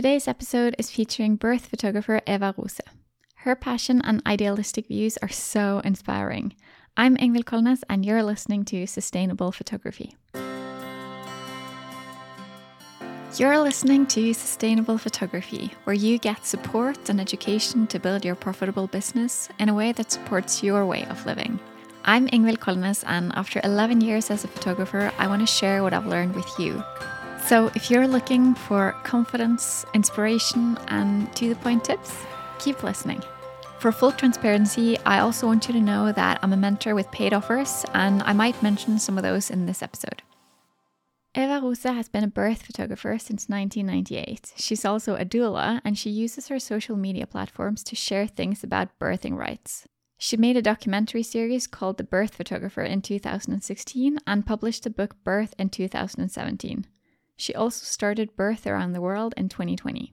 Today's 0.00 0.26
episode 0.26 0.74
is 0.78 0.90
featuring 0.90 1.36
birth 1.36 1.66
photographer 1.66 2.22
Eva 2.26 2.54
Rose. 2.56 2.80
Her 3.44 3.54
passion 3.54 4.00
and 4.02 4.22
idealistic 4.24 4.86
views 4.86 5.18
are 5.18 5.28
so 5.28 5.82
inspiring. 5.84 6.54
I'm 6.96 7.18
Ingvild 7.18 7.44
Kolnes, 7.44 7.82
and 7.86 8.06
you're 8.06 8.22
listening 8.22 8.64
to 8.64 8.86
Sustainable 8.86 9.52
Photography. 9.52 10.16
You're 13.36 13.60
listening 13.60 14.06
to 14.06 14.32
Sustainable 14.32 14.96
Photography, 14.96 15.70
where 15.84 15.92
you 15.92 16.16
get 16.16 16.46
support 16.46 17.10
and 17.10 17.20
education 17.20 17.86
to 17.88 17.98
build 17.98 18.24
your 18.24 18.36
profitable 18.36 18.86
business 18.86 19.50
in 19.58 19.68
a 19.68 19.74
way 19.74 19.92
that 19.92 20.10
supports 20.10 20.62
your 20.62 20.86
way 20.86 21.04
of 21.10 21.26
living. 21.26 21.60
I'm 22.06 22.26
Ingvild 22.28 22.60
Kolnes, 22.60 23.04
and 23.06 23.32
after 23.34 23.60
11 23.64 24.00
years 24.00 24.30
as 24.30 24.44
a 24.44 24.48
photographer, 24.48 25.12
I 25.18 25.26
want 25.26 25.42
to 25.42 25.46
share 25.46 25.82
what 25.82 25.92
I've 25.92 26.06
learned 26.06 26.34
with 26.34 26.50
you. 26.58 26.82
So, 27.46 27.70
if 27.74 27.90
you're 27.90 28.06
looking 28.06 28.54
for 28.54 28.92
confidence, 29.02 29.84
inspiration, 29.92 30.78
and 30.88 31.34
to 31.36 31.48
the 31.48 31.56
point 31.56 31.84
tips, 31.84 32.14
keep 32.58 32.82
listening. 32.82 33.22
For 33.80 33.92
full 33.92 34.12
transparency, 34.12 34.98
I 35.06 35.20
also 35.20 35.46
want 35.46 35.66
you 35.66 35.74
to 35.74 35.80
know 35.80 36.12
that 36.12 36.38
I'm 36.42 36.52
a 36.52 36.56
mentor 36.56 36.94
with 36.94 37.10
paid 37.10 37.32
offers, 37.32 37.84
and 37.94 38.22
I 38.22 38.32
might 38.34 38.62
mention 38.62 38.98
some 38.98 39.16
of 39.16 39.24
those 39.24 39.50
in 39.50 39.66
this 39.66 39.82
episode. 39.82 40.22
Eva 41.34 41.60
Rose 41.62 41.84
has 41.84 42.08
been 42.08 42.24
a 42.24 42.28
birth 42.28 42.62
photographer 42.62 43.16
since 43.16 43.48
1998. 43.48 44.52
She's 44.56 44.84
also 44.84 45.14
a 45.14 45.24
doula 45.24 45.80
and 45.84 45.96
she 45.96 46.10
uses 46.10 46.48
her 46.48 46.58
social 46.58 46.96
media 46.96 47.24
platforms 47.24 47.84
to 47.84 47.94
share 47.94 48.26
things 48.26 48.64
about 48.64 48.98
birthing 48.98 49.36
rights. 49.36 49.86
She 50.18 50.36
made 50.36 50.56
a 50.56 50.62
documentary 50.62 51.22
series 51.22 51.68
called 51.68 51.98
The 51.98 52.04
Birth 52.04 52.34
Photographer 52.34 52.82
in 52.82 53.00
2016 53.00 54.18
and 54.26 54.44
published 54.44 54.82
the 54.82 54.90
book 54.90 55.14
Birth 55.22 55.54
in 55.56 55.70
2017. 55.70 56.84
She 57.40 57.54
also 57.54 57.86
started 57.86 58.36
Birth 58.36 58.66
Around 58.66 58.92
the 58.92 59.00
World 59.00 59.32
in 59.34 59.48
2020. 59.48 60.12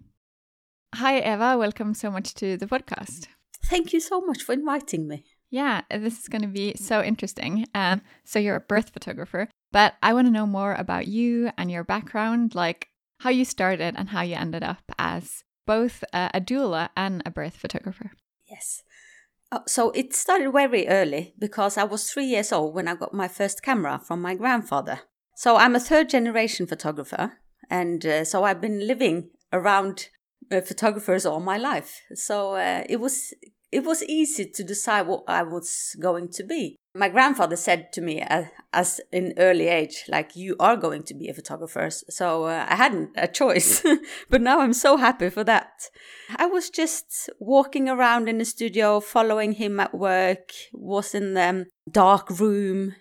Hi, 0.95 1.19
Eva. 1.19 1.57
Welcome 1.57 1.93
so 1.93 2.09
much 2.09 2.33
to 2.35 2.55
the 2.55 2.67
podcast. 2.67 3.27
Thank 3.65 3.91
you 3.91 3.99
so 3.99 4.21
much 4.21 4.43
for 4.43 4.53
inviting 4.53 5.09
me. 5.09 5.25
Yeah, 5.49 5.81
this 5.91 6.19
is 6.19 6.29
going 6.29 6.43
to 6.43 6.47
be 6.47 6.75
so 6.77 7.03
interesting. 7.03 7.65
Um, 7.75 8.01
so, 8.23 8.39
you're 8.39 8.55
a 8.55 8.61
birth 8.61 8.91
photographer, 8.91 9.49
but 9.73 9.95
I 10.01 10.13
want 10.13 10.27
to 10.27 10.31
know 10.31 10.47
more 10.47 10.73
about 10.75 11.07
you 11.07 11.51
and 11.57 11.69
your 11.69 11.83
background, 11.83 12.55
like 12.55 12.87
how 13.19 13.29
you 13.29 13.43
started 13.43 13.95
and 13.97 14.07
how 14.07 14.21
you 14.21 14.35
ended 14.35 14.63
up 14.63 14.89
as 14.97 15.43
both 15.65 16.05
a, 16.13 16.31
a 16.33 16.39
doula 16.39 16.89
and 16.95 17.21
a 17.25 17.31
birth 17.31 17.57
photographer. 17.57 18.11
Yes. 18.49 18.83
Uh, 19.51 19.59
so 19.67 19.91
it 19.91 20.15
started 20.15 20.49
very 20.53 20.87
early 20.87 21.33
because 21.37 21.77
I 21.77 21.83
was 21.83 22.09
three 22.09 22.27
years 22.27 22.53
old 22.53 22.73
when 22.73 22.87
I 22.87 22.95
got 22.95 23.13
my 23.13 23.27
first 23.27 23.61
camera 23.61 23.99
from 24.01 24.21
my 24.21 24.33
grandfather. 24.33 25.01
So 25.37 25.55
I'm 25.55 25.75
a 25.75 25.79
third 25.79 26.09
generation 26.09 26.65
photographer, 26.65 27.33
and 27.69 28.03
uh, 28.03 28.25
so 28.25 28.43
I've 28.43 28.59
been 28.59 28.87
living 28.87 29.29
around 29.53 30.09
uh, 30.51 30.61
photographers 30.61 31.27
all 31.27 31.39
my 31.39 31.59
life. 31.59 32.01
So 32.15 32.55
uh, 32.55 32.85
it 32.89 32.99
was 32.99 33.35
it 33.71 33.83
was 33.83 34.01
easy 34.05 34.49
to 34.49 34.63
decide 34.63 35.05
what 35.05 35.25
I 35.27 35.43
was 35.43 35.95
going 35.99 36.29
to 36.29 36.43
be. 36.43 36.77
My 36.95 37.07
grandfather 37.07 37.55
said 37.55 37.93
to 37.93 38.01
me 38.01 38.21
as, 38.21 38.45
as 38.73 39.01
in 39.11 39.35
early 39.37 39.67
age, 39.67 40.05
like, 40.07 40.35
you 40.35 40.55
are 40.59 40.75
going 40.75 41.03
to 41.03 41.13
be 41.13 41.27
a 41.27 41.35
photographer. 41.35 41.91
So 41.91 42.45
uh, 42.45 42.65
I 42.67 42.75
hadn't 42.75 43.11
a 43.15 43.27
choice, 43.27 43.85
but 44.31 44.41
now 44.41 44.61
I'm 44.61 44.73
so 44.73 44.97
happy 44.97 45.29
for 45.29 45.43
that. 45.43 45.69
I 46.37 46.47
was 46.47 46.71
just 46.71 47.29
walking 47.39 47.87
around 47.87 48.27
in 48.27 48.39
the 48.39 48.45
studio, 48.45 48.99
following 49.01 49.51
him 49.51 49.79
at 49.79 49.93
work, 49.93 50.51
was 50.73 51.13
in 51.13 51.35
the 51.35 51.67
dark 51.91 52.39
room, 52.39 52.95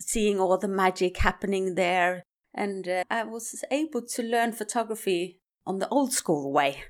seeing 0.00 0.40
all 0.40 0.58
the 0.58 0.68
magic 0.68 1.18
happening 1.18 1.74
there. 1.74 2.22
And 2.54 2.88
uh, 2.88 3.04
I 3.10 3.24
was 3.24 3.64
able 3.70 4.02
to 4.02 4.22
learn 4.22 4.52
photography 4.52 5.40
on 5.66 5.78
the 5.78 5.88
old 5.88 6.12
school 6.12 6.52
way. 6.52 6.84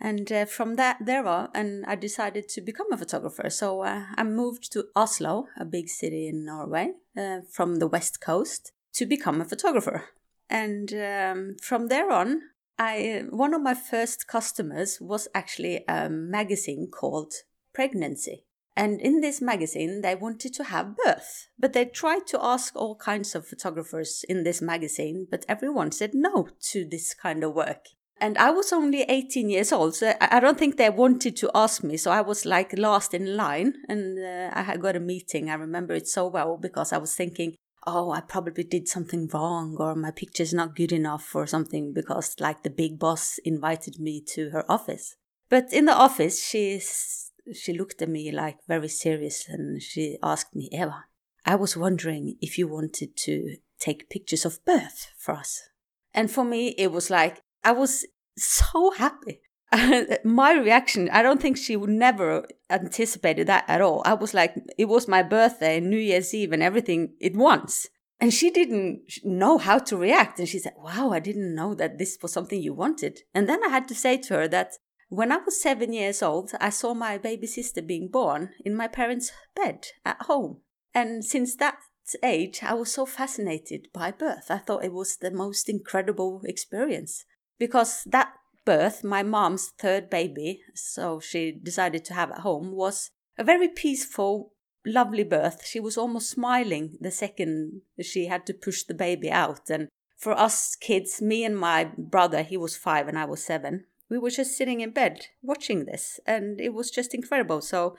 And 0.00 0.30
uh, 0.30 0.44
from 0.44 0.76
that 0.76 0.98
there 1.04 1.26
on 1.26 1.48
and 1.54 1.84
i 1.86 1.96
decided 1.96 2.48
to 2.50 2.60
become 2.60 2.92
a 2.92 2.96
photographer. 2.96 3.50
So 3.50 3.82
uh, 3.82 4.04
i 4.16 4.22
moved 4.22 4.72
to 4.72 4.84
oslo 4.94 5.46
a 5.58 5.64
big 5.64 5.88
city 5.88 6.28
in 6.28 6.44
norway 6.44 6.92
uh, 7.16 7.40
from 7.50 7.76
the 7.76 7.88
west 7.88 8.20
coast 8.20 8.72
to 8.94 9.06
become 9.06 9.40
a 9.40 9.44
photographer. 9.44 10.04
And 10.48 10.92
um, 10.94 11.56
from 11.60 11.88
there 11.88 12.10
on 12.10 12.42
i 12.78 13.24
one 13.30 13.54
of 13.54 13.62
my 13.62 13.74
first 13.74 14.28
customers 14.28 14.98
was 15.00 15.26
actually 15.34 15.84
a 15.88 16.08
magazine 16.08 16.88
called 16.90 17.32
pregnancy 17.72 18.44
and 18.78 19.00
in 19.00 19.20
this 19.20 19.42
magazine 19.42 20.00
they 20.02 20.14
wanted 20.14 20.54
to 20.54 20.64
have 20.64 20.96
birth 21.04 21.48
but 21.58 21.72
they 21.72 21.84
tried 21.84 22.26
to 22.26 22.38
ask 22.42 22.74
all 22.76 22.94
kinds 22.94 23.34
of 23.34 23.46
photographers 23.46 24.24
in 24.28 24.44
this 24.44 24.62
magazine 24.62 25.26
but 25.30 25.44
everyone 25.48 25.90
said 25.90 26.14
no 26.14 26.48
to 26.62 26.86
this 26.88 27.12
kind 27.12 27.42
of 27.42 27.52
work 27.52 27.88
and 28.20 28.36
I 28.38 28.50
was 28.50 28.72
only 28.72 29.02
18 29.02 29.48
years 29.48 29.72
old, 29.72 29.94
so 29.94 30.12
I 30.20 30.40
don't 30.40 30.58
think 30.58 30.76
they 30.76 30.90
wanted 30.90 31.36
to 31.36 31.50
ask 31.54 31.84
me. 31.84 31.96
So 31.96 32.10
I 32.10 32.20
was 32.20 32.44
like 32.44 32.76
last 32.76 33.14
in 33.14 33.36
line, 33.36 33.74
and 33.88 34.18
uh, 34.18 34.50
I 34.52 34.62
had 34.62 34.80
got 34.80 34.96
a 34.96 35.00
meeting. 35.00 35.48
I 35.48 35.54
remember 35.54 35.94
it 35.94 36.08
so 36.08 36.26
well 36.26 36.56
because 36.56 36.92
I 36.92 36.98
was 36.98 37.14
thinking, 37.14 37.54
oh, 37.86 38.10
I 38.10 38.20
probably 38.20 38.64
did 38.64 38.88
something 38.88 39.28
wrong, 39.32 39.76
or 39.78 39.94
my 39.94 40.10
picture's 40.10 40.52
not 40.52 40.74
good 40.74 40.90
enough, 40.90 41.32
or 41.34 41.46
something, 41.46 41.92
because 41.92 42.34
like 42.40 42.64
the 42.64 42.70
big 42.70 42.98
boss 42.98 43.38
invited 43.44 44.00
me 44.00 44.20
to 44.34 44.50
her 44.50 44.70
office. 44.70 45.14
But 45.48 45.72
in 45.72 45.84
the 45.84 45.94
office, 45.94 46.44
she 46.44 46.80
she 47.54 47.72
looked 47.72 48.02
at 48.02 48.08
me 48.08 48.30
like 48.32 48.58
very 48.66 48.88
serious, 48.88 49.48
and 49.48 49.82
she 49.82 50.18
asked 50.22 50.54
me, 50.54 50.68
Eva, 50.72 51.04
I 51.44 51.54
was 51.54 51.76
wondering 51.76 52.36
if 52.40 52.58
you 52.58 52.68
wanted 52.68 53.16
to 53.16 53.56
take 53.78 54.10
pictures 54.10 54.44
of 54.44 54.64
birth 54.64 55.12
for 55.18 55.34
us. 55.34 55.62
And 56.12 56.30
for 56.30 56.44
me, 56.44 56.74
it 56.78 56.92
was 56.92 57.10
like 57.10 57.42
I 57.64 57.72
was 57.72 58.06
so 58.36 58.92
happy. 58.92 59.40
my 60.24 60.52
reaction, 60.52 61.10
I 61.10 61.22
don't 61.22 61.42
think 61.42 61.56
she 61.56 61.76
would 61.76 61.90
never 61.90 62.46
anticipated 62.70 63.46
that 63.48 63.64
at 63.68 63.82
all. 63.82 64.02
I 64.06 64.14
was 64.14 64.32
like, 64.32 64.54
it 64.78 64.86
was 64.86 65.06
my 65.06 65.22
birthday, 65.22 65.78
New 65.78 65.98
Year's 65.98 66.32
Eve, 66.32 66.52
and 66.52 66.62
everything 66.62 67.14
at 67.22 67.34
once. 67.34 67.86
And 68.20 68.32
she 68.32 68.50
didn't 68.50 69.02
know 69.24 69.58
how 69.58 69.78
to 69.78 69.96
react. 69.96 70.38
And 70.38 70.48
she 70.48 70.58
said, 70.58 70.72
Wow, 70.76 71.10
I 71.10 71.20
didn't 71.20 71.54
know 71.54 71.74
that 71.74 71.98
this 71.98 72.18
was 72.20 72.32
something 72.32 72.60
you 72.60 72.74
wanted. 72.74 73.20
And 73.34 73.48
then 73.48 73.62
I 73.62 73.68
had 73.68 73.86
to 73.88 73.94
say 73.94 74.16
to 74.16 74.34
her 74.34 74.48
that 74.48 74.72
when 75.08 75.32
I 75.32 75.38
was 75.38 75.60
seven 75.60 75.92
years 75.92 76.22
old, 76.22 76.52
I 76.60 76.70
saw 76.70 76.94
my 76.94 77.18
baby 77.18 77.46
sister 77.46 77.82
being 77.82 78.08
born 78.08 78.50
in 78.64 78.74
my 78.74 78.88
parents' 78.88 79.32
bed 79.54 79.86
at 80.04 80.22
home. 80.22 80.58
And 80.94 81.24
since 81.24 81.56
that 81.56 81.78
age, 82.22 82.60
I 82.62 82.74
was 82.74 82.92
so 82.92 83.06
fascinated 83.06 83.88
by 83.92 84.10
birth. 84.10 84.50
I 84.50 84.58
thought 84.58 84.84
it 84.84 84.92
was 84.92 85.16
the 85.16 85.30
most 85.30 85.68
incredible 85.68 86.42
experience 86.44 87.24
because 87.58 88.04
that 88.04 88.32
birth, 88.64 89.02
my 89.02 89.22
mom's 89.22 89.72
third 89.78 90.10
baby, 90.10 90.60
so 90.74 91.20
she 91.20 91.52
decided 91.52 92.04
to 92.06 92.14
have 92.14 92.30
at 92.30 92.40
home, 92.40 92.72
was 92.72 93.10
a 93.38 93.44
very 93.44 93.68
peaceful, 93.68 94.52
lovely 94.84 95.24
birth. 95.24 95.66
She 95.66 95.80
was 95.80 95.96
almost 95.96 96.30
smiling 96.30 96.96
the 97.00 97.10
second 97.10 97.82
she 98.00 98.26
had 98.26 98.46
to 98.46 98.54
push 98.54 98.82
the 98.82 98.94
baby 98.94 99.30
out. 99.30 99.70
And 99.70 99.88
for 100.18 100.32
us 100.32 100.76
kids, 100.76 101.22
me 101.22 101.44
and 101.44 101.58
my 101.58 101.84
brother, 101.96 102.42
he 102.42 102.56
was 102.56 102.76
five 102.76 103.08
and 103.08 103.18
I 103.18 103.24
was 103.24 103.42
seven, 103.44 103.84
we 104.10 104.18
were 104.18 104.30
just 104.30 104.56
sitting 104.56 104.80
in 104.80 104.90
bed 104.90 105.26
watching 105.42 105.84
this, 105.84 106.20
and 106.26 106.60
it 106.60 106.74
was 106.74 106.90
just 106.90 107.14
incredible. 107.14 107.60
So 107.60 107.96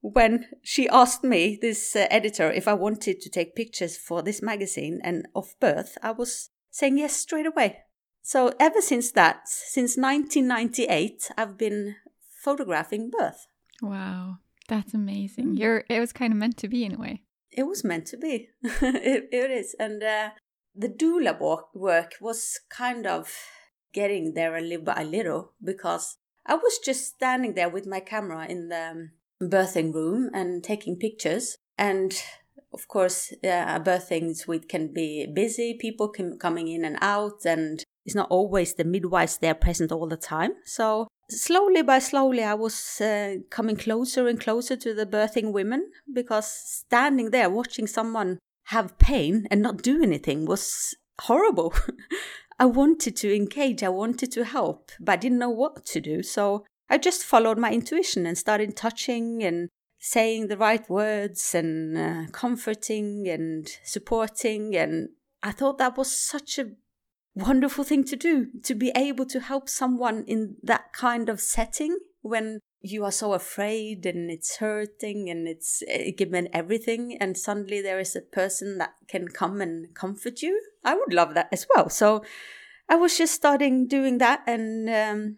when 0.00 0.46
she 0.62 0.88
asked 0.88 1.22
me, 1.22 1.58
this 1.60 1.94
uh, 1.94 2.06
editor, 2.10 2.50
if 2.50 2.66
I 2.66 2.74
wanted 2.74 3.20
to 3.20 3.30
take 3.30 3.54
pictures 3.54 3.96
for 3.96 4.22
this 4.22 4.40
magazine 4.42 5.00
and 5.04 5.26
of 5.34 5.54
birth, 5.60 5.98
I 6.02 6.12
was 6.12 6.50
saying 6.70 6.98
yes 6.98 7.16
straight 7.16 7.46
away. 7.46 7.80
So 8.22 8.52
ever 8.58 8.80
since 8.80 9.12
that, 9.12 9.48
since 9.48 9.96
1998, 9.96 11.30
I've 11.36 11.58
been 11.58 11.96
photographing 12.42 13.10
birth. 13.10 13.46
Wow, 13.82 14.38
that's 14.68 14.94
amazing. 14.94 15.54
Mm. 15.54 15.58
You're 15.58 15.84
it 15.88 16.00
was 16.00 16.12
kind 16.12 16.32
of 16.32 16.38
meant 16.38 16.56
to 16.58 16.68
be 16.68 16.84
in 16.84 16.94
a 16.94 16.98
way. 16.98 17.22
It 17.50 17.64
was 17.64 17.82
meant 17.82 18.06
to 18.06 18.16
be. 18.16 18.48
it, 18.62 19.28
it 19.32 19.50
is, 19.50 19.74
and 19.78 20.02
uh, 20.02 20.30
the 20.74 20.88
doula 20.88 21.38
work, 21.40 21.74
work 21.74 22.12
was 22.20 22.60
kind 22.70 23.06
of 23.06 23.34
getting 23.92 24.34
there 24.34 24.56
a 24.56 24.60
little 24.60 24.84
by 24.84 25.02
little 25.02 25.52
because 25.62 26.16
I 26.46 26.54
was 26.54 26.78
just 26.78 27.06
standing 27.06 27.54
there 27.54 27.68
with 27.68 27.86
my 27.86 28.00
camera 28.00 28.46
in 28.46 28.68
the 28.68 28.90
um, 28.90 29.10
birthing 29.42 29.94
room 29.94 30.30
and 30.32 30.62
taking 30.64 30.96
pictures, 30.96 31.56
and 31.78 32.14
of 32.72 32.86
course, 32.88 33.32
uh, 33.44 33.48
a 33.48 33.80
birthing 33.80 34.36
suite 34.36 34.68
can 34.68 34.92
be 34.92 35.26
busy, 35.26 35.74
people 35.74 36.08
can, 36.08 36.38
coming 36.38 36.68
in 36.68 36.84
and 36.84 36.98
out, 37.00 37.44
and 37.44 37.82
it's 38.06 38.14
not 38.14 38.30
always 38.30 38.74
the 38.74 38.84
midwives 38.84 39.38
there 39.38 39.54
present 39.54 39.92
all 39.92 40.06
the 40.06 40.16
time. 40.16 40.52
So 40.64 41.08
slowly 41.28 41.82
by 41.82 41.98
slowly, 41.98 42.42
I 42.42 42.54
was 42.54 43.00
uh, 43.00 43.36
coming 43.50 43.76
closer 43.76 44.28
and 44.28 44.40
closer 44.40 44.76
to 44.76 44.94
the 44.94 45.06
birthing 45.06 45.52
women 45.52 45.90
because 46.12 46.46
standing 46.46 47.30
there 47.30 47.50
watching 47.50 47.86
someone 47.86 48.38
have 48.64 48.98
pain 48.98 49.46
and 49.50 49.62
not 49.62 49.82
do 49.82 50.02
anything 50.02 50.46
was 50.46 50.94
horrible. 51.20 51.74
I 52.60 52.66
wanted 52.66 53.16
to 53.16 53.34
engage, 53.34 53.82
I 53.82 53.88
wanted 53.88 54.30
to 54.32 54.44
help, 54.44 54.92
but 55.00 55.12
I 55.12 55.16
didn't 55.16 55.38
know 55.38 55.48
what 55.48 55.86
to 55.86 56.00
do. 56.00 56.22
So 56.22 56.66
I 56.90 56.98
just 56.98 57.24
followed 57.24 57.56
my 57.56 57.72
intuition 57.72 58.26
and 58.26 58.36
started 58.36 58.76
touching 58.76 59.42
and 59.42 59.70
saying 59.98 60.48
the 60.48 60.58
right 60.58 60.88
words 60.90 61.54
and 61.54 61.96
uh, 61.96 62.30
comforting 62.32 63.26
and 63.26 63.66
supporting. 63.82 64.76
And 64.76 65.08
I 65.42 65.52
thought 65.52 65.78
that 65.78 65.96
was 65.96 66.14
such 66.14 66.58
a 66.58 66.72
wonderful 67.34 67.82
thing 67.82 68.04
to 68.04 68.16
do 68.16 68.48
to 68.64 68.74
be 68.74 68.92
able 68.94 69.24
to 69.24 69.40
help 69.40 69.70
someone 69.70 70.24
in 70.26 70.56
that 70.62 70.92
kind 70.92 71.30
of 71.30 71.40
setting 71.40 71.96
when 72.20 72.60
you 72.82 73.04
are 73.04 73.12
so 73.12 73.34
afraid 73.34 74.06
and 74.06 74.30
it's 74.30 74.56
hurting 74.56 75.28
and 75.28 75.46
it's 75.46 75.82
uh, 75.82 76.10
given 76.16 76.48
everything 76.52 77.16
and 77.20 77.36
suddenly 77.36 77.82
there 77.82 77.98
is 77.98 78.16
a 78.16 78.20
person 78.20 78.78
that 78.78 78.94
can 79.06 79.28
come 79.28 79.60
and 79.60 79.94
comfort 79.94 80.42
you. 80.42 80.60
I 80.84 80.94
would 80.94 81.12
love 81.12 81.34
that 81.34 81.48
as 81.52 81.66
well. 81.74 81.88
So 81.88 82.22
i 82.88 82.96
was 82.96 83.16
just 83.16 83.34
starting 83.34 83.86
doing 83.86 84.18
that 84.18 84.42
and 84.48 84.90
um, 84.90 85.36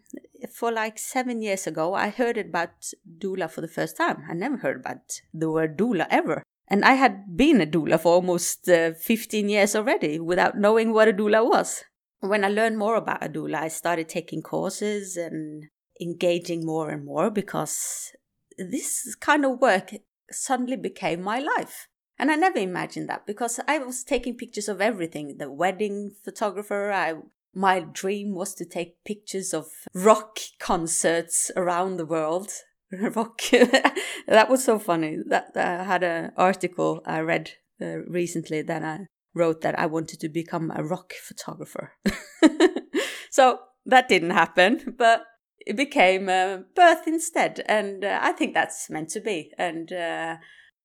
for 0.51 0.71
like 0.71 0.97
seven 0.97 1.39
years 1.39 1.67
ago 1.67 1.93
i 1.93 2.09
heard 2.09 2.35
about 2.35 2.71
doula 3.19 3.47
for 3.49 3.61
the 3.61 3.67
first 3.67 3.95
time. 3.95 4.23
I 4.27 4.33
never 4.33 4.57
heard 4.57 4.77
about 4.77 5.21
the 5.33 5.51
word 5.51 5.77
doula 5.77 6.07
ever. 6.09 6.41
And 6.67 6.83
i 6.83 6.93
had 6.93 7.37
been 7.37 7.61
a 7.61 7.67
doula 7.67 7.99
for 7.99 8.13
almost 8.13 8.67
uh, 8.69 8.93
15 8.93 9.49
years 9.49 9.75
already 9.75 10.19
without 10.19 10.57
knowing 10.57 10.93
what 10.93 11.07
a 11.07 11.13
doula 11.13 11.47
was. 11.47 11.83
When 12.21 12.43
i 12.43 12.49
learned 12.49 12.77
more 12.77 12.95
about 12.95 13.23
a 13.23 13.29
doula 13.29 13.55
i 13.55 13.67
started 13.67 14.09
taking 14.09 14.41
courses 14.41 15.17
and 15.17 15.65
engaging 16.03 16.65
more 16.65 16.89
and 16.89 17.05
more 17.05 17.29
because 17.29 18.11
this 18.57 19.15
kind 19.15 19.45
of 19.45 19.59
work 19.59 19.93
suddenly 20.31 20.77
became 20.77 21.21
my 21.21 21.39
life. 21.39 21.87
And 22.19 22.31
I 22.31 22.35
never 22.35 22.59
imagined 22.59 23.09
that 23.09 23.25
because 23.25 23.59
I 23.67 23.79
was 23.79 24.03
taking 24.03 24.37
pictures 24.37 24.69
of 24.69 24.81
everything. 24.81 25.37
The 25.37 25.51
wedding 25.51 26.11
photographer, 26.23 26.91
I 26.91 27.15
my 27.55 27.81
dream 27.81 28.33
was 28.33 28.55
to 28.55 28.65
take 28.65 29.03
pictures 29.03 29.53
of 29.53 29.67
rock 29.93 30.39
concerts 30.59 31.51
around 31.55 31.97
the 31.97 32.05
world. 32.05 32.51
rock 32.91 33.41
that 34.27 34.49
was 34.49 34.63
so 34.63 34.79
funny. 34.79 35.17
That 35.27 35.51
I 35.55 35.83
had 35.83 36.03
an 36.03 36.31
article 36.37 37.01
I 37.05 37.19
read 37.19 37.51
uh, 37.81 37.97
recently 38.07 38.61
that 38.61 38.83
I 38.83 39.07
wrote 39.33 39.61
that 39.61 39.77
I 39.77 39.87
wanted 39.87 40.19
to 40.21 40.29
become 40.29 40.71
a 40.75 40.83
rock 40.83 41.13
photographer. 41.13 41.93
so 43.31 43.59
that 43.85 44.07
didn't 44.07 44.29
happen, 44.31 44.95
but 44.97 45.25
it 45.65 45.75
became 45.75 46.29
uh, 46.29 46.59
birth 46.75 47.07
instead. 47.07 47.63
And 47.67 48.03
uh, 48.03 48.19
I 48.21 48.31
think 48.31 48.53
that's 48.53 48.89
meant 48.89 49.09
to 49.09 49.19
be. 49.19 49.51
And 49.57 49.91
uh, 49.91 50.37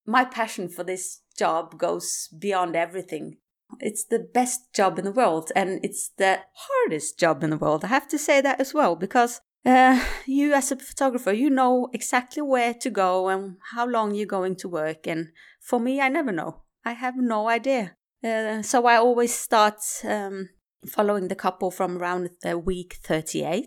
my 0.06 0.24
passion 0.24 0.68
for 0.68 0.84
this 0.84 1.20
job 1.38 1.78
goes 1.78 2.28
beyond 2.38 2.76
everything. 2.76 3.38
It's 3.80 4.04
the 4.04 4.18
best 4.18 4.72
job 4.72 4.98
in 4.98 5.04
the 5.04 5.12
world, 5.12 5.52
and 5.54 5.78
it's 5.82 6.10
the 6.16 6.38
hardest 6.54 7.18
job 7.18 7.44
in 7.44 7.50
the 7.50 7.58
world. 7.58 7.84
I 7.84 7.88
have 7.88 8.08
to 8.08 8.18
say 8.18 8.40
that 8.40 8.60
as 8.60 8.72
well, 8.72 8.96
because 8.96 9.42
uh, 9.66 10.02
you, 10.26 10.54
as 10.54 10.72
a 10.72 10.76
photographer, 10.76 11.32
you 11.32 11.50
know 11.50 11.90
exactly 11.92 12.42
where 12.42 12.72
to 12.72 12.88
go 12.88 13.28
and 13.28 13.56
how 13.72 13.86
long 13.86 14.14
you're 14.14 14.26
going 14.26 14.56
to 14.56 14.68
work. 14.68 15.06
And 15.06 15.28
for 15.60 15.78
me, 15.78 16.00
I 16.00 16.08
never 16.08 16.32
know. 16.32 16.62
I 16.84 16.92
have 16.92 17.16
no 17.16 17.48
idea. 17.48 17.96
Uh, 18.24 18.62
so 18.62 18.86
I 18.86 18.96
always 18.96 19.34
start 19.34 19.80
um, 20.04 20.48
following 20.86 21.28
the 21.28 21.36
couple 21.36 21.70
from 21.70 21.98
around 21.98 22.30
uh, 22.48 22.58
week 22.58 22.96
38 23.02 23.66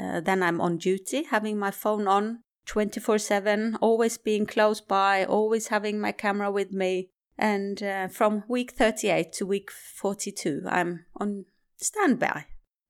uh, 0.00 0.20
then 0.20 0.42
I'm 0.42 0.60
on 0.60 0.78
duty, 0.78 1.24
having 1.24 1.58
my 1.58 1.70
phone 1.70 2.08
on 2.08 2.40
24 2.66 3.18
7, 3.18 3.76
always 3.80 4.16
being 4.18 4.46
close 4.46 4.80
by, 4.80 5.24
always 5.24 5.68
having 5.68 6.00
my 6.00 6.12
camera 6.12 6.50
with 6.50 6.72
me. 6.72 7.10
And 7.36 7.82
uh, 7.82 8.08
from 8.08 8.44
week 8.48 8.72
38 8.72 9.32
to 9.34 9.46
week 9.46 9.70
42, 9.70 10.62
I'm 10.68 11.06
on 11.16 11.46
standby. 11.76 12.46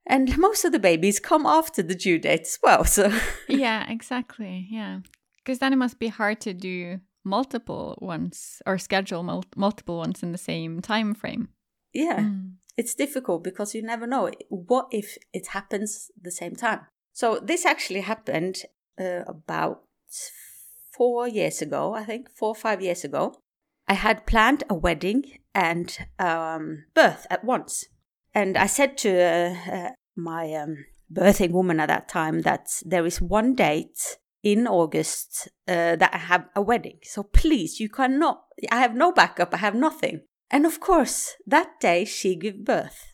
And 0.07 0.37
most 0.39 0.65
of 0.65 0.73
the 0.73 0.79
babies 0.79 1.21
come 1.21 1.47
after 1.47 1.83
the 1.83 1.95
due 1.95 2.19
date 2.19 2.43
as 2.43 2.59
well. 2.63 2.85
So, 2.85 3.13
yeah, 3.49 3.91
exactly. 3.91 4.67
Yeah. 4.71 5.01
Because 5.39 5.61
then 5.61 5.73
it 5.73 5.77
must 5.77 5.99
be 5.99 6.09
hard 6.09 6.41
to 6.43 6.53
do 6.53 7.01
multiple 7.25 7.97
ones 8.01 8.61
or 8.67 8.77
schedule 8.79 9.23
mul- 9.23 9.45
multiple 9.57 9.99
ones 9.99 10.23
in 10.23 10.33
the 10.33 10.39
same 10.39 10.81
time 10.81 11.15
frame. 11.15 11.49
Yeah. 11.93 12.21
Mm. 12.21 12.55
It's 12.77 12.95
difficult 12.95 13.45
because 13.45 13.75
you 13.75 13.83
never 13.83 14.07
know. 14.07 14.31
What 14.49 14.89
if 14.91 15.17
it 15.33 15.49
happens 15.49 16.11
the 16.21 16.31
same 16.31 16.57
time? 16.57 16.81
So 17.13 17.39
this 17.43 17.67
actually 17.67 18.01
happened 18.01 18.63
uh, 19.01 19.23
about 19.27 19.83
four 20.93 21.29
years 21.29 21.63
ago, 21.63 21.95
I 21.95 22.05
think, 22.05 22.31
four 22.31 22.51
or 22.51 22.55
five 22.55 22.83
years 22.83 23.05
ago. 23.05 23.35
I 23.89 23.95
had 23.95 24.27
planned 24.27 24.65
a 24.69 24.75
wedding 24.75 25.39
and 25.55 25.97
um, 26.19 26.85
birth 26.95 27.27
at 27.31 27.45
once. 27.45 27.87
And 28.35 28.57
I 28.57 28.67
said 28.67 28.97
to 28.99 29.11
uh, 29.21 29.55
uh, 29.73 29.91
my 30.17 30.53
um, 30.55 30.85
birthing 31.13 31.51
woman 31.51 31.81
at 31.81 31.89
that 31.89 32.09
time 32.09 32.43
that 32.43 32.69
there 32.85 33.05
is 33.05 33.21
one 33.21 33.55
date 33.55 34.19
in 34.43 34.67
August 34.67 35.49
uh, 35.69 35.97
that 35.97 36.11
I 36.13 36.19
have 36.19 36.47
a 36.55 36.63
wedding. 36.63 36.99
So 37.03 37.23
please, 37.23 37.81
you 37.81 37.89
cannot, 37.89 38.45
I 38.71 38.81
have 38.81 38.95
no 38.95 39.13
backup, 39.13 39.53
I 39.53 39.59
have 39.59 39.75
nothing. 39.75 40.23
And 40.51 40.67
of 40.67 40.81
course, 40.81 41.37
that 41.47 41.81
day 41.81 42.05
she 42.05 42.37
gave 42.37 42.65
birth. 42.65 43.10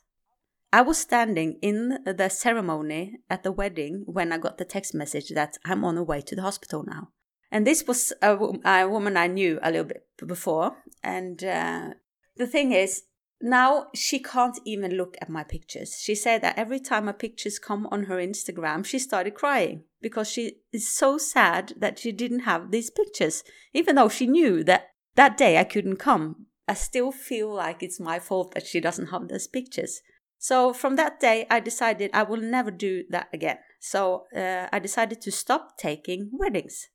I 0.77 0.83
was 0.83 0.99
standing 0.99 1.57
in 1.63 2.01
the 2.05 2.29
ceremony 2.29 3.21
at 3.31 3.43
the 3.43 3.51
wedding 3.51 4.03
when 4.05 4.31
I 4.31 4.37
got 4.37 4.59
the 4.59 4.67
text 4.67 4.95
message 4.95 5.31
that 5.31 5.57
I'm 5.65 5.87
on 5.87 5.95
the 5.95 6.03
way 6.03 6.21
to 6.21 6.37
the 6.37 6.43
hospital 6.43 6.85
now. 6.87 7.09
And 7.51 7.67
this 7.67 7.87
was 7.87 8.13
a, 8.21 8.37
a 8.37 8.87
woman 8.87 9.17
I 9.17 9.27
knew 9.27 9.59
a 9.63 9.71
little 9.71 9.87
bit 9.87 10.05
before. 10.27 10.77
And 11.03 11.43
uh, 11.43 11.95
the 12.37 12.47
thing 12.47 12.73
is, 12.73 13.05
now 13.41 13.87
she 13.95 14.19
can't 14.19 14.59
even 14.67 14.99
look 14.99 15.17
at 15.23 15.31
my 15.31 15.45
pictures. 15.45 15.99
She 15.99 16.15
said 16.15 16.43
that 16.43 16.59
every 16.59 16.79
time 16.79 17.07
my 17.07 17.13
pictures 17.13 17.59
come 17.59 17.89
on 17.91 18.05
her 18.05 18.19
Instagram, 18.19 18.85
she 18.85 18.99
started 18.99 19.35
crying 19.35 19.85
because 20.03 20.31
she 20.31 20.59
is 20.75 20.95
so 20.95 21.17
sad 21.17 21.73
that 21.79 21.99
she 21.99 22.13
didn't 22.13 22.41
have 22.41 22.71
these 22.71 22.91
pictures. 22.91 23.45
Even 23.73 23.97
though 23.97 24.11
she 24.11 24.27
knew 24.27 24.63
that 24.65 24.91
that 25.15 25.39
day 25.39 25.57
I 25.57 25.65
couldn't 25.65 25.97
come, 25.97 26.49
I 26.69 26.75
still 26.75 27.13
feel 27.13 27.51
like 27.51 27.83
it's 27.83 27.99
my 27.99 28.19
fault 28.19 28.53
that 28.53 28.67
she 28.67 28.79
doesn't 28.79 29.07
have 29.07 29.29
those 29.29 29.47
pictures. 29.47 30.03
So 30.47 30.73
from 30.73 30.95
that 30.95 31.19
day, 31.19 31.45
I 31.51 31.59
decided 31.59 32.13
I 32.15 32.23
will 32.23 32.41
never 32.41 32.71
do 32.71 33.03
that 33.11 33.27
again. 33.33 33.59
So 33.81 34.27
uh, 34.33 34.69
I 34.73 34.79
decided 34.79 35.21
to 35.23 35.33
stop 35.33 35.77
taking 35.77 36.31
weddings. 36.33 36.87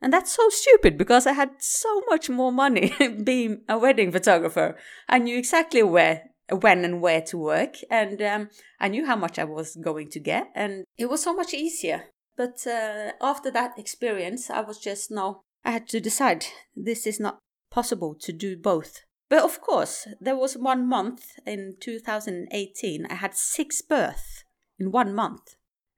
And 0.00 0.12
that's 0.12 0.32
so 0.32 0.48
stupid 0.50 0.96
because 0.96 1.26
I 1.26 1.32
had 1.32 1.50
so 1.58 2.02
much 2.08 2.30
more 2.30 2.52
money 2.52 2.94
being 3.24 3.62
a 3.68 3.76
wedding 3.76 4.12
photographer. 4.12 4.76
I 5.08 5.18
knew 5.18 5.36
exactly 5.36 5.82
where, 5.82 6.30
when 6.48 6.84
and 6.84 7.02
where 7.02 7.22
to 7.22 7.38
work, 7.38 7.74
and 7.90 8.22
um, 8.22 8.50
I 8.78 8.86
knew 8.86 9.04
how 9.04 9.16
much 9.16 9.36
I 9.36 9.44
was 9.44 9.74
going 9.74 10.08
to 10.10 10.20
get, 10.20 10.52
and 10.54 10.84
it 10.96 11.10
was 11.10 11.24
so 11.24 11.34
much 11.34 11.52
easier. 11.54 12.04
But 12.36 12.64
uh, 12.68 13.12
after 13.20 13.50
that 13.50 13.76
experience, 13.76 14.48
I 14.48 14.60
was 14.60 14.78
just 14.78 15.10
no, 15.10 15.40
I 15.64 15.72
had 15.72 15.88
to 15.88 15.98
decide 15.98 16.46
this 16.76 17.04
is 17.08 17.18
not 17.18 17.40
possible 17.68 18.14
to 18.20 18.32
do 18.32 18.56
both. 18.56 19.02
But 19.32 19.44
of 19.44 19.62
course, 19.62 20.06
there 20.20 20.36
was 20.36 20.58
one 20.58 20.86
month 20.86 21.24
in 21.46 21.76
2018, 21.80 23.06
I 23.08 23.14
had 23.14 23.34
six 23.34 23.80
births 23.80 24.44
in 24.78 24.92
one 24.92 25.14
month. 25.14 25.54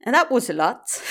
And 0.06 0.14
that 0.14 0.30
was 0.30 0.48
a 0.48 0.52
lot. 0.52 1.02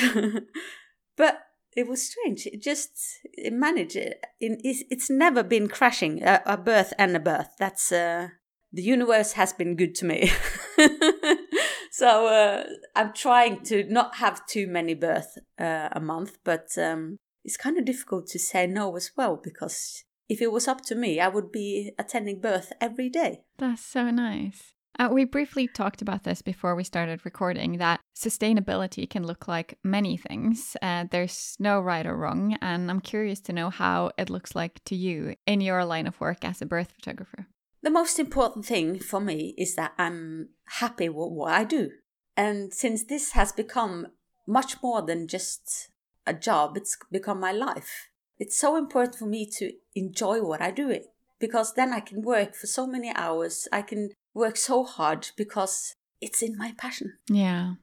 but 1.18 1.40
it 1.76 1.86
was 1.86 2.10
strange. 2.10 2.46
It 2.46 2.62
just 2.62 2.92
it 3.24 3.52
managed. 3.52 3.98
It, 3.98 4.22
it's 4.40 5.10
never 5.10 5.44
been 5.44 5.68
crashing 5.68 6.24
a, 6.24 6.42
a, 6.46 6.56
birth 6.56 6.94
and 6.98 7.14
a 7.14 7.20
birth. 7.20 7.50
That's 7.60 7.92
uh, 7.92 8.30
the 8.72 8.84
universe 8.84 9.34
has 9.34 9.52
been 9.52 9.76
good 9.76 9.94
to 9.96 10.06
me. 10.06 10.32
so 11.92 12.28
uh, 12.28 12.64
I'm 12.96 13.12
trying 13.12 13.64
to 13.66 13.84
not 13.92 14.16
have 14.16 14.48
too 14.48 14.68
many 14.68 14.94
births 14.94 15.38
uh, 15.60 15.90
a 15.92 16.00
month, 16.00 16.38
but 16.46 16.70
um, 16.78 17.18
it's 17.44 17.58
kind 17.58 17.78
of 17.78 17.84
difficult 17.84 18.28
to 18.28 18.40
say 18.40 18.66
no 18.66 18.96
as 18.96 19.12
well 19.18 19.36
because 19.36 20.06
if 20.30 20.42
it 20.42 20.52
was 20.52 20.68
up 20.68 20.82
to 20.82 20.96
me, 20.96 21.20
I 21.20 21.28
would 21.28 21.52
be 21.52 21.92
attending 21.98 22.40
birth 22.40 22.74
every 22.80 23.10
day. 23.10 23.42
That's 23.58 23.86
so 23.86 24.10
nice. 24.10 24.74
Uh, 25.00 25.10
we 25.12 25.26
briefly 25.26 25.68
talked 25.68 26.02
about 26.04 26.24
this 26.24 26.42
before 26.42 26.76
we 26.76 26.84
started 26.84 27.26
recording 27.26 27.78
that 27.78 28.00
sustainability 28.16 29.10
can 29.10 29.26
look 29.26 29.48
like 29.48 29.80
many 29.84 30.18
things. 30.18 30.78
Uh, 30.82 31.06
there's 31.10 31.56
no 31.60 31.80
right 31.80 32.06
or 32.06 32.16
wrong. 32.16 32.56
And 32.62 32.92
I'm 32.92 33.02
curious 33.02 33.40
to 33.42 33.54
know 33.54 33.72
how 33.72 34.12
it 34.18 34.30
looks 34.30 34.54
like 34.56 34.84
to 34.86 34.96
you 34.96 35.36
in 35.48 35.62
your 35.62 35.84
line 35.84 36.06
of 36.06 36.20
work 36.22 36.46
as 36.46 36.62
a 36.62 36.68
birth 36.68 36.92
photographer. 36.92 37.48
The 37.82 37.90
most 37.90 38.20
important 38.20 38.66
thing 38.66 39.00
for 39.00 39.20
me 39.20 39.56
is 39.58 39.76
that 39.76 39.94
I'm 39.98 40.50
happy 40.66 41.10
with 41.10 41.32
what 41.32 41.54
I 41.54 41.64
do. 41.64 41.90
And 42.38 42.72
since 42.72 43.04
this 43.04 43.32
has 43.32 43.52
become 43.52 44.08
much 44.48 44.82
more 44.84 45.02
than 45.02 45.28
just 45.28 45.90
a 46.26 46.34
job, 46.34 46.78
it's 46.78 46.98
become 47.12 47.40
my 47.40 47.52
life 47.52 48.10
it's 48.44 48.60
so 48.60 48.76
important 48.76 49.16
for 49.16 49.26
me 49.26 49.46
to 49.58 49.72
enjoy 49.96 50.44
what 50.44 50.62
I 50.62 50.70
do 50.70 50.90
it 50.90 51.06
because 51.40 51.74
then 51.76 51.94
I 51.94 52.02
can 52.02 52.22
work 52.22 52.56
for 52.56 52.68
so 52.68 52.86
many 52.86 53.10
hours. 53.16 53.70
I 53.72 53.82
can 53.82 54.10
work 54.34 54.58
so 54.58 54.84
hard 54.84 55.30
because 55.38 55.96
it's 56.20 56.42
in 56.42 56.58
my 56.58 56.74
passion. 56.78 57.14
Yeah. 57.30 57.76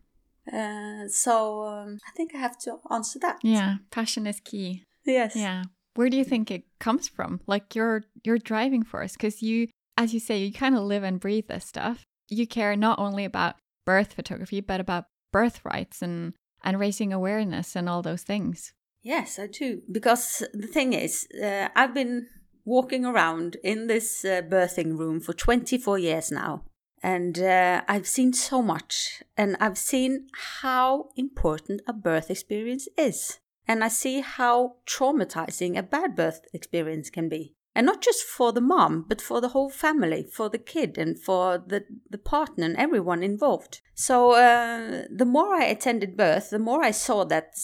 Uh, 0.52 1.09
so 1.09 1.64
um, 1.64 1.99
I 2.07 2.11
think 2.14 2.35
I 2.35 2.38
have 2.38 2.59
to 2.59 2.76
answer 2.90 3.19
that. 3.21 3.38
Yeah, 3.43 3.76
passion 3.90 4.26
is 4.26 4.40
key. 4.40 4.85
Yes. 5.07 5.35
Yeah. 5.35 5.62
Where 5.95 6.11
do 6.11 6.19
you 6.19 6.25
think 6.25 6.50
it 6.50 6.64
comes 6.79 7.09
from? 7.09 7.40
Like 7.47 7.75
your 7.75 8.05
your 8.23 8.37
driving 8.37 8.85
force, 8.85 9.12
because 9.12 9.40
you, 9.40 9.69
as 9.97 10.12
you 10.12 10.21
say, 10.21 10.37
you 10.45 10.52
kind 10.52 10.76
of 10.76 10.83
live 10.83 11.05
and 11.05 11.19
breathe 11.19 11.49
this 11.49 11.64
stuff. 11.64 12.05
You 12.29 12.47
care 12.47 12.76
not 12.76 12.99
only 12.99 13.25
about 13.25 13.57
birth 13.87 14.12
photography, 14.12 14.61
but 14.61 14.81
about 14.81 15.05
birth 15.33 15.64
rights 15.64 16.02
and 16.02 16.35
and 16.62 16.79
raising 16.79 17.14
awareness 17.14 17.76
and 17.76 17.88
all 17.88 18.02
those 18.02 18.23
things. 18.23 18.75
Yes, 19.02 19.38
I 19.38 19.47
do. 19.47 19.83
Because 19.90 20.42
the 20.52 20.66
thing 20.66 20.92
is, 20.92 21.26
uh, 21.42 21.69
I've 21.75 21.95
been 21.95 22.26
walking 22.64 23.04
around 23.04 23.57
in 23.64 23.87
this 23.87 24.25
uh, 24.25 24.42
birthing 24.42 24.99
room 24.99 25.21
for 25.21 25.33
24 25.33 25.99
years 25.99 26.30
now. 26.30 26.64
And 27.02 27.38
uh, 27.38 27.83
I've 27.88 28.07
seen 28.07 28.35
so 28.35 28.61
much, 28.61 29.23
and 29.35 29.57
I've 29.59 29.78
seen 29.78 30.26
how 30.61 31.09
important 31.16 31.80
a 31.87 31.95
birth 31.95 32.30
experience 32.30 32.88
is. 32.99 33.38
And 33.66 33.83
I 33.83 33.88
see 33.88 34.21
how 34.21 34.76
traumatizing 34.87 35.78
a 35.78 35.83
bad 35.83 36.14
birth 36.14 36.42
experience 36.52 37.09
can 37.09 37.30
be. 37.30 37.54
And 37.75 37.87
not 37.87 38.02
just 38.02 38.25
for 38.25 38.52
the 38.52 38.61
mom, 38.61 39.07
but 39.09 39.23
for 39.23 39.40
the 39.40 39.49
whole 39.49 39.71
family, 39.71 40.25
for 40.25 40.50
the 40.50 40.59
kid, 40.59 40.99
and 40.99 41.19
for 41.19 41.57
the, 41.57 41.85
the 42.11 42.19
partner 42.19 42.66
and 42.66 42.76
everyone 42.76 43.23
involved. 43.23 43.80
So 43.95 44.33
uh, 44.33 45.04
the 45.11 45.25
more 45.25 45.54
I 45.54 45.64
attended 45.64 46.16
birth, 46.16 46.50
the 46.50 46.59
more 46.59 46.83
I 46.83 46.90
saw 46.90 47.25
that 47.25 47.54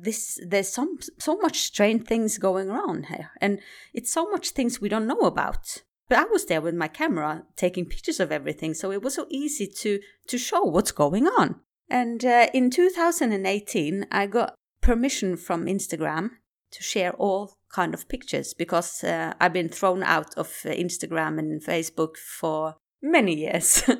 this 0.00 0.38
there's 0.44 0.68
some 0.68 0.98
so 1.18 1.36
much 1.36 1.60
strange 1.60 2.06
things 2.06 2.38
going 2.38 2.70
on 2.70 3.04
here, 3.04 3.30
and 3.40 3.60
it's 3.92 4.12
so 4.12 4.30
much 4.30 4.50
things 4.50 4.80
we 4.80 4.88
don't 4.88 5.06
know 5.06 5.20
about. 5.20 5.82
But 6.08 6.18
I 6.18 6.24
was 6.24 6.46
there 6.46 6.60
with 6.60 6.74
my 6.74 6.88
camera 6.88 7.44
taking 7.56 7.86
pictures 7.86 8.20
of 8.20 8.32
everything, 8.32 8.74
so 8.74 8.90
it 8.90 9.02
was 9.02 9.14
so 9.14 9.26
easy 9.30 9.66
to 9.66 10.00
to 10.28 10.38
show 10.38 10.62
what's 10.62 10.92
going 10.92 11.26
on. 11.26 11.60
And 11.88 12.24
uh, 12.24 12.48
in 12.54 12.70
2018, 12.70 14.06
I 14.10 14.26
got 14.26 14.54
permission 14.80 15.36
from 15.36 15.66
Instagram 15.66 16.30
to 16.70 16.82
share 16.82 17.12
all 17.12 17.54
kind 17.68 17.94
of 17.94 18.08
pictures 18.08 18.54
because 18.54 19.04
uh, 19.04 19.34
I've 19.40 19.52
been 19.52 19.68
thrown 19.68 20.02
out 20.02 20.34
of 20.36 20.48
Instagram 20.64 21.38
and 21.38 21.62
Facebook 21.62 22.16
for 22.16 22.76
many 23.02 23.36
years. 23.36 23.82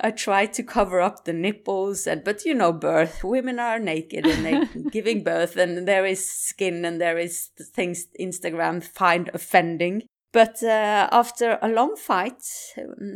I 0.00 0.10
tried 0.10 0.52
to 0.54 0.62
cover 0.62 1.00
up 1.00 1.24
the 1.24 1.32
nipples, 1.32 2.06
and 2.06 2.22
but 2.24 2.44
you 2.44 2.54
know, 2.54 2.72
birth. 2.72 3.24
Women 3.24 3.58
are 3.58 3.78
naked 3.78 4.26
and 4.26 4.44
they 4.44 4.82
giving 4.90 5.22
birth, 5.22 5.56
and 5.56 5.86
there 5.88 6.06
is 6.06 6.30
skin, 6.30 6.84
and 6.84 7.00
there 7.00 7.18
is 7.18 7.50
things 7.74 8.06
Instagram 8.20 8.82
find 8.82 9.30
offending. 9.32 10.02
But 10.36 10.62
uh, 10.62 11.08
after 11.12 11.58
a 11.62 11.68
long 11.68 11.96
fight, 11.96 12.42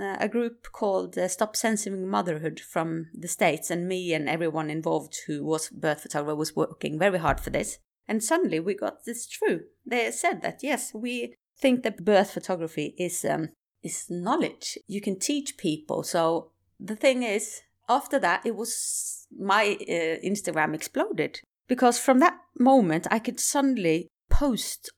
a 0.01 0.27
group 0.27 0.69
called 0.73 1.19
uh, 1.19 1.29
Stop 1.29 1.55
Censoring 1.55 2.09
Motherhood 2.09 2.61
from 2.61 3.09
the 3.13 3.29
States 3.29 3.71
and 3.71 3.87
me 3.87 4.15
and 4.15 4.27
everyone 4.27 4.71
involved 4.71 5.19
who 5.27 5.45
was 5.45 5.69
birth 5.69 6.01
photographer 6.01 6.35
was 6.35 6.57
working 6.57 6.99
very 6.99 7.19
hard 7.19 7.39
for 7.39 7.51
this. 7.51 7.79
And 8.09 8.25
suddenly 8.25 8.59
we 8.59 8.75
got 8.75 9.05
this 9.05 9.27
true. 9.27 9.65
They 9.85 10.11
said 10.13 10.41
that 10.41 10.61
yes, 10.63 10.93
we 10.95 11.35
think 11.59 11.83
that 11.83 12.07
birth 12.07 12.31
photography 12.31 12.95
is 12.99 13.23
um, 13.27 13.51
is 13.83 14.07
knowledge. 14.09 14.79
You 14.87 15.03
can 15.03 15.19
teach 15.19 15.59
people. 15.59 16.03
So 16.03 16.50
the 16.81 16.97
thing 16.97 17.23
is, 17.23 17.61
after 17.89 18.19
that, 18.21 18.47
it 18.47 18.57
was 18.57 19.27
my 19.37 19.77
uh, 19.81 20.19
Instagram 20.27 20.75
exploded 20.75 21.41
because 21.69 21.99
from 21.99 22.19
that 22.21 22.39
moment 22.59 23.07
I 23.11 23.19
could 23.19 23.39
suddenly 23.39 24.09
post 24.29 24.91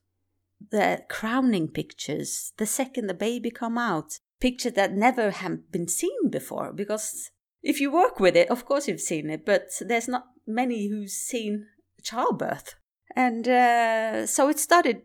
the 0.71 1.03
crowning 1.09 1.67
pictures 1.67 2.53
the 2.57 2.65
second 2.65 3.07
the 3.07 3.13
baby 3.13 3.51
come 3.51 3.77
out, 3.77 4.19
pictures 4.39 4.73
that 4.73 4.93
never 4.93 5.31
have 5.31 5.71
been 5.71 5.87
seen 5.87 6.29
before. 6.29 6.71
Because 6.71 7.31
if 7.61 7.81
you 7.81 7.91
work 7.91 8.19
with 8.19 8.35
it, 8.35 8.49
of 8.49 8.65
course 8.65 8.87
you've 8.87 9.01
seen 9.01 9.29
it, 9.29 9.45
but 9.45 9.69
there's 9.81 10.07
not 10.07 10.25
many 10.47 10.87
who's 10.87 11.13
seen 11.13 11.67
childbirth. 12.01 12.75
And 13.15 13.47
uh, 13.47 14.25
so 14.25 14.49
it 14.49 14.57
started 14.57 15.03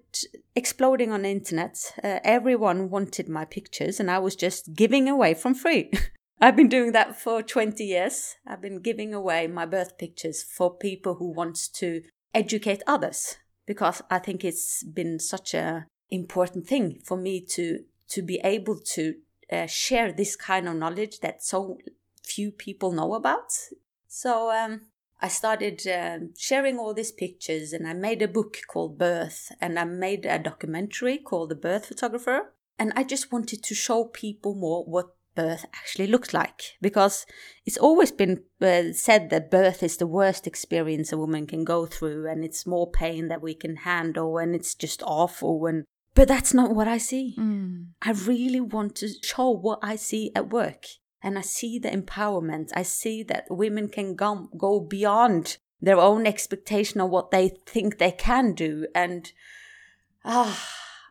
exploding 0.55 1.13
on 1.13 1.23
the 1.23 1.29
internet. 1.29 1.93
Uh, 2.03 2.21
everyone 2.25 2.89
wanted 2.89 3.29
my 3.29 3.45
pictures, 3.45 4.01
and 4.01 4.11
I 4.11 4.19
was 4.19 4.35
just 4.35 4.73
giving 4.75 5.09
away 5.09 5.35
from 5.35 5.55
free. 5.55 5.91
I've 6.41 6.55
been 6.55 6.69
doing 6.69 6.93
that 6.93 7.21
for 7.21 7.43
20 7.43 7.85
years. 7.85 8.37
I've 8.47 8.63
been 8.63 8.81
giving 8.81 9.13
away 9.13 9.49
my 9.49 9.67
birth 9.67 9.99
pictures 9.99 10.43
for 10.43 10.77
people 10.77 11.17
who 11.17 11.33
wants 11.33 11.69
to 11.81 12.03
educate 12.33 12.83
others 12.87 13.39
because 13.67 14.03
I 14.09 14.21
think 14.21 14.45
it's 14.45 14.85
been 14.85 15.19
such 15.19 15.53
a 15.55 15.87
important 16.11 16.67
thing 16.67 17.01
for 17.05 17.17
me 17.17 17.41
to 17.41 17.85
to 18.11 18.23
be 18.23 18.41
able 18.43 18.79
to 18.95 19.15
uh, 19.53 19.67
share 19.67 20.13
this 20.13 20.37
kind 20.37 20.69
of 20.69 20.77
knowledge 20.77 21.21
that 21.21 21.43
so 21.43 21.79
few 22.25 22.51
people 22.51 22.93
know 22.93 23.15
about. 23.15 23.53
So 24.07 24.51
um, 24.51 24.83
I 25.21 25.29
started 25.29 25.87
uh, 25.87 26.19
sharing 26.37 26.79
all 26.79 26.95
these 26.95 27.13
pictures 27.13 27.73
and 27.73 27.87
I 27.87 27.93
made 27.93 28.23
a 28.23 28.29
book 28.29 28.59
called 28.69 28.97
Birth 28.97 29.51
and 29.61 29.79
I 29.79 29.85
made 29.85 30.25
a 30.25 30.39
documentary 30.39 31.19
called 31.19 31.51
The 31.51 31.57
Birth 31.57 31.87
Photographer. 31.87 32.55
And 32.79 32.93
I 32.95 33.03
just 33.03 33.33
wanted 33.33 33.63
to 33.65 33.75
show 33.75 34.05
people 34.05 34.55
more 34.55 34.85
what 34.85 35.18
birth 35.39 35.65
actually 35.73 36.09
looks 36.09 36.35
like 36.35 36.61
because 36.83 37.25
it's 37.65 37.79
always 37.79 38.11
been 38.11 38.43
uh, 38.61 38.93
said 38.93 39.31
that 39.31 39.53
birth 39.53 39.85
is 39.85 39.97
the 39.97 40.07
worst 40.07 40.49
experience 40.49 41.13
a 41.13 41.17
woman 41.17 41.47
can 41.47 41.63
go 41.63 41.87
through 41.87 42.29
and 42.29 42.45
it's 42.45 42.67
more 42.67 42.91
pain 42.91 43.29
that 43.29 43.41
we 43.41 43.55
can 43.55 43.77
handle 43.77 44.37
and 44.39 44.53
it's 44.53 44.75
just 44.75 45.01
awful 45.05 45.67
and 45.67 45.85
but 46.17 46.27
that's 46.27 46.53
not 46.53 46.75
what 46.75 46.89
I 46.89 46.99
see. 46.99 47.37
Mm. 47.39 47.91
I 48.03 48.11
really 48.11 48.61
want 48.61 48.97
to 48.97 49.09
show 49.23 49.51
what 49.51 49.79
I 49.83 49.95
see 49.95 50.33
at 50.35 50.51
work 50.51 50.87
and 51.23 51.39
I 51.39 51.43
see 51.43 51.79
the 51.79 51.91
empowerment. 51.91 52.71
I 52.75 52.83
see 52.83 53.23
that 53.25 53.45
women 53.49 53.89
can 53.89 54.17
go, 54.17 54.49
go 54.59 54.81
beyond 54.81 55.59
their 55.81 55.99
own 55.99 56.27
expectation 56.27 57.01
of 57.01 57.11
what 57.11 57.31
they 57.31 57.53
think 57.67 57.99
they 57.99 58.11
can 58.11 58.55
do. 58.55 58.89
And 58.97 59.31
ah, 60.25 60.61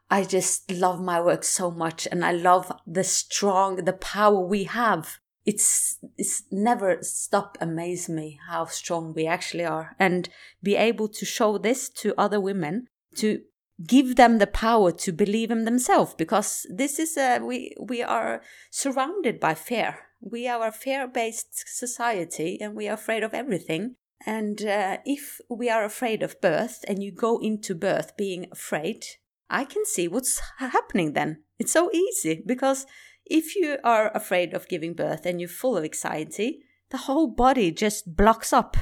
I 0.09 0.23
just 0.23 0.71
love 0.71 1.01
my 1.01 1.19
work 1.19 1.43
so 1.43 1.69
much. 1.69 2.07
And 2.11 2.23
I 2.23 2.31
love 2.31 2.71
the 2.85 3.03
strong, 3.03 3.77
the 3.77 3.93
power 3.93 4.39
we 4.39 4.63
have. 4.65 5.17
It's, 5.45 5.97
it's 6.17 6.43
never 6.51 6.99
stop 7.01 7.57
amaze 7.61 8.09
me 8.09 8.39
how 8.49 8.65
strong 8.65 9.13
we 9.13 9.25
actually 9.27 9.65
are 9.65 9.95
and 9.97 10.27
be 10.61 10.75
able 10.75 11.07
to 11.07 11.25
show 11.25 11.57
this 11.57 11.89
to 11.89 12.13
other 12.17 12.39
women 12.39 12.87
to 13.15 13.41
give 13.85 14.15
them 14.15 14.39
the 14.39 14.47
power 14.47 14.91
to 14.91 15.11
believe 15.11 15.51
in 15.51 15.65
themselves 15.65 16.13
because 16.15 16.65
this 16.69 16.97
is 16.97 17.15
a 17.15 17.39
we 17.39 17.75
we 17.79 18.01
are 18.01 18.41
surrounded 18.71 19.39
by 19.39 19.53
fear 19.53 19.99
we 20.19 20.47
are 20.47 20.67
a 20.67 20.71
fear-based 20.71 21.63
society 21.67 22.57
and 22.59 22.75
we 22.75 22.87
are 22.87 22.95
afraid 22.95 23.23
of 23.23 23.35
everything 23.35 23.95
and 24.25 24.65
uh, 24.65 24.97
if 25.05 25.39
we 25.47 25.69
are 25.69 25.85
afraid 25.85 26.23
of 26.23 26.41
birth 26.41 26.83
and 26.87 27.03
you 27.03 27.11
go 27.11 27.37
into 27.37 27.75
birth 27.75 28.17
being 28.17 28.47
afraid 28.51 29.05
i 29.49 29.63
can 29.63 29.85
see 29.85 30.07
what's 30.07 30.41
happening 30.57 31.13
then 31.13 31.43
it's 31.59 31.71
so 31.71 31.91
easy 31.91 32.43
because 32.45 32.85
if 33.25 33.55
you 33.55 33.77
are 33.83 34.11
afraid 34.15 34.53
of 34.53 34.67
giving 34.69 34.93
birth 34.93 35.25
and 35.25 35.39
you're 35.39 35.49
full 35.49 35.77
of 35.77 35.83
anxiety 35.83 36.59
the 36.89 36.97
whole 36.97 37.27
body 37.27 37.71
just 37.71 38.15
blocks 38.15 38.53
up 38.53 38.77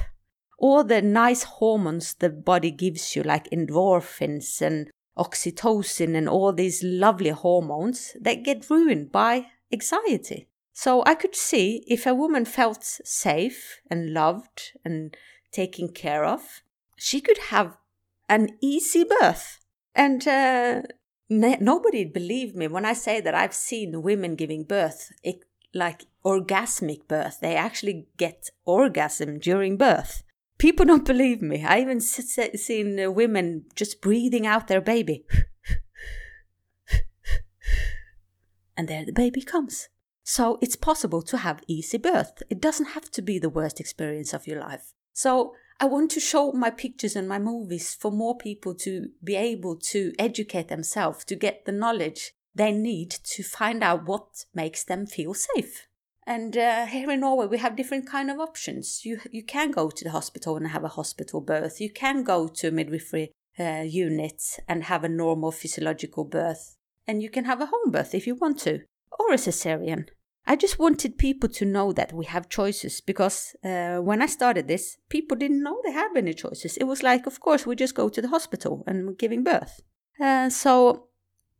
all 0.57 0.84
the 0.84 1.01
nice 1.01 1.43
hormones 1.43 2.13
the 2.15 2.29
body 2.29 2.72
gives 2.72 3.15
you, 3.15 3.24
like 3.24 3.50
endorphins 3.50 4.62
and 4.62 4.89
oxytocin 5.17 6.15
and 6.15 6.27
all 6.27 6.53
these 6.53 6.84
lovely 6.84 7.29
hormones, 7.29 8.15
that 8.19 8.43
get 8.43 8.69
ruined 8.69 9.12
by 9.12 9.48
anxiety. 9.72 10.48
So 10.74 11.03
I 11.05 11.15
could 11.15 11.36
see 11.36 11.86
if 11.88 12.05
a 12.05 12.15
woman 12.15 12.45
felt 12.45 12.84
safe 12.84 13.79
and 13.89 14.13
loved 14.13 14.74
and 14.84 15.15
taken 15.51 15.89
care 15.89 16.25
of, 16.25 16.62
she 16.98 17.22
could 17.22 17.38
have 17.50 17.77
an 18.27 18.57
easy 18.62 19.05
birth. 19.19 19.60
And 19.95 20.27
uh, 20.27 20.81
nobody 21.29 22.03
believed 22.05 22.55
me 22.55 22.67
when 22.67 22.85
I 22.85 22.93
say 22.93 23.21
that 23.21 23.33
I've 23.33 23.53
seen 23.53 24.01
women 24.01 24.35
giving 24.35 24.63
birth, 24.63 25.11
it, 25.23 25.45
like 25.73 26.05
orgasmic 26.23 27.07
birth. 27.07 27.39
They 27.39 27.55
actually 27.55 28.07
get 28.17 28.49
orgasm 28.65 29.39
during 29.39 29.77
birth. 29.77 30.23
People 30.57 30.85
don't 30.89 31.05
believe 31.05 31.41
me. 31.41 31.63
I 31.63 31.79
even 31.79 32.01
seen 32.01 32.99
uh, 32.99 33.09
women 33.09 33.65
just 33.75 34.01
breathing 34.01 34.45
out 34.45 34.67
their 34.67 34.81
baby. 34.81 35.25
and 38.77 38.87
there 38.87 39.05
the 39.05 39.13
baby 39.13 39.41
comes. 39.41 39.89
So 40.27 40.57
it's 40.59 40.75
possible 40.75 41.21
to 41.21 41.37
have 41.37 41.61
easy 41.67 41.99
birth. 41.99 42.41
It 42.49 42.59
doesn't 42.59 42.87
have 42.87 43.11
to 43.11 43.21
be 43.21 43.37
the 43.37 43.49
worst 43.49 43.79
experience 43.79 44.33
of 44.33 44.47
your 44.47 44.59
life. 44.59 44.93
So 45.13 45.53
I 45.79 45.86
want 45.86 46.12
to 46.12 46.20
show 46.20 46.51
my 46.53 46.70
pictures 46.70 47.15
and 47.15 47.27
my 47.27 47.39
movies 47.39 47.96
for 47.96 48.12
more 48.12 48.38
people 48.38 48.74
to 48.75 49.10
be 49.24 49.36
able 49.36 49.75
to 49.77 50.13
educate 50.17 50.70
themselves, 50.70 51.25
to 51.25 51.36
get 51.36 51.65
the 51.65 51.72
knowledge 51.72 52.32
they 52.55 52.72
need 52.72 53.12
to 53.12 53.44
find 53.44 53.84
out 53.84 54.05
what 54.05 54.46
makes 54.53 54.84
them 54.86 55.05
feel 55.05 55.34
safe. 55.34 55.88
And 56.25 56.58
uh, 56.58 56.86
here 56.86 57.12
in 57.12 57.20
Norway, 57.20 57.48
we 57.48 57.58
have 57.58 57.75
different 57.75 58.10
kind 58.10 58.32
of 58.32 58.39
options. 58.39 59.05
You 59.05 59.20
you 59.32 59.44
can 59.44 59.72
go 59.72 59.89
to 59.89 60.03
the 60.03 60.12
hospital 60.12 60.55
and 60.55 60.67
have 60.67 60.84
a 60.84 60.96
hospital 61.00 61.41
birth. 61.41 61.79
You 61.79 61.91
can 61.91 62.24
go 62.24 62.48
to 62.48 62.70
a 62.70 62.72
midwifery 62.72 63.32
uh, 63.60 63.84
unit 63.86 64.60
and 64.67 64.86
have 64.86 65.03
a 65.03 65.10
normal 65.10 65.51
physiological 65.51 66.24
birth, 66.24 66.77
and 67.05 67.22
you 67.22 67.29
can 67.29 67.46
have 67.46 67.62
a 67.62 67.67
home 67.67 67.91
birth 67.91 68.15
if 68.15 68.25
you 68.25 68.36
want 68.36 68.60
to, 68.60 68.79
or 69.20 69.34
a 69.34 69.38
cesarean. 69.38 70.08
I 70.47 70.55
just 70.55 70.77
wanted 70.77 71.17
people 71.17 71.49
to 71.49 71.65
know 71.65 71.91
that 71.93 72.13
we 72.13 72.25
have 72.25 72.49
choices 72.49 73.01
because 73.01 73.55
uh, 73.63 73.97
when 73.97 74.21
I 74.21 74.27
started 74.27 74.67
this, 74.67 74.97
people 75.09 75.35
didn't 75.35 75.63
know 75.63 75.81
they 75.83 75.91
had 75.91 76.15
any 76.15 76.33
choices. 76.33 76.77
It 76.77 76.83
was 76.83 77.01
like, 77.01 77.25
of 77.25 77.39
course, 77.39 77.65
we 77.65 77.75
just 77.75 77.95
go 77.95 78.09
to 78.09 78.21
the 78.21 78.27
hospital 78.27 78.83
and 78.85 79.07
we're 79.07 79.13
giving 79.13 79.43
birth. 79.43 79.81
Uh, 80.21 80.49
so 80.49 81.07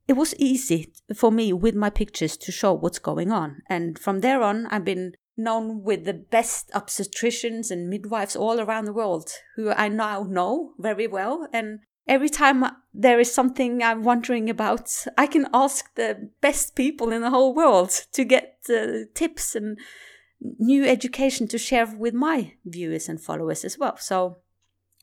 it 0.08 0.14
was 0.14 0.36
easy 0.36 0.94
for 1.16 1.32
me 1.32 1.52
with 1.52 1.74
my 1.74 1.90
pictures 1.90 2.38
to 2.38 2.52
show 2.52 2.74
what's 2.74 3.00
going 3.00 3.32
on. 3.32 3.62
And 3.68 3.98
from 3.98 4.20
there 4.20 4.44
on, 4.44 4.68
I've 4.68 4.86
been 4.86 5.14
known 5.36 5.82
with 5.84 6.06
the 6.06 6.14
best 6.14 6.70
obstetricians 6.74 7.72
and 7.72 7.90
midwives 7.90 8.36
all 8.36 8.60
around 8.60 8.86
the 8.86 8.94
world 8.94 9.32
who 9.56 9.72
I 9.72 9.88
now 9.88 10.24
know 10.24 10.74
very 10.78 11.08
well. 11.08 11.48
And 11.52 11.80
every 12.08 12.30
time 12.30 12.66
there 12.94 13.20
is 13.20 13.34
something 13.34 13.84
I'm 13.84 14.04
wondering 14.04 14.50
about, 14.50 15.06
I 15.18 15.28
can 15.28 15.48
ask 15.54 15.94
the 15.96 16.30
best 16.42 16.76
people 16.76 17.12
in 17.12 17.22
the 17.22 17.30
whole 17.30 17.54
world 17.54 17.92
to 18.14 18.24
get 18.24 18.58
uh, 18.70 19.06
tips 19.14 19.56
and 19.56 19.78
new 20.42 20.86
education 20.86 21.48
to 21.48 21.58
share 21.58 21.86
with 21.86 22.14
my 22.14 22.54
viewers 22.66 23.10
and 23.10 23.20
followers 23.22 23.66
as 23.66 23.78
well. 23.78 23.98
So 23.98 24.38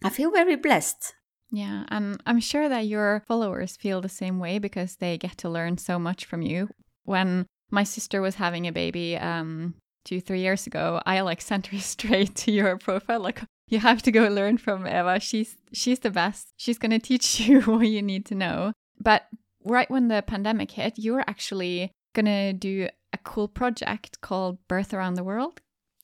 I 0.05 0.11
feel 0.11 0.31
very 0.31 0.57
blessed. 0.57 1.15
Yeah, 1.51 1.85
and 1.89 2.21
I'm 2.25 2.41
sure 2.41 2.69
that 2.69 2.87
your 2.87 3.23
followers 3.29 3.77
feel 3.77 4.01
the 4.01 4.09
same 4.09 4.39
way 4.39 4.59
because 4.59 4.97
they 4.97 5.19
get 5.19 5.37
to 5.39 5.51
learn 5.51 5.77
so 5.77 5.99
much 5.99 6.25
from 6.25 6.41
you. 6.41 6.71
When 7.05 7.47
my 7.71 7.85
sister 7.85 8.23
was 8.23 8.37
having 8.37 8.67
a 8.67 8.73
baby 8.73 9.19
um, 9.19 9.75
two, 10.05 10.21
three 10.21 10.41
years 10.41 10.67
ago, 10.67 11.03
I 11.05 11.21
like 11.21 11.41
sent 11.51 11.67
her 11.69 11.79
straight 11.95 12.35
to 12.37 12.53
your 12.53 12.79
profile, 12.79 13.21
like, 13.21 13.43
you 13.73 13.81
have 13.81 14.03
to 14.03 14.13
go 14.13 14.29
learn 14.29 14.59
from 14.59 14.87
Eva. 14.87 15.19
She's 15.19 15.57
she's 15.73 16.01
the 16.01 16.11
best. 16.11 16.53
She's 16.57 16.79
going 16.79 16.91
to 16.91 16.99
teach 16.99 17.41
you 17.47 17.63
what 17.63 17.89
you 17.89 18.03
need 18.03 18.27
to 18.27 18.35
know. 18.35 18.73
But 19.01 19.23
right 19.65 19.91
when 19.91 20.09
the 20.09 20.23
pandemic 20.23 20.73
hit, 20.73 20.99
you 20.99 21.15
were 21.15 21.25
actually 21.27 21.91
going 22.15 22.27
to 22.27 22.53
do 22.53 22.89
a 23.13 23.19
cool 23.19 23.49
project 23.49 24.21
called 24.21 24.59
Birth 24.69 24.93
Around 24.93 25.15
the 25.15 25.25
World, 25.25 25.61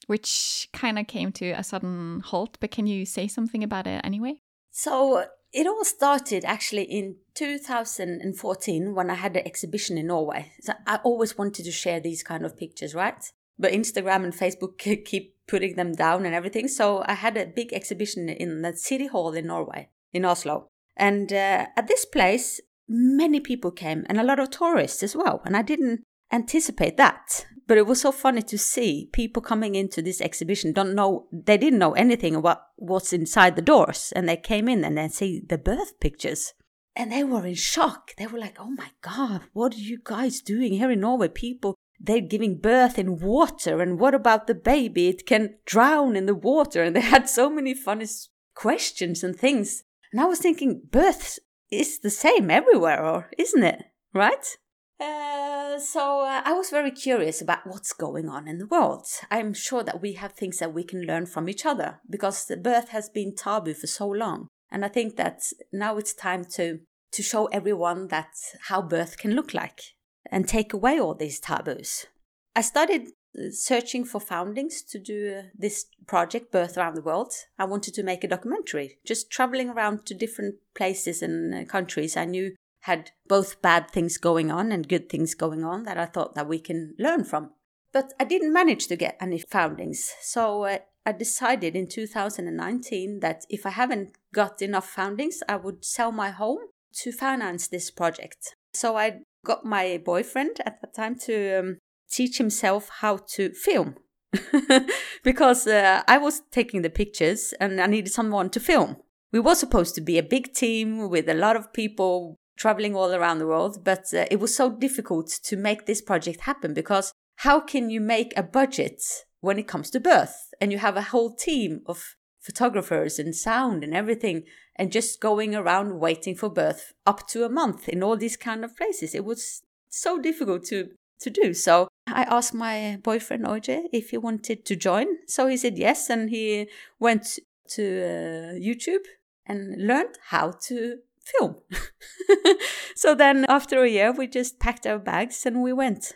which 0.07 0.69
kind 0.73 0.99
of 0.99 1.07
came 1.07 1.33
to 1.33 1.51
a 1.51 1.63
sudden 1.63 2.21
halt. 2.25 2.57
But 2.61 2.71
can 2.71 2.87
you 2.87 3.05
say 3.05 3.29
something 3.29 3.63
about 3.63 3.87
it 3.87 4.01
anyway? 4.05 4.41
So 4.71 5.25
it 5.53 5.67
all 5.67 5.85
started 5.85 6.45
actually 6.45 6.85
in 6.85 7.17
2014 7.35 8.95
when 8.95 9.11
I 9.11 9.15
had 9.15 9.37
an 9.37 9.47
exhibition 9.47 9.97
in 9.97 10.09
Norway. 10.09 10.53
So 10.61 10.75
I 10.87 10.97
always 10.97 11.39
wanted 11.39 11.65
to 11.65 11.73
share 11.73 12.01
these 12.01 12.23
kind 12.23 12.45
of 12.45 12.57
pictures, 12.57 12.95
right? 12.95 13.23
But 13.59 13.73
Instagram 13.73 14.25
and 14.25 14.33
Facebook 14.33 14.79
keep 15.05 15.35
putting 15.47 15.77
them 15.77 15.93
down 15.93 16.27
and 16.27 16.35
everything. 16.35 16.69
So 16.69 17.03
I 17.07 17.15
had 17.15 17.37
a 17.37 17.47
big 17.47 17.73
exhibition 17.73 18.29
in 18.29 18.63
the 18.63 18.77
city 18.77 19.07
hall 19.07 19.33
in 19.33 19.47
Norway, 19.47 19.89
in 20.13 20.25
Oslo. 20.25 20.69
And 20.97 21.33
uh, 21.33 21.67
at 21.77 21.89
this 21.89 22.05
place, 22.05 22.61
many 22.89 23.41
people 23.41 23.71
came 23.71 24.05
and 24.09 24.21
a 24.21 24.25
lot 24.25 24.39
of 24.39 24.51
tourists 24.51 25.03
as 25.03 25.17
well. 25.17 25.43
And 25.45 25.57
I 25.57 25.63
didn't 25.63 26.03
anticipate 26.33 26.97
that. 26.97 27.47
But 27.67 27.79
it 27.79 27.87
was 27.87 28.01
so 28.01 28.13
funny 28.13 28.43
to 28.43 28.57
see 28.57 29.11
people 29.13 29.43
coming 29.43 29.75
into 29.75 30.01
this 30.01 30.23
exhibition 30.23 30.73
don't 30.73 30.95
know 30.95 31.27
they 31.31 31.59
didn't 31.59 31.79
know 31.79 31.93
anything 31.93 32.35
about 32.35 32.63
what's 32.77 33.13
inside 33.13 33.57
the 33.57 33.63
doors 33.63 34.11
and 34.17 34.27
they 34.27 34.39
came 34.39 34.69
in 34.69 34.85
and 34.85 34.97
they 34.97 35.09
see 35.09 35.43
the 35.47 35.59
birth 35.59 36.01
pictures 36.01 36.55
and 36.97 37.13
they 37.13 37.23
were 37.23 37.47
in 37.47 37.55
shock 37.55 38.13
they 38.17 38.27
were 38.27 38.39
like 38.39 38.57
oh 38.59 38.71
my 38.71 38.89
god 39.03 39.43
what 39.53 39.75
are 39.75 39.79
you 39.79 39.99
guys 40.03 40.41
doing 40.41 40.73
here 40.73 40.91
in 40.91 41.01
norway 41.01 41.29
people 41.29 41.75
they're 42.01 42.21
giving 42.21 42.59
birth 42.59 42.99
in 42.99 43.19
water 43.19 43.81
and 43.81 43.99
what 43.99 44.15
about 44.15 44.47
the 44.47 44.55
baby? 44.55 45.09
It 45.09 45.27
can 45.27 45.57
drown 45.67 46.17
in 46.17 46.27
the 46.27 46.35
water 46.35 46.83
and 46.83 46.95
they 46.95 47.01
had 47.01 47.29
so 47.29 47.51
many 47.51 47.75
funny 47.75 48.07
questions 48.55 49.23
and 49.25 49.37
things. 49.37 49.85
And 50.13 50.21
i 50.21 50.25
was 50.25 50.39
thinking 50.39 50.83
birth 50.91 51.39
is 51.71 51.99
the 52.01 52.11
same 52.11 52.51
everywhere 52.51 53.05
or 53.05 53.31
isn't 53.37 53.63
it? 53.63 53.85
Right? 54.15 54.57
Uh, 55.01 55.79
so 55.79 56.23
uh, 56.23 56.43
i 56.45 56.53
was 56.53 56.71
very 56.71 56.91
curious 56.91 57.41
about 57.41 57.65
what's 57.65 57.93
going 57.93 58.29
on 58.29 58.49
in 58.49 58.59
the 58.59 58.67
world. 58.67 59.07
I'm 59.31 59.55
sure 59.55 59.83
that 59.85 60.01
we 60.01 60.15
have 60.15 60.33
things 60.33 60.59
that 60.59 60.75
we 60.75 60.85
can 60.85 61.03
learn 61.03 61.27
from 61.27 61.49
each 61.49 61.65
other 61.67 62.01
because 62.09 62.45
the 62.45 62.57
birth 62.57 62.89
has 62.89 63.09
been 63.09 63.35
taboo 63.37 63.75
for 63.75 63.87
so 63.87 64.09
long. 64.09 64.49
And 64.71 64.85
i 64.85 64.89
think 64.89 65.17
that 65.17 65.43
now 65.73 65.99
it's 65.99 66.15
time 66.15 66.45
to 66.57 66.81
to 67.13 67.23
show 67.23 67.47
everyone 67.47 68.09
that 68.09 68.33
how 68.69 68.83
birth 68.83 69.19
can 69.19 69.33
look 69.33 69.55
like 69.55 69.81
and 70.31 70.47
take 70.47 70.73
away 70.73 70.99
all 70.99 71.15
these 71.15 71.41
taboos. 71.41 72.07
I 72.55 72.61
started 72.63 73.09
uh, 73.39 73.51
searching 73.51 74.05
for 74.05 74.21
foundings 74.21 74.83
to 74.83 74.99
do 74.99 75.37
uh, 75.39 75.43
this 75.57 75.87
project, 76.07 76.51
Birth 76.51 76.77
Around 76.77 76.97
the 76.97 77.03
World. 77.03 77.33
I 77.59 77.65
wanted 77.65 77.95
to 77.95 78.03
make 78.03 78.25
a 78.25 78.29
documentary, 78.29 78.99
just 79.07 79.31
traveling 79.31 79.71
around 79.71 80.07
to 80.07 80.15
different 80.15 80.57
places 80.75 81.23
and 81.23 81.55
uh, 81.55 81.65
countries 81.65 82.17
I 82.17 82.25
knew 82.25 82.55
had 82.81 83.11
both 83.27 83.61
bad 83.61 83.91
things 83.91 84.17
going 84.17 84.51
on 84.51 84.73
and 84.73 84.89
good 84.89 85.09
things 85.09 85.35
going 85.35 85.65
on 85.65 85.85
that 85.85 85.99
I 85.99 86.07
thought 86.07 86.35
that 86.35 86.49
we 86.49 86.59
can 86.59 86.95
learn 86.99 87.25
from. 87.25 87.51
But 87.93 88.13
I 88.19 88.25
didn't 88.25 88.53
manage 88.53 88.87
to 88.89 88.97
get 88.97 89.17
any 89.21 89.39
foundings. 89.39 90.13
So 90.21 90.65
I 90.65 91.13
decided 91.13 91.75
in 91.75 91.89
2019 91.89 93.21
that 93.21 93.45
if 93.49 93.65
I 93.65 93.71
haven't 93.71 94.11
got 94.35 94.61
enough 94.61 94.89
foundings, 94.91 95.41
I 95.49 95.57
would 95.57 95.85
sell 95.85 96.13
my 96.13 96.31
home 96.31 96.59
to 97.01 97.13
finance 97.13 97.69
this 97.69 97.91
project. 97.91 98.57
So 98.75 98.97
I 98.97 99.21
got 99.45 99.65
my 99.65 100.01
boyfriend 100.05 100.61
at 100.65 100.81
that 100.81 100.95
time 100.95 101.17
to 101.27 101.59
um, 101.59 101.79
teach 102.11 102.39
himself 102.39 102.91
how 103.01 103.19
to 103.35 103.53
film 103.53 103.97
because 105.25 105.67
uh, 105.67 106.03
I 106.07 106.19
was 106.19 106.43
taking 106.51 106.83
the 106.83 106.91
pictures 106.91 107.55
and 107.61 107.81
I 107.81 107.87
needed 107.87 108.13
someone 108.13 108.51
to 108.51 108.61
film. 108.61 108.97
We 109.33 109.41
were 109.41 109.55
supposed 109.55 109.95
to 109.97 110.01
be 110.01 110.19
a 110.19 110.23
big 110.23 110.55
team 110.55 111.09
with 111.09 111.29
a 111.29 111.35
lot 111.35 111.57
of 111.57 111.73
people 111.73 112.37
traveling 112.57 112.97
all 112.97 113.15
around 113.15 113.39
the 113.39 113.47
world, 113.47 113.85
but 113.85 114.13
uh, 114.13 114.27
it 114.31 114.41
was 114.41 114.55
so 114.55 114.71
difficult 114.71 115.29
to 115.45 115.57
make 115.57 115.87
this 115.87 116.03
project 116.03 116.41
happen 116.41 116.75
because 116.75 117.13
how 117.37 117.61
can 117.61 117.89
you 117.89 118.01
make 118.01 118.33
a 118.37 118.43
budget 118.43 119.01
when 119.41 119.59
it 119.59 119.69
comes 119.69 119.91
to 119.91 120.01
birth 120.01 120.51
and 120.61 120.73
you 120.73 120.79
have 120.79 120.97
a 120.97 121.03
whole 121.03 121.35
team 121.35 121.83
of 121.87 122.17
photographers 122.41 123.19
and 123.19 123.35
sound 123.35 123.85
and 123.85 123.95
everything 123.95 124.45
and 124.77 124.93
just 124.93 125.21
going 125.21 125.55
around 125.55 125.99
waiting 125.99 126.35
for 126.35 126.49
birth 126.49 126.93
up 127.07 127.27
to 127.29 127.45
a 127.45 127.49
month 127.49 127.89
in 127.89 128.03
all 128.03 128.17
these 128.17 128.37
kind 128.37 128.65
of 128.65 128.77
places. 128.77 129.15
It 129.15 129.25
was 129.25 129.63
so 129.89 130.19
difficult 130.19 130.65
to 130.67 130.91
to 131.21 131.31
do. 131.31 131.53
So 131.53 131.89
i 132.07 132.23
asked 132.23 132.55
my 132.55 132.99
boyfriend 133.03 133.45
oj 133.45 133.69
if 133.93 134.11
he 134.11 134.19
wanted 134.19 134.65
to 134.67 134.77
join. 134.77 135.07
So 135.27 135.49
he 135.49 135.57
said 135.57 135.77
yes 135.77 136.09
and 136.11 136.31
he 136.31 136.69
went 137.01 137.41
to 137.71 137.83
uh, 137.83 138.53
youtube 138.55 139.05
and 139.45 139.87
learned 139.87 140.17
how 140.31 140.53
to 140.69 140.99
film. 141.19 141.57
So 142.99 143.15
then 143.15 143.47
after 143.49 143.85
a 143.85 143.89
year 143.89 144.11
we 144.11 144.27
just 144.27 144.59
packed 144.59 144.85
our 144.85 144.99
bags 144.99 145.47
and 145.47 145.63
we 145.63 145.73
went 145.73 146.15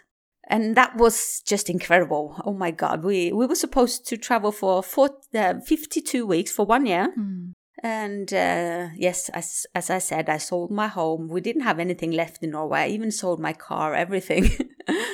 and 0.49 0.77
that 0.77 0.97
was 0.97 1.41
just 1.47 1.71
incredible. 1.71 2.41
Oh 2.45 2.53
my 2.53 2.71
God, 2.71 3.05
we 3.05 3.33
we 3.33 3.47
were 3.47 3.55
supposed 3.55 4.07
to 4.09 4.17
travel 4.17 4.53
for 4.53 4.83
four, 4.83 5.11
uh, 5.35 5.55
52 5.61 6.27
weeks 6.27 6.51
for 6.51 6.67
one 6.67 6.87
year. 6.87 7.13
Mm. 7.19 7.53
And 7.83 8.33
uh, 8.33 8.89
yes, 8.97 9.29
as 9.31 9.67
as 9.75 9.91
I 9.91 9.99
said, 9.99 10.29
I 10.29 10.39
sold 10.39 10.71
my 10.71 10.89
home. 10.89 11.29
We 11.29 11.41
didn't 11.41 11.63
have 11.63 11.79
anything 11.79 12.13
left 12.13 12.43
in 12.43 12.51
Norway. 12.51 12.81
I 12.81 12.89
even 12.89 13.11
sold 13.11 13.41
my 13.41 13.53
car, 13.53 13.95
everything. 13.95 14.51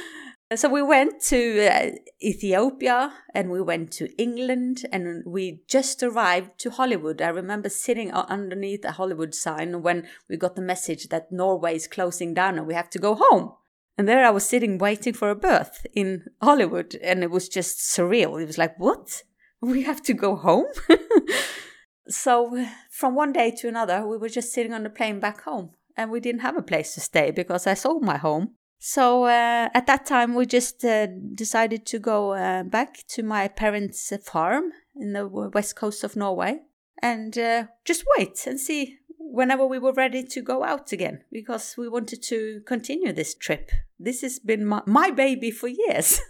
so 0.55 0.69
we 0.69 0.83
went 0.83 1.23
to 1.25 1.67
uh, 1.67 1.91
Ethiopia 2.23 3.13
and 3.35 3.51
we 3.51 3.61
went 3.61 3.93
to 3.93 4.11
England 4.21 4.87
and 4.93 5.23
we 5.27 5.63
just 5.69 6.03
arrived 6.03 6.59
to 6.61 6.71
Hollywood. 6.71 7.23
I 7.23 7.29
remember 7.29 7.69
sitting 7.69 8.13
underneath 8.13 8.85
a 8.85 8.93
Hollywood 8.93 9.35
sign 9.35 9.83
when 9.83 10.07
we 10.29 10.37
got 10.37 10.57
the 10.57 10.63
message 10.63 11.09
that 11.09 11.31
Norway 11.31 11.77
is 11.77 11.87
closing 11.87 12.35
down 12.35 12.59
and 12.59 12.67
we 12.67 12.75
have 12.75 12.91
to 12.91 12.99
go 12.99 13.15
home. 13.15 13.53
And 13.99 14.07
there 14.07 14.25
I 14.25 14.31
was 14.31 14.47
sitting 14.47 14.79
waiting 14.79 15.13
for 15.13 15.29
a 15.29 15.35
birth 15.35 15.85
in 15.93 16.27
Hollywood, 16.41 16.95
and 17.03 17.25
it 17.25 17.33
was 17.33 17.49
just 17.49 17.81
surreal. 17.81 18.41
It 18.41 18.47
was 18.47 18.57
like, 18.57 18.79
what? 18.79 19.25
We 19.61 19.83
have 19.83 20.01
to 20.05 20.15
go 20.15 20.37
home? 20.37 20.67
so, 22.09 22.65
from 22.93 23.17
one 23.17 23.33
day 23.33 23.51
to 23.59 23.67
another, 23.67 24.07
we 24.07 24.17
were 24.17 24.29
just 24.29 24.53
sitting 24.53 24.73
on 24.73 24.85
the 24.85 24.91
plane 24.91 25.19
back 25.19 25.43
home, 25.43 25.71
and 25.97 26.13
we 26.13 26.21
didn't 26.21 26.43
have 26.43 26.57
a 26.57 26.63
place 26.63 26.95
to 26.95 27.01
stay 27.01 27.33
because 27.33 27.67
I 27.67 27.75
sold 27.75 28.05
my 28.05 28.19
home. 28.19 28.55
So, 28.79 29.25
uh, 29.25 29.69
at 29.75 29.89
that 29.89 30.07
time, 30.07 30.37
we 30.37 30.47
just 30.47 30.85
uh, 30.85 31.09
decided 31.35 31.85
to 31.87 31.99
go 31.99 32.35
uh, 32.35 32.63
back 32.63 33.05
to 33.09 33.25
my 33.25 33.49
parents' 33.49 34.13
farm 34.23 34.71
in 34.95 35.13
the 35.13 35.27
west 35.27 35.75
coast 35.75 36.05
of 36.05 36.15
Norway 36.15 36.61
and 37.03 37.37
uh, 37.39 37.65
just 37.85 38.05
wait 38.17 38.47
and 38.47 38.59
see 38.59 38.99
whenever 39.19 39.67
we 39.67 39.79
were 39.79 39.93
ready 39.93 40.23
to 40.23 40.43
go 40.43 40.65
out 40.65 40.91
again 40.93 41.23
because 41.31 41.77
we 41.77 41.89
wanted 41.89 42.23
to 42.23 42.61
continue 42.67 43.13
this 43.13 43.35
trip. 43.35 43.71
This 43.99 44.23
has 44.23 44.39
been 44.39 44.65
my, 44.65 44.83
my 44.87 45.11
baby 45.11 45.51
for 45.51 45.69
years 45.69 46.21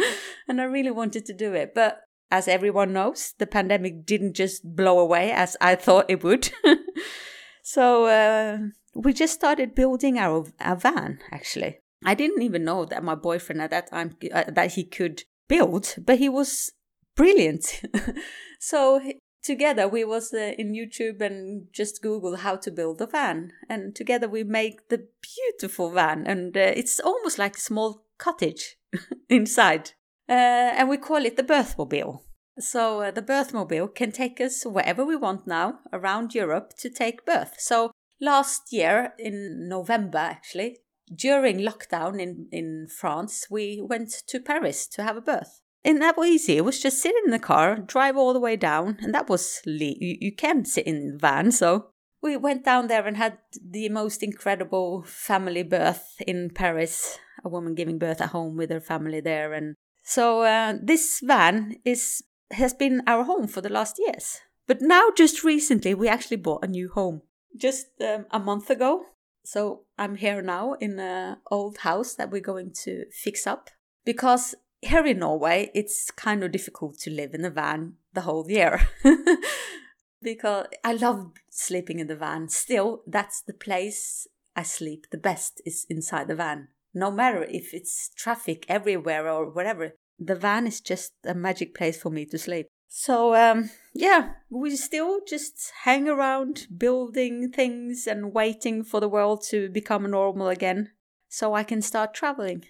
and 0.48 0.60
I 0.60 0.64
really 0.64 0.90
wanted 0.90 1.24
to 1.26 1.32
do 1.32 1.54
it. 1.54 1.74
But 1.74 2.00
as 2.30 2.48
everyone 2.48 2.92
knows, 2.92 3.34
the 3.38 3.46
pandemic 3.46 4.04
didn't 4.04 4.34
just 4.34 4.76
blow 4.76 4.98
away 4.98 5.30
as 5.30 5.56
I 5.60 5.76
thought 5.76 6.10
it 6.10 6.22
would. 6.24 6.50
so 7.62 8.06
uh, 8.06 8.58
we 8.94 9.12
just 9.12 9.34
started 9.34 9.74
building 9.74 10.18
our, 10.18 10.46
our 10.60 10.76
van 10.76 11.20
actually. 11.30 11.78
I 12.04 12.14
didn't 12.14 12.42
even 12.42 12.64
know 12.64 12.84
that 12.84 13.02
my 13.02 13.14
boyfriend 13.14 13.62
at 13.62 13.70
that 13.70 13.90
time 13.90 14.16
uh, 14.32 14.44
that 14.48 14.72
he 14.72 14.84
could 14.84 15.24
build, 15.48 15.96
but 15.98 16.18
he 16.18 16.28
was 16.28 16.72
brilliant. 17.16 17.82
so 18.60 19.00
together 19.42 19.88
we 19.88 20.04
was 20.04 20.32
uh, 20.32 20.52
in 20.58 20.72
youtube 20.72 21.20
and 21.20 21.66
just 21.72 22.02
google 22.02 22.36
how 22.36 22.56
to 22.56 22.70
build 22.70 23.00
a 23.00 23.06
van. 23.06 23.52
And 23.68 23.94
together 23.94 24.28
we 24.28 24.44
make 24.44 24.88
the 24.88 25.06
beautiful 25.22 25.90
van. 25.90 26.26
And 26.26 26.56
uh, 26.56 26.72
it's 26.74 27.00
almost 27.00 27.38
like 27.38 27.56
a 27.56 27.60
small 27.60 28.04
cottage 28.18 28.76
inside. 29.28 29.92
Uh, 30.28 30.72
and 30.76 30.88
we 30.88 30.96
call 30.96 31.24
it 31.24 31.36
the 31.36 31.42
birthmobile 31.42 32.20
so 32.60 33.02
uh, 33.02 33.10
the 33.12 33.22
birthmobile 33.22 33.94
can 33.94 34.10
take 34.10 34.40
us 34.40 34.66
wherever 34.66 35.04
we 35.04 35.14
want 35.14 35.46
now 35.46 35.78
around 35.92 36.34
europe 36.34 36.72
to 36.76 36.90
take 36.90 37.24
birth. 37.24 37.54
So 37.58 37.92
last 38.20 38.72
year 38.72 39.12
in 39.18 39.68
november 39.68 40.18
actually 40.18 40.78
during 41.14 41.58
lockdown 41.58 42.20
in, 42.20 42.48
in 42.50 42.86
france 42.88 43.46
we 43.48 43.80
went 43.80 44.10
to 44.26 44.40
paris 44.40 44.88
to 44.88 45.02
have 45.02 45.16
a 45.16 45.20
birth 45.20 45.60
and 45.84 46.02
that 46.02 46.16
was 46.16 46.28
easy. 46.28 46.56
It 46.56 46.64
was 46.64 46.80
just 46.80 47.00
sit 47.02 47.14
in 47.24 47.30
the 47.30 47.38
car, 47.38 47.76
drive 47.76 48.16
all 48.16 48.32
the 48.32 48.40
way 48.40 48.56
down, 48.56 48.98
and 49.00 49.14
that 49.14 49.28
was 49.28 49.60
le- 49.66 49.96
you, 49.98 50.16
you 50.20 50.34
can 50.34 50.64
sit 50.64 50.86
in 50.86 51.12
the 51.12 51.18
van. 51.18 51.52
So 51.52 51.90
we 52.22 52.36
went 52.36 52.64
down 52.64 52.88
there 52.88 53.06
and 53.06 53.16
had 53.16 53.38
the 53.64 53.88
most 53.88 54.22
incredible 54.22 55.04
family 55.06 55.62
birth 55.62 56.20
in 56.26 56.50
Paris. 56.50 57.18
A 57.44 57.48
woman 57.48 57.74
giving 57.74 57.98
birth 57.98 58.20
at 58.20 58.30
home 58.30 58.56
with 58.56 58.70
her 58.70 58.80
family 58.80 59.20
there, 59.20 59.52
and 59.52 59.76
so 60.02 60.42
uh, 60.42 60.74
this 60.82 61.20
van 61.22 61.76
is 61.84 62.24
has 62.50 62.74
been 62.74 63.02
our 63.06 63.22
home 63.24 63.46
for 63.46 63.60
the 63.60 63.68
last 63.68 63.96
years. 63.98 64.40
But 64.66 64.82
now, 64.82 65.10
just 65.16 65.44
recently, 65.44 65.94
we 65.94 66.08
actually 66.08 66.36
bought 66.38 66.64
a 66.64 66.68
new 66.68 66.90
home 66.90 67.22
just 67.56 67.86
um, 68.00 68.26
a 68.30 68.38
month 68.38 68.70
ago. 68.70 69.04
So 69.44 69.84
I'm 69.96 70.16
here 70.16 70.42
now 70.42 70.74
in 70.74 70.98
an 70.98 71.38
old 71.50 71.78
house 71.78 72.14
that 72.14 72.30
we're 72.30 72.40
going 72.40 72.72
to 72.84 73.04
fix 73.10 73.46
up 73.46 73.70
because 74.04 74.54
here 74.80 75.06
in 75.06 75.18
Norway 75.18 75.70
it's 75.74 76.10
kind 76.10 76.42
of 76.44 76.52
difficult 76.52 76.98
to 77.00 77.10
live 77.10 77.34
in 77.34 77.44
a 77.44 77.50
van 77.50 77.94
the 78.12 78.22
whole 78.22 78.50
year. 78.50 78.88
because 80.22 80.66
I 80.84 80.94
love 80.94 81.32
sleeping 81.50 82.00
in 82.00 82.06
the 82.06 82.16
van. 82.16 82.48
Still, 82.48 83.02
that's 83.06 83.40
the 83.40 83.52
place 83.52 84.26
I 84.56 84.62
sleep 84.62 85.06
the 85.10 85.18
best 85.18 85.62
is 85.64 85.86
inside 85.88 86.28
the 86.28 86.34
van. 86.34 86.68
No 86.94 87.10
matter 87.10 87.44
if 87.44 87.72
it's 87.72 88.10
traffic 88.16 88.66
everywhere 88.68 89.28
or 89.28 89.50
whatever, 89.50 89.94
the 90.18 90.34
van 90.34 90.66
is 90.66 90.80
just 90.80 91.12
a 91.24 91.34
magic 91.34 91.74
place 91.74 92.00
for 92.00 92.10
me 92.10 92.24
to 92.26 92.38
sleep. 92.38 92.66
So, 92.88 93.34
um, 93.34 93.70
yeah, 93.94 94.30
we 94.48 94.74
still 94.74 95.20
just 95.26 95.72
hang 95.84 96.08
around 96.08 96.66
building 96.76 97.52
things 97.52 98.06
and 98.06 98.32
waiting 98.32 98.82
for 98.82 98.98
the 98.98 99.08
world 99.08 99.44
to 99.50 99.68
become 99.68 100.10
normal 100.10 100.48
again 100.48 100.92
so 101.28 101.52
I 101.52 101.62
can 101.62 101.82
start 101.82 102.14
traveling 102.14 102.64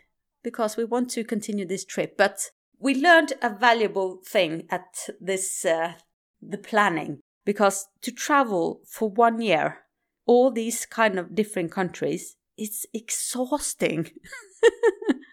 because 0.49 0.79
we 0.79 0.85
want 0.85 1.11
to 1.11 1.25
continue 1.25 1.67
this 1.67 1.85
trip. 1.85 2.17
But 2.17 2.51
we 2.79 2.95
learned 2.95 3.35
a 3.43 3.51
valuable 3.51 4.23
thing 4.25 4.65
at 4.71 5.11
this, 5.21 5.63
uh, 5.67 5.93
the 6.41 6.57
planning 6.57 7.21
because 7.45 7.87
to 8.01 8.11
travel 8.11 8.81
for 8.89 9.11
one 9.11 9.43
year, 9.43 9.81
all 10.25 10.51
these 10.51 10.87
kind 10.87 11.19
of 11.19 11.35
different 11.35 11.71
countries, 11.71 12.37
it's 12.57 12.87
exhausting. 12.95 14.11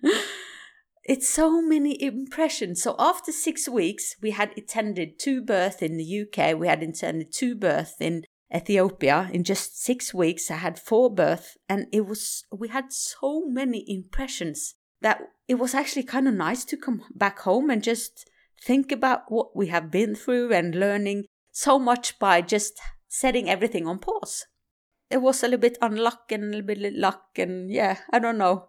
it's 1.05 1.29
so 1.29 1.61
many 1.61 2.01
impressions. 2.03 2.83
So 2.83 2.97
after 2.99 3.31
six 3.31 3.69
weeks, 3.69 4.17
we 4.21 4.31
had 4.31 4.51
attended 4.57 5.17
two 5.17 5.41
births 5.41 5.81
in 5.81 5.95
the 5.95 6.21
UK. 6.23 6.59
We 6.59 6.67
had 6.67 6.83
attended 6.83 7.31
two 7.31 7.55
births 7.55 7.95
in 8.01 8.25
Ethiopia. 8.53 9.29
In 9.31 9.45
just 9.45 9.81
six 9.81 10.13
weeks, 10.13 10.51
I 10.51 10.57
had 10.57 10.77
four 10.77 11.09
births, 11.09 11.57
and 11.69 11.87
it 11.93 12.05
was 12.05 12.43
we 12.51 12.67
had 12.67 12.91
so 12.91 13.45
many 13.45 13.85
impressions 13.87 14.75
that 15.05 15.21
it 15.47 15.59
was 15.59 15.75
actually 15.75 16.01
kind 16.01 16.27
of 16.27 16.33
nice 16.33 16.65
to 16.65 16.75
come 16.75 17.03
back 17.13 17.37
home 17.41 17.69
and 17.69 17.83
just 17.83 18.27
think 18.59 18.91
about 18.91 19.21
what 19.29 19.55
we 19.55 19.67
have 19.67 19.91
been 19.91 20.15
through 20.15 20.51
and 20.51 20.73
learning 20.73 21.25
so 21.51 21.77
much 21.77 22.17
by 22.17 22.41
just 22.41 22.81
setting 23.07 23.47
everything 23.47 23.85
on 23.85 23.99
pause. 23.99 24.47
It 25.11 25.21
was 25.21 25.43
a 25.43 25.45
little 25.45 25.59
bit 25.59 25.77
unluck 25.79 26.31
and 26.31 26.45
a 26.45 26.47
little 26.47 26.65
bit 26.65 26.95
luck, 26.95 27.37
and 27.37 27.71
yeah, 27.71 27.99
I 28.11 28.17
don't 28.17 28.39
know. 28.39 28.65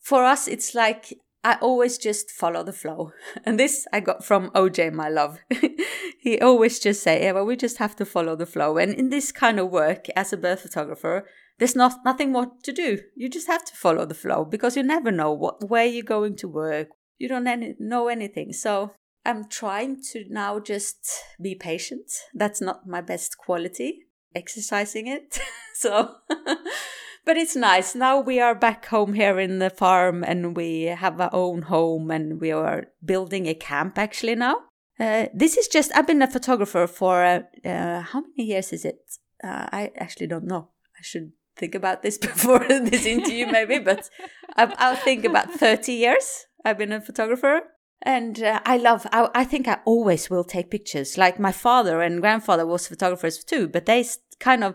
For 0.00 0.24
us, 0.24 0.48
it's 0.48 0.74
like 0.74 1.16
I 1.44 1.54
always 1.60 1.98
just 1.98 2.32
follow 2.32 2.64
the 2.64 2.72
flow. 2.72 3.12
And 3.44 3.56
this 3.56 3.86
I 3.92 4.00
got 4.00 4.24
from 4.24 4.50
OJ, 4.50 4.92
my 4.92 5.08
love. 5.08 5.38
he 6.18 6.40
always 6.40 6.80
just 6.80 7.00
say, 7.04 7.22
yeah, 7.22 7.32
well, 7.32 7.46
we 7.46 7.54
just 7.54 7.78
have 7.78 7.94
to 7.96 8.04
follow 8.04 8.34
the 8.34 8.44
flow. 8.44 8.76
And 8.76 8.92
in 8.92 9.10
this 9.10 9.30
kind 9.30 9.60
of 9.60 9.70
work 9.70 10.06
as 10.16 10.32
a 10.32 10.36
birth 10.36 10.62
photographer, 10.62 11.28
there's 11.60 11.76
not 11.76 12.04
nothing 12.04 12.32
more 12.32 12.50
to 12.62 12.72
do. 12.72 12.98
You 13.14 13.28
just 13.28 13.46
have 13.46 13.64
to 13.66 13.76
follow 13.76 14.06
the 14.06 14.14
flow 14.14 14.44
because 14.44 14.76
you 14.76 14.82
never 14.82 15.12
know 15.12 15.30
what 15.30 15.68
where 15.68 15.84
you're 15.84 16.02
going 16.02 16.34
to 16.36 16.48
work. 16.48 16.88
You 17.18 17.28
don't 17.28 17.46
any, 17.46 17.74
know 17.78 18.08
anything. 18.08 18.54
So 18.54 18.94
I'm 19.26 19.46
trying 19.46 20.02
to 20.12 20.24
now 20.30 20.58
just 20.58 21.06
be 21.40 21.54
patient. 21.54 22.10
That's 22.34 22.62
not 22.62 22.88
my 22.88 23.02
best 23.02 23.36
quality, 23.36 24.06
exercising 24.34 25.06
it. 25.06 25.38
so, 25.74 26.14
but 27.26 27.36
it's 27.36 27.54
nice. 27.54 27.94
Now 27.94 28.20
we 28.20 28.40
are 28.40 28.54
back 28.54 28.86
home 28.86 29.12
here 29.12 29.38
in 29.38 29.58
the 29.58 29.68
farm 29.68 30.24
and 30.24 30.56
we 30.56 30.84
have 30.84 31.20
our 31.20 31.30
own 31.34 31.62
home 31.62 32.10
and 32.10 32.40
we 32.40 32.52
are 32.52 32.86
building 33.04 33.46
a 33.46 33.54
camp 33.54 33.98
actually 33.98 34.34
now. 34.34 34.56
Uh, 34.98 35.26
this 35.34 35.58
is 35.58 35.68
just, 35.68 35.94
I've 35.94 36.06
been 36.06 36.22
a 36.22 36.26
photographer 36.26 36.86
for 36.86 37.22
uh, 37.22 37.68
uh, 37.68 38.00
how 38.00 38.22
many 38.22 38.48
years 38.48 38.72
is 38.72 38.86
it? 38.86 38.98
Uh, 39.44 39.66
I 39.70 39.92
actually 39.98 40.26
don't 40.26 40.44
know. 40.46 40.70
I 40.98 41.02
should 41.02 41.32
think 41.60 41.74
about 41.74 42.02
this 42.02 42.18
before 42.30 42.66
this 42.66 43.06
interview, 43.06 43.46
maybe, 43.46 43.78
but 43.78 44.08
I'll, 44.56 44.96
think 44.96 45.24
about 45.24 45.52
30 45.52 45.92
years 45.92 46.46
I've 46.64 46.78
been 46.78 46.92
a 46.92 47.00
photographer 47.00 47.60
and 48.02 48.42
uh, 48.42 48.60
I 48.64 48.78
love, 48.78 49.06
I, 49.12 49.28
I, 49.34 49.44
think 49.44 49.68
I 49.68 49.78
always 49.84 50.30
will 50.30 50.44
take 50.44 50.70
pictures. 50.70 51.18
Like 51.18 51.38
my 51.38 51.52
father 51.52 52.00
and 52.00 52.20
grandfather 52.20 52.66
was 52.66 52.88
photographers 52.88 53.44
too, 53.44 53.68
but 53.68 53.86
they 53.86 54.04
kind 54.40 54.64
of 54.64 54.74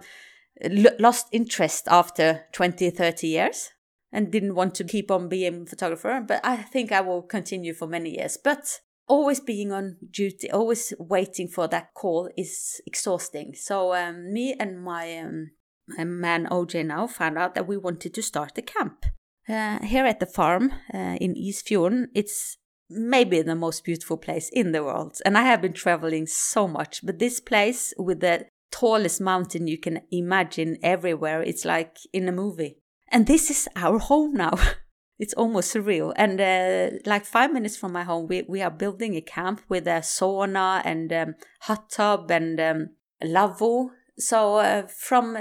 lost 1.00 1.28
interest 1.32 1.88
after 1.90 2.46
20, 2.54 2.90
30 2.92 3.28
years 3.28 3.72
and 4.12 4.32
didn't 4.32 4.56
want 4.56 4.76
to 4.76 4.84
keep 4.84 5.12
on 5.12 5.28
being 5.28 5.64
a 5.64 5.66
photographer. 5.66 6.24
But 6.26 6.40
I 6.44 6.58
think 6.58 6.92
I 6.92 7.02
will 7.02 7.22
continue 7.22 7.74
for 7.74 7.88
many 7.88 8.16
years. 8.18 8.38
But 8.42 8.80
always 9.08 9.40
being 9.40 9.72
on 9.72 9.98
duty, 10.12 10.50
always 10.52 10.94
waiting 11.00 11.48
for 11.48 11.68
that 11.68 11.94
call 11.94 12.30
is 12.38 12.82
exhausting. 12.86 13.54
So 13.56 13.94
um, 13.94 14.32
me 14.32 14.56
and 14.60 14.82
my, 14.82 15.18
um, 15.18 15.52
my 15.52 15.55
man 15.88 16.48
OJ 16.52 16.86
now 16.86 17.08
found 17.08 17.38
out 17.38 17.56
that 17.56 17.68
we 17.68 17.78
wanted 17.78 18.14
to 18.14 18.22
start 18.22 18.58
a 18.58 18.62
camp. 18.62 19.06
Uh, 19.48 19.80
here 19.84 20.06
at 20.06 20.20
the 20.20 20.26
farm 20.26 20.72
uh, 20.94 21.18
in 21.22 21.36
Isfjorden, 21.36 22.08
it's 22.16 22.58
maybe 22.90 23.42
the 23.42 23.56
most 23.56 23.84
beautiful 23.84 24.18
place 24.18 24.50
in 24.52 24.72
the 24.72 24.84
world. 24.84 25.20
And 25.26 25.38
I 25.38 25.44
have 25.44 25.62
been 25.62 25.74
traveling 25.74 26.26
so 26.28 26.68
much, 26.68 27.06
but 27.06 27.20
this 27.20 27.40
place 27.40 27.94
with 27.98 28.22
the 28.22 28.48
tallest 28.72 29.22
mountain 29.22 29.68
you 29.68 29.78
can 29.78 30.02
imagine 30.12 30.78
everywhere, 30.84 31.42
it's 31.42 31.66
like 31.66 31.98
in 32.12 32.28
a 32.28 32.32
movie. 32.32 32.78
And 33.12 33.28
this 33.28 33.50
is 33.50 33.68
our 33.76 34.00
home 34.00 34.34
now. 34.34 34.54
it's 35.20 35.34
almost 35.36 35.74
surreal. 35.74 36.14
And 36.16 36.42
uh, 36.42 36.98
like 37.06 37.26
five 37.26 37.54
minutes 37.54 37.78
from 37.78 37.94
my 37.94 38.04
home, 38.04 38.28
we, 38.28 38.44
we 38.48 38.62
are 38.62 38.72
building 38.72 39.16
a 39.16 39.22
camp 39.22 39.62
with 39.70 39.88
a 39.88 40.02
sauna 40.02 40.82
and 40.84 41.14
um, 41.14 41.36
hot 41.62 41.90
tub 41.90 42.30
and 42.32 42.60
um, 42.60 42.90
lavvo. 43.24 43.90
So 44.18 44.56
uh, 44.56 44.88
from 44.88 45.38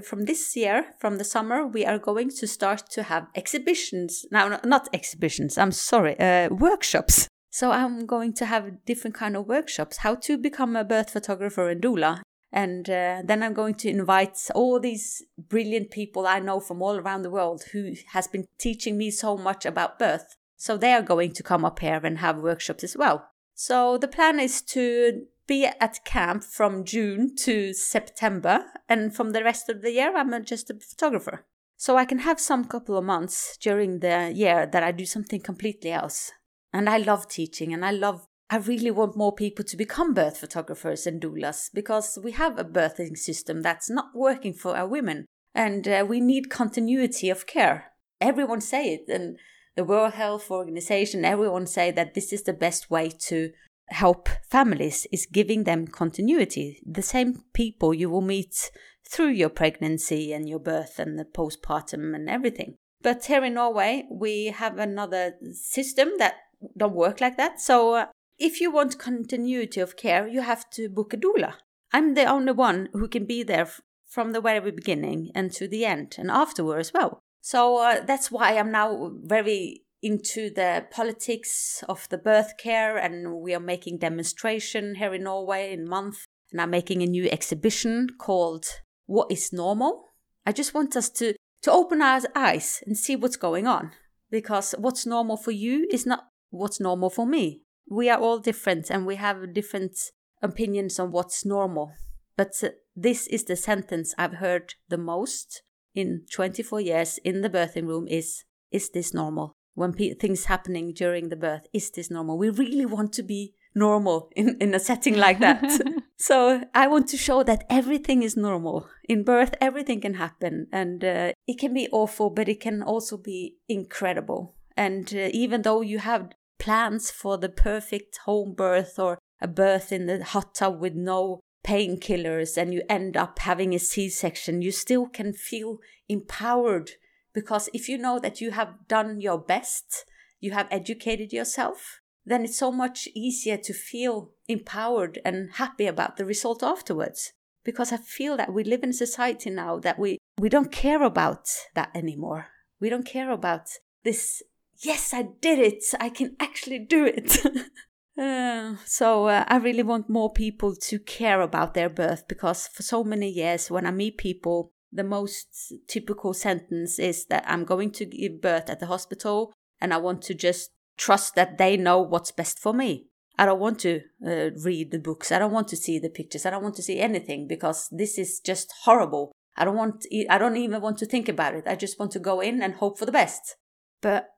from 0.00 0.24
this 0.24 0.56
year, 0.56 0.94
from 0.98 1.18
the 1.18 1.24
summer, 1.24 1.66
we 1.66 1.84
are 1.84 1.98
going 1.98 2.30
to 2.30 2.46
start 2.46 2.90
to 2.90 3.02
have 3.04 3.26
exhibitions. 3.34 4.24
Now, 4.30 4.60
not 4.64 4.88
exhibitions. 4.92 5.58
I'm 5.58 5.72
sorry, 5.72 6.18
uh, 6.18 6.48
workshops. 6.50 7.28
So 7.50 7.70
I'm 7.70 8.04
going 8.06 8.32
to 8.34 8.46
have 8.46 8.84
different 8.84 9.14
kind 9.14 9.36
of 9.36 9.46
workshops, 9.46 9.98
how 9.98 10.16
to 10.16 10.36
become 10.36 10.74
a 10.74 10.82
birth 10.82 11.10
photographer 11.10 11.68
and 11.68 11.80
doula. 11.80 12.20
And 12.50 12.88
uh, 12.88 13.22
then 13.24 13.42
I'm 13.42 13.52
going 13.52 13.74
to 13.76 13.88
invite 13.88 14.38
all 14.54 14.80
these 14.80 15.22
brilliant 15.36 15.90
people 15.90 16.26
I 16.26 16.38
know 16.38 16.60
from 16.60 16.82
all 16.82 16.96
around 16.96 17.22
the 17.22 17.30
world 17.30 17.62
who 17.72 17.94
has 18.12 18.28
been 18.28 18.46
teaching 18.58 18.96
me 18.96 19.10
so 19.10 19.36
much 19.36 19.66
about 19.66 19.98
birth. 19.98 20.36
So 20.56 20.76
they 20.76 20.92
are 20.92 21.02
going 21.02 21.32
to 21.32 21.42
come 21.42 21.64
up 21.64 21.80
here 21.80 22.00
and 22.02 22.18
have 22.18 22.38
workshops 22.38 22.84
as 22.84 22.96
well. 22.96 23.28
So 23.54 23.98
the 23.98 24.08
plan 24.08 24.40
is 24.40 24.62
to 24.62 25.26
be 25.46 25.66
at 25.66 26.04
camp 26.04 26.44
from 26.44 26.84
June 26.84 27.34
to 27.36 27.72
September, 27.72 28.64
and 28.88 29.14
from 29.14 29.30
the 29.30 29.44
rest 29.44 29.68
of 29.68 29.82
the 29.82 29.92
year, 29.92 30.16
I'm 30.16 30.44
just 30.44 30.70
a 30.70 30.74
photographer. 30.74 31.44
So 31.76 31.96
I 31.96 32.04
can 32.04 32.20
have 32.20 32.40
some 32.40 32.64
couple 32.64 32.96
of 32.96 33.04
months 33.04 33.56
during 33.60 34.00
the 34.00 34.32
year 34.34 34.66
that 34.66 34.82
I 34.82 34.92
do 34.92 35.04
something 35.04 35.40
completely 35.40 35.90
else. 35.90 36.32
And 36.72 36.88
I 36.88 36.98
love 36.98 37.28
teaching, 37.28 37.72
and 37.72 37.84
I 37.84 37.90
love, 37.90 38.26
I 38.50 38.56
really 38.56 38.90
want 38.90 39.16
more 39.16 39.34
people 39.34 39.64
to 39.64 39.76
become 39.76 40.14
birth 40.14 40.38
photographers 40.38 41.06
and 41.06 41.20
doulas 41.20 41.70
because 41.72 42.18
we 42.22 42.32
have 42.32 42.58
a 42.58 42.64
birthing 42.64 43.16
system 43.16 43.62
that's 43.62 43.90
not 43.90 44.14
working 44.14 44.54
for 44.54 44.76
our 44.76 44.88
women, 44.88 45.26
and 45.54 45.86
uh, 45.86 46.04
we 46.08 46.20
need 46.20 46.50
continuity 46.50 47.30
of 47.30 47.46
care. 47.46 47.92
Everyone 48.20 48.60
say 48.60 48.94
it, 48.94 49.08
and 49.08 49.38
the 49.76 49.84
World 49.84 50.14
Health 50.14 50.50
Organization, 50.50 51.24
everyone 51.24 51.66
say 51.66 51.90
that 51.90 52.14
this 52.14 52.32
is 52.32 52.44
the 52.44 52.52
best 52.52 52.90
way 52.90 53.10
to 53.26 53.50
help 53.88 54.28
families 54.48 55.06
is 55.12 55.26
giving 55.26 55.64
them 55.64 55.86
continuity. 55.86 56.80
The 56.86 57.02
same 57.02 57.42
people 57.52 57.94
you 57.94 58.10
will 58.10 58.20
meet 58.22 58.70
through 59.08 59.30
your 59.30 59.50
pregnancy 59.50 60.32
and 60.32 60.48
your 60.48 60.58
birth 60.58 60.98
and 60.98 61.18
the 61.18 61.24
postpartum 61.24 62.14
and 62.14 62.28
everything. 62.28 62.76
But 63.02 63.26
here 63.26 63.44
in 63.44 63.54
Norway, 63.54 64.06
we 64.10 64.46
have 64.46 64.78
another 64.78 65.34
system 65.52 66.12
that 66.18 66.34
don't 66.76 66.94
work 66.94 67.20
like 67.20 67.36
that. 67.36 67.60
So 67.60 67.94
uh, 67.94 68.06
if 68.38 68.60
you 68.60 68.70
want 68.70 68.98
continuity 68.98 69.80
of 69.80 69.96
care, 69.96 70.26
you 70.26 70.40
have 70.40 70.68
to 70.70 70.88
book 70.88 71.12
a 71.12 71.16
doula. 71.16 71.54
I'm 71.92 72.14
the 72.14 72.24
only 72.24 72.52
one 72.52 72.88
who 72.92 73.06
can 73.06 73.26
be 73.26 73.42
there 73.42 73.68
from 74.08 74.32
the 74.32 74.40
very 74.40 74.70
beginning 74.70 75.30
and 75.34 75.52
to 75.52 75.68
the 75.68 75.84
end 75.84 76.16
and 76.18 76.30
afterward 76.30 76.78
as 76.78 76.92
well. 76.92 77.20
So 77.40 77.76
uh, 77.78 78.00
that's 78.04 78.30
why 78.30 78.56
I'm 78.56 78.72
now 78.72 79.12
very 79.22 79.83
into 80.04 80.50
the 80.50 80.86
politics 80.90 81.82
of 81.88 82.06
the 82.10 82.18
birth 82.18 82.58
care 82.58 82.98
and 82.98 83.40
we 83.40 83.54
are 83.54 83.60
making 83.60 83.96
demonstration 83.96 84.96
here 84.96 85.14
in 85.14 85.24
Norway 85.24 85.72
in 85.72 85.88
month 85.88 86.26
and 86.52 86.60
I'm 86.60 86.70
making 86.70 87.02
a 87.02 87.06
new 87.06 87.26
exhibition 87.30 88.10
called 88.18 88.66
What 89.06 89.32
is 89.32 89.50
Normal? 89.50 90.12
I 90.44 90.52
just 90.52 90.74
want 90.74 90.94
us 90.94 91.08
to 91.10 91.34
to 91.62 91.72
open 91.72 92.02
our 92.02 92.20
eyes 92.36 92.82
and 92.86 92.98
see 92.98 93.16
what's 93.16 93.36
going 93.36 93.66
on 93.66 93.92
because 94.30 94.74
what's 94.76 95.06
normal 95.06 95.38
for 95.38 95.52
you 95.52 95.88
is 95.90 96.04
not 96.04 96.26
what's 96.50 96.78
normal 96.78 97.08
for 97.08 97.26
me. 97.26 97.62
We 97.90 98.10
are 98.10 98.20
all 98.20 98.38
different 98.38 98.90
and 98.90 99.06
we 99.06 99.16
have 99.16 99.54
different 99.54 99.96
opinions 100.42 100.98
on 100.98 101.12
what's 101.12 101.46
normal. 101.46 101.92
But 102.36 102.52
uh, 102.62 102.68
this 102.94 103.26
is 103.28 103.44
the 103.44 103.56
sentence 103.56 104.14
I've 104.18 104.34
heard 104.34 104.74
the 104.90 104.98
most 104.98 105.62
in 105.94 106.26
24 106.30 106.82
years 106.82 107.18
in 107.24 107.40
the 107.40 107.48
birthing 107.48 107.86
room 107.86 108.06
is 108.06 108.44
is 108.70 108.90
this 108.90 109.14
normal? 109.14 109.54
When 109.74 109.92
pe- 109.92 110.14
things 110.14 110.44
happening 110.44 110.92
during 110.92 111.28
the 111.28 111.36
birth, 111.36 111.66
is 111.72 111.90
this 111.90 112.10
normal? 112.10 112.38
We 112.38 112.50
really 112.50 112.86
want 112.86 113.12
to 113.14 113.22
be 113.22 113.54
normal 113.74 114.30
in, 114.36 114.56
in 114.60 114.74
a 114.74 114.78
setting 114.78 115.16
like 115.16 115.40
that. 115.40 115.62
so 116.16 116.62
I 116.74 116.86
want 116.86 117.08
to 117.08 117.16
show 117.16 117.42
that 117.42 117.64
everything 117.68 118.22
is 118.22 118.36
normal. 118.36 118.88
In 119.08 119.24
birth, 119.24 119.54
everything 119.60 120.00
can 120.00 120.14
happen 120.14 120.68
and 120.72 121.04
uh, 121.04 121.32
it 121.46 121.58
can 121.58 121.74
be 121.74 121.88
awful, 121.92 122.30
but 122.30 122.48
it 122.48 122.60
can 122.60 122.82
also 122.82 123.16
be 123.16 123.56
incredible. 123.68 124.54
And 124.76 125.12
uh, 125.14 125.28
even 125.32 125.62
though 125.62 125.80
you 125.80 125.98
have 125.98 126.32
plans 126.58 127.10
for 127.10 127.36
the 127.36 127.48
perfect 127.48 128.18
home 128.24 128.54
birth 128.54 128.98
or 128.98 129.18
a 129.40 129.48
birth 129.48 129.92
in 129.92 130.06
the 130.06 130.24
hot 130.24 130.54
tub 130.54 130.80
with 130.80 130.94
no 130.94 131.40
painkillers 131.66 132.56
and 132.56 132.72
you 132.72 132.82
end 132.88 133.16
up 133.16 133.38
having 133.40 133.74
a 133.74 133.78
C 133.78 134.08
section, 134.08 134.62
you 134.62 134.70
still 134.70 135.06
can 135.06 135.32
feel 135.32 135.78
empowered 136.08 136.92
because 137.34 137.68
if 137.74 137.88
you 137.88 137.98
know 137.98 138.18
that 138.20 138.40
you 138.40 138.52
have 138.52 138.86
done 138.88 139.20
your 139.20 139.38
best, 139.38 140.06
you 140.40 140.52
have 140.52 140.68
educated 140.70 141.32
yourself, 141.32 142.00
then 142.24 142.44
it's 142.44 142.56
so 142.56 142.72
much 142.72 143.08
easier 143.14 143.56
to 143.58 143.74
feel 143.74 144.30
empowered 144.48 145.18
and 145.24 145.52
happy 145.54 145.86
about 145.86 146.16
the 146.16 146.24
result 146.24 146.62
afterwards. 146.62 147.32
Because 147.64 147.92
I 147.92 147.96
feel 147.96 148.36
that 148.36 148.52
we 148.52 148.62
live 148.62 148.82
in 148.82 148.90
a 148.90 148.94
society 148.94 149.50
now 149.50 149.78
that 149.80 149.98
we, 149.98 150.18
we 150.38 150.48
don't 150.48 150.70
care 150.70 151.02
about 151.02 151.48
that 151.74 151.90
anymore. 151.94 152.48
We 152.80 152.88
don't 152.88 153.06
care 153.06 153.30
about 153.30 153.68
this, 154.04 154.42
yes, 154.82 155.12
I 155.12 155.22
did 155.40 155.58
it, 155.58 155.84
I 155.98 156.10
can 156.10 156.36
actually 156.40 156.78
do 156.78 157.04
it. 157.04 157.38
Uh, 158.16 158.76
so 158.84 159.26
uh, 159.26 159.44
I 159.48 159.56
really 159.56 159.82
want 159.82 160.08
more 160.08 160.32
people 160.32 160.76
to 160.76 161.00
care 161.00 161.40
about 161.40 161.74
their 161.74 161.88
birth 161.88 162.28
because 162.28 162.68
for 162.68 162.84
so 162.84 163.02
many 163.02 163.28
years 163.28 163.72
when 163.72 163.86
I 163.86 163.90
meet 163.90 164.18
people, 164.18 164.70
the 164.94 165.04
most 165.04 165.72
typical 165.88 166.32
sentence 166.32 166.98
is 166.98 167.26
that 167.26 167.44
I'm 167.46 167.64
going 167.64 167.90
to 167.92 168.06
give 168.06 168.40
birth 168.40 168.70
at 168.70 168.80
the 168.80 168.86
hospital 168.86 169.52
and 169.80 169.92
I 169.92 169.98
want 169.98 170.22
to 170.22 170.34
just 170.34 170.70
trust 170.96 171.34
that 171.34 171.58
they 171.58 171.76
know 171.76 172.00
what's 172.00 172.30
best 172.30 172.58
for 172.58 172.72
me. 172.72 173.06
I 173.36 173.46
don't 173.46 173.58
want 173.58 173.80
to 173.80 174.00
uh, 174.24 174.50
read 174.62 174.92
the 174.92 174.98
books. 174.98 175.32
I 175.32 175.40
don't 175.40 175.52
want 175.52 175.68
to 175.68 175.76
see 175.76 175.98
the 175.98 176.08
pictures. 176.08 176.46
I 176.46 176.50
don't 176.50 176.62
want 176.62 176.76
to 176.76 176.82
see 176.82 177.00
anything 177.00 177.48
because 177.48 177.88
this 177.90 178.16
is 178.16 178.38
just 178.38 178.72
horrible. 178.84 179.32
I 179.56 179.64
don't 179.64 179.76
want 179.76 180.06
I 180.30 180.38
don't 180.38 180.56
even 180.56 180.80
want 180.80 180.98
to 180.98 181.06
think 181.06 181.28
about 181.28 181.54
it. 181.54 181.64
I 181.66 181.74
just 181.74 181.98
want 181.98 182.12
to 182.12 182.20
go 182.20 182.40
in 182.40 182.62
and 182.62 182.74
hope 182.74 182.98
for 182.98 183.06
the 183.06 183.12
best. 183.12 183.56
But 184.00 184.28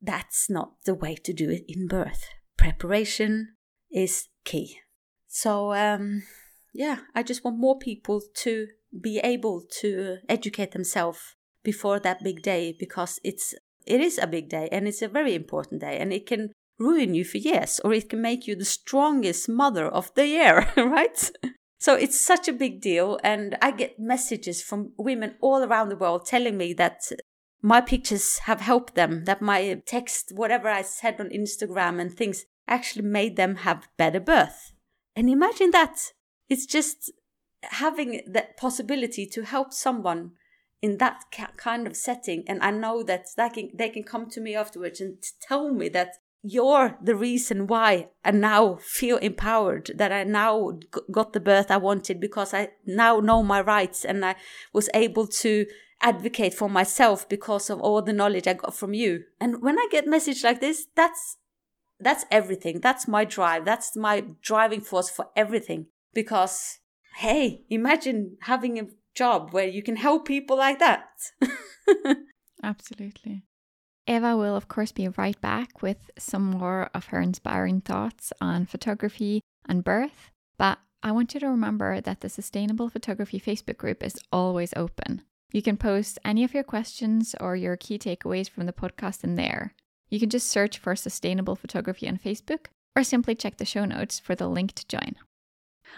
that's 0.00 0.48
not 0.48 0.72
the 0.84 0.94
way 0.94 1.14
to 1.16 1.32
do 1.32 1.50
it 1.50 1.64
in 1.68 1.86
birth 1.86 2.24
preparation 2.66 3.54
is 3.92 4.28
key. 4.44 4.78
So, 5.28 5.72
um, 5.72 6.22
yeah, 6.76 6.98
I 7.14 7.22
just 7.22 7.42
want 7.42 7.58
more 7.58 7.78
people 7.78 8.22
to 8.34 8.68
be 9.00 9.18
able 9.18 9.62
to 9.80 10.18
educate 10.28 10.72
themselves 10.72 11.34
before 11.62 11.98
that 12.00 12.22
big 12.22 12.42
day 12.42 12.74
because 12.78 13.18
it's 13.24 13.54
it 13.86 14.00
is 14.00 14.18
a 14.18 14.26
big 14.26 14.48
day 14.48 14.68
and 14.70 14.86
it's 14.86 15.02
a 15.02 15.08
very 15.08 15.34
important 15.34 15.80
day 15.80 15.98
and 15.98 16.12
it 16.12 16.26
can 16.26 16.50
ruin 16.78 17.14
you 17.14 17.24
for 17.24 17.38
years 17.38 17.80
or 17.84 17.94
it 17.94 18.10
can 18.10 18.20
make 18.20 18.46
you 18.46 18.54
the 18.54 18.64
strongest 18.64 19.48
mother 19.48 19.88
of 19.88 20.12
the 20.14 20.26
year, 20.26 20.68
right? 20.76 21.30
So 21.78 21.94
it's 21.94 22.20
such 22.20 22.48
a 22.48 22.52
big 22.52 22.80
deal 22.80 23.18
and 23.22 23.56
I 23.62 23.70
get 23.70 23.98
messages 23.98 24.62
from 24.62 24.92
women 24.98 25.36
all 25.40 25.62
around 25.62 25.88
the 25.88 25.96
world 25.96 26.26
telling 26.26 26.56
me 26.56 26.74
that 26.74 27.00
my 27.62 27.80
pictures 27.80 28.38
have 28.40 28.60
helped 28.60 28.94
them, 28.94 29.24
that 29.24 29.40
my 29.40 29.80
text, 29.86 30.32
whatever 30.34 30.68
I 30.68 30.82
said 30.82 31.20
on 31.20 31.30
Instagram 31.30 32.00
and 32.00 32.12
things, 32.12 32.44
actually 32.68 33.06
made 33.06 33.36
them 33.36 33.56
have 33.56 33.88
better 33.96 34.20
birth. 34.20 34.72
And 35.14 35.30
imagine 35.30 35.70
that. 35.70 36.12
It's 36.48 36.66
just 36.66 37.12
having 37.62 38.22
that 38.26 38.56
possibility 38.56 39.26
to 39.26 39.42
help 39.42 39.72
someone 39.72 40.32
in 40.82 40.98
that 40.98 41.24
kind 41.56 41.86
of 41.86 41.96
setting. 41.96 42.44
And 42.46 42.62
I 42.62 42.70
know 42.70 43.02
that 43.02 43.26
they 43.36 43.48
can, 43.48 43.70
they 43.74 43.88
can 43.88 44.04
come 44.04 44.28
to 44.30 44.40
me 44.40 44.54
afterwards 44.54 45.00
and 45.00 45.16
tell 45.40 45.72
me 45.72 45.88
that 45.90 46.10
you're 46.42 46.96
the 47.02 47.16
reason 47.16 47.66
why 47.66 48.10
I 48.24 48.30
now 48.30 48.78
feel 48.80 49.16
empowered, 49.16 49.90
that 49.96 50.12
I 50.12 50.22
now 50.24 50.78
got 51.10 51.32
the 51.32 51.40
birth 51.40 51.70
I 51.70 51.76
wanted 51.78 52.20
because 52.20 52.54
I 52.54 52.68
now 52.86 53.18
know 53.18 53.42
my 53.42 53.60
rights 53.60 54.04
and 54.04 54.24
I 54.24 54.36
was 54.72 54.88
able 54.94 55.26
to 55.26 55.66
advocate 56.00 56.54
for 56.54 56.68
myself 56.68 57.28
because 57.28 57.70
of 57.70 57.80
all 57.80 58.02
the 58.02 58.12
knowledge 58.12 58.46
I 58.46 58.52
got 58.52 58.76
from 58.76 58.94
you. 58.94 59.24
And 59.40 59.62
when 59.62 59.78
I 59.78 59.88
get 59.90 60.06
message 60.06 60.44
like 60.44 60.60
this, 60.60 60.86
that's 60.94 61.38
that's 61.98 62.26
everything. 62.30 62.80
That's 62.80 63.08
my 63.08 63.24
drive. 63.24 63.64
That's 63.64 63.96
my 63.96 64.24
driving 64.42 64.82
force 64.82 65.08
for 65.08 65.28
everything. 65.34 65.86
Because 66.16 66.78
hey, 67.18 67.62
imagine 67.68 68.38
having 68.42 68.78
a 68.78 68.88
job 69.14 69.50
where 69.52 69.68
you 69.68 69.82
can 69.82 69.96
help 69.96 70.26
people 70.26 70.56
like 70.56 70.78
that. 70.78 71.08
Absolutely. 72.62 73.44
Eva 74.06 74.36
will, 74.36 74.56
of 74.56 74.66
course, 74.66 74.92
be 74.92 75.08
right 75.08 75.38
back 75.40 75.82
with 75.82 76.10
some 76.18 76.44
more 76.44 76.90
of 76.94 77.06
her 77.06 77.20
inspiring 77.20 77.80
thoughts 77.80 78.32
on 78.40 78.64
photography 78.64 79.42
and 79.68 79.84
birth. 79.84 80.30
But 80.56 80.78
I 81.02 81.12
want 81.12 81.34
you 81.34 81.40
to 81.40 81.48
remember 81.48 82.00
that 82.00 82.20
the 82.22 82.28
Sustainable 82.28 82.88
Photography 82.88 83.38
Facebook 83.38 83.76
group 83.76 84.02
is 84.02 84.18
always 84.32 84.72
open. 84.74 85.22
You 85.52 85.60
can 85.60 85.76
post 85.76 86.18
any 86.24 86.44
of 86.44 86.54
your 86.54 86.64
questions 86.64 87.34
or 87.40 87.56
your 87.56 87.76
key 87.76 87.98
takeaways 87.98 88.48
from 88.48 88.66
the 88.66 88.72
podcast 88.72 89.22
in 89.22 89.34
there. 89.34 89.74
You 90.08 90.18
can 90.18 90.30
just 90.30 90.48
search 90.48 90.78
for 90.78 90.96
Sustainable 90.96 91.56
Photography 91.56 92.08
on 92.08 92.18
Facebook 92.18 92.66
or 92.94 93.04
simply 93.04 93.34
check 93.34 93.58
the 93.58 93.64
show 93.64 93.84
notes 93.84 94.18
for 94.18 94.34
the 94.34 94.48
link 94.48 94.72
to 94.72 94.86
join. 94.86 95.16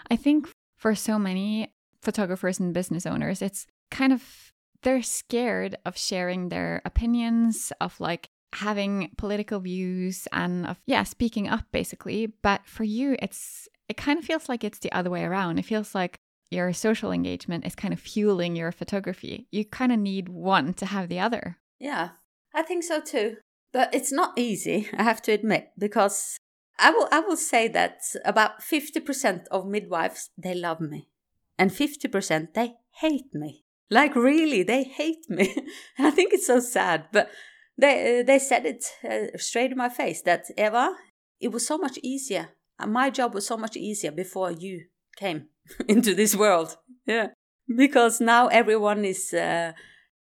I 0.09 0.15
think 0.15 0.49
for 0.77 0.95
so 0.95 1.19
many 1.19 1.73
photographers 2.01 2.59
and 2.59 2.73
business 2.73 3.05
owners, 3.05 3.41
it's 3.41 3.65
kind 3.91 4.13
of 4.13 4.51
they're 4.83 5.01
scared 5.01 5.77
of 5.85 5.97
sharing 5.97 6.49
their 6.49 6.81
opinions, 6.85 7.73
of 7.81 7.99
like 7.99 8.29
having 8.53 9.11
political 9.17 9.59
views 9.59 10.27
and 10.31 10.65
of 10.65 10.79
yeah, 10.85 11.03
speaking 11.03 11.47
up 11.47 11.65
basically. 11.71 12.27
But 12.27 12.61
for 12.65 12.83
you 12.83 13.15
it's 13.21 13.67
it 13.87 13.97
kind 13.97 14.19
of 14.19 14.25
feels 14.25 14.47
like 14.47 14.63
it's 14.63 14.79
the 14.79 14.91
other 14.91 15.09
way 15.09 15.23
around. 15.23 15.59
It 15.59 15.65
feels 15.65 15.93
like 15.93 16.17
your 16.51 16.73
social 16.73 17.11
engagement 17.11 17.65
is 17.65 17.75
kind 17.75 17.93
of 17.93 17.99
fueling 17.99 18.55
your 18.55 18.71
photography. 18.71 19.47
You 19.51 19.65
kind 19.65 19.91
of 19.91 19.99
need 19.99 20.29
one 20.29 20.73
to 20.75 20.85
have 20.85 21.09
the 21.09 21.19
other. 21.19 21.57
Yeah, 21.79 22.09
I 22.53 22.63
think 22.63 22.83
so 22.83 23.01
too. 23.01 23.37
But 23.71 23.93
it's 23.93 24.11
not 24.11 24.33
easy, 24.35 24.89
I 24.97 25.03
have 25.03 25.21
to 25.23 25.31
admit, 25.31 25.69
because 25.77 26.37
I 26.79 26.91
will 26.91 27.07
I 27.11 27.19
will 27.19 27.37
say 27.37 27.67
that 27.69 28.01
about 28.25 28.61
50% 28.61 29.47
of 29.51 29.67
midwives 29.67 30.29
they 30.37 30.53
love 30.55 30.79
me 30.79 31.09
and 31.57 31.71
50% 31.71 32.53
they 32.53 32.75
hate 33.01 33.33
me. 33.33 33.65
Like 33.89 34.15
really, 34.15 34.63
they 34.63 34.83
hate 34.83 35.29
me. 35.29 35.55
I 35.99 36.11
think 36.11 36.33
it's 36.33 36.47
so 36.47 36.59
sad, 36.59 37.05
but 37.11 37.29
they 37.77 38.23
they 38.25 38.39
said 38.39 38.65
it 38.65 38.85
uh, 39.03 39.37
straight 39.37 39.71
in 39.71 39.77
my 39.77 39.89
face 39.89 40.21
that 40.23 40.45
Eva, 40.57 40.95
it 41.39 41.51
was 41.51 41.65
so 41.65 41.77
much 41.77 41.97
easier. 42.03 42.49
My 42.85 43.09
job 43.09 43.33
was 43.33 43.45
so 43.45 43.57
much 43.57 43.75
easier 43.75 44.11
before 44.11 44.51
you 44.51 44.85
came 45.17 45.47
into 45.87 46.13
this 46.13 46.35
world. 46.35 46.77
Yeah. 47.05 47.27
Because 47.67 48.19
now 48.19 48.47
everyone 48.47 49.05
is, 49.05 49.33
uh, 49.33 49.73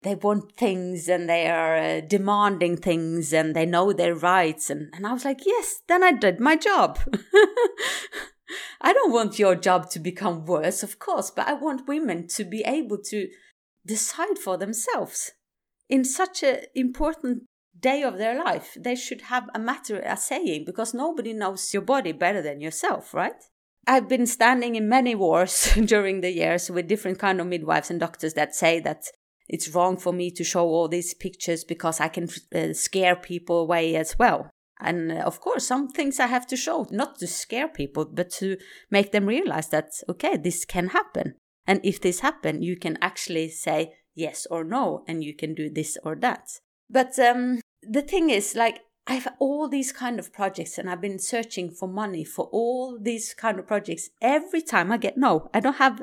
they 0.02 0.14
want 0.14 0.52
things 0.56 1.08
and 1.08 1.28
they 1.28 1.48
are 1.48 1.76
uh, 1.76 2.00
demanding 2.00 2.76
things 2.76 3.32
and 3.32 3.54
they 3.56 3.66
know 3.66 3.92
their 3.92 4.14
rights. 4.14 4.70
And, 4.70 4.88
and 4.94 5.06
I 5.06 5.12
was 5.12 5.24
like, 5.24 5.44
yes, 5.44 5.80
then 5.88 6.02
I 6.02 6.12
did 6.12 6.40
my 6.40 6.56
job. 6.56 6.98
I 8.80 8.92
don't 8.92 9.12
want 9.12 9.38
your 9.38 9.56
job 9.56 9.90
to 9.90 9.98
become 9.98 10.44
worse, 10.44 10.82
of 10.82 10.98
course, 10.98 11.30
but 11.30 11.48
I 11.48 11.54
want 11.54 11.88
women 11.88 12.28
to 12.28 12.44
be 12.44 12.62
able 12.64 12.98
to 13.06 13.28
decide 13.84 14.38
for 14.38 14.56
themselves 14.56 15.32
in 15.88 16.04
such 16.04 16.42
an 16.42 16.60
important 16.74 17.44
day 17.78 18.02
of 18.02 18.18
their 18.18 18.38
life. 18.42 18.76
They 18.78 18.94
should 18.94 19.22
have 19.22 19.48
a 19.54 19.58
matter, 19.58 20.00
a 20.00 20.16
saying, 20.16 20.64
because 20.66 20.94
nobody 20.94 21.32
knows 21.32 21.72
your 21.72 21.82
body 21.82 22.12
better 22.12 22.42
than 22.42 22.60
yourself, 22.60 23.12
right? 23.12 23.42
I've 23.86 24.08
been 24.08 24.26
standing 24.26 24.74
in 24.74 24.88
many 24.88 25.14
wars 25.14 25.72
during 25.84 26.20
the 26.20 26.32
years 26.32 26.70
with 26.70 26.88
different 26.88 27.18
kind 27.18 27.40
of 27.40 27.46
midwives 27.46 27.90
and 27.90 28.00
doctors 28.00 28.34
that 28.34 28.54
say 28.54 28.80
that 28.80 29.04
it's 29.48 29.68
wrong 29.74 29.96
for 29.96 30.12
me 30.12 30.30
to 30.32 30.44
show 30.44 30.64
all 30.64 30.88
these 30.88 31.14
pictures 31.14 31.64
because 31.64 32.00
I 32.00 32.08
can 32.08 32.28
uh, 32.54 32.72
scare 32.72 33.16
people 33.16 33.60
away 33.60 33.96
as 33.96 34.18
well. 34.18 34.50
And 34.80 35.12
uh, 35.12 35.16
of 35.16 35.40
course, 35.40 35.66
some 35.66 35.88
things 35.88 36.20
I 36.20 36.26
have 36.26 36.46
to 36.48 36.56
show, 36.56 36.86
not 36.90 37.18
to 37.18 37.26
scare 37.26 37.68
people, 37.68 38.04
but 38.04 38.30
to 38.32 38.56
make 38.90 39.12
them 39.12 39.26
realize 39.26 39.68
that, 39.68 39.90
okay, 40.08 40.36
this 40.36 40.64
can 40.64 40.88
happen. 40.88 41.34
And 41.66 41.80
if 41.82 42.00
this 42.00 42.20
happen, 42.20 42.62
you 42.62 42.76
can 42.76 42.98
actually 43.00 43.48
say 43.50 43.94
yes 44.14 44.46
or 44.50 44.64
no, 44.64 45.04
and 45.08 45.24
you 45.24 45.34
can 45.34 45.54
do 45.54 45.70
this 45.70 45.96
or 46.04 46.14
that. 46.16 46.48
But 46.90 47.18
um, 47.18 47.60
the 47.82 48.02
thing 48.02 48.30
is, 48.30 48.54
like, 48.54 48.80
I 49.06 49.14
have 49.14 49.34
all 49.38 49.68
these 49.68 49.92
kind 49.92 50.18
of 50.18 50.32
projects 50.32 50.78
and 50.78 50.90
I've 50.90 51.00
been 51.00 51.20
searching 51.20 51.70
for 51.70 51.88
money 51.88 52.24
for 52.24 52.48
all 52.52 52.98
these 53.00 53.34
kind 53.34 53.58
of 53.58 53.66
projects. 53.66 54.10
Every 54.20 54.60
time 54.60 54.90
I 54.90 54.96
get 54.96 55.16
no, 55.16 55.48
I 55.54 55.60
don't 55.60 55.76
have 55.76 56.02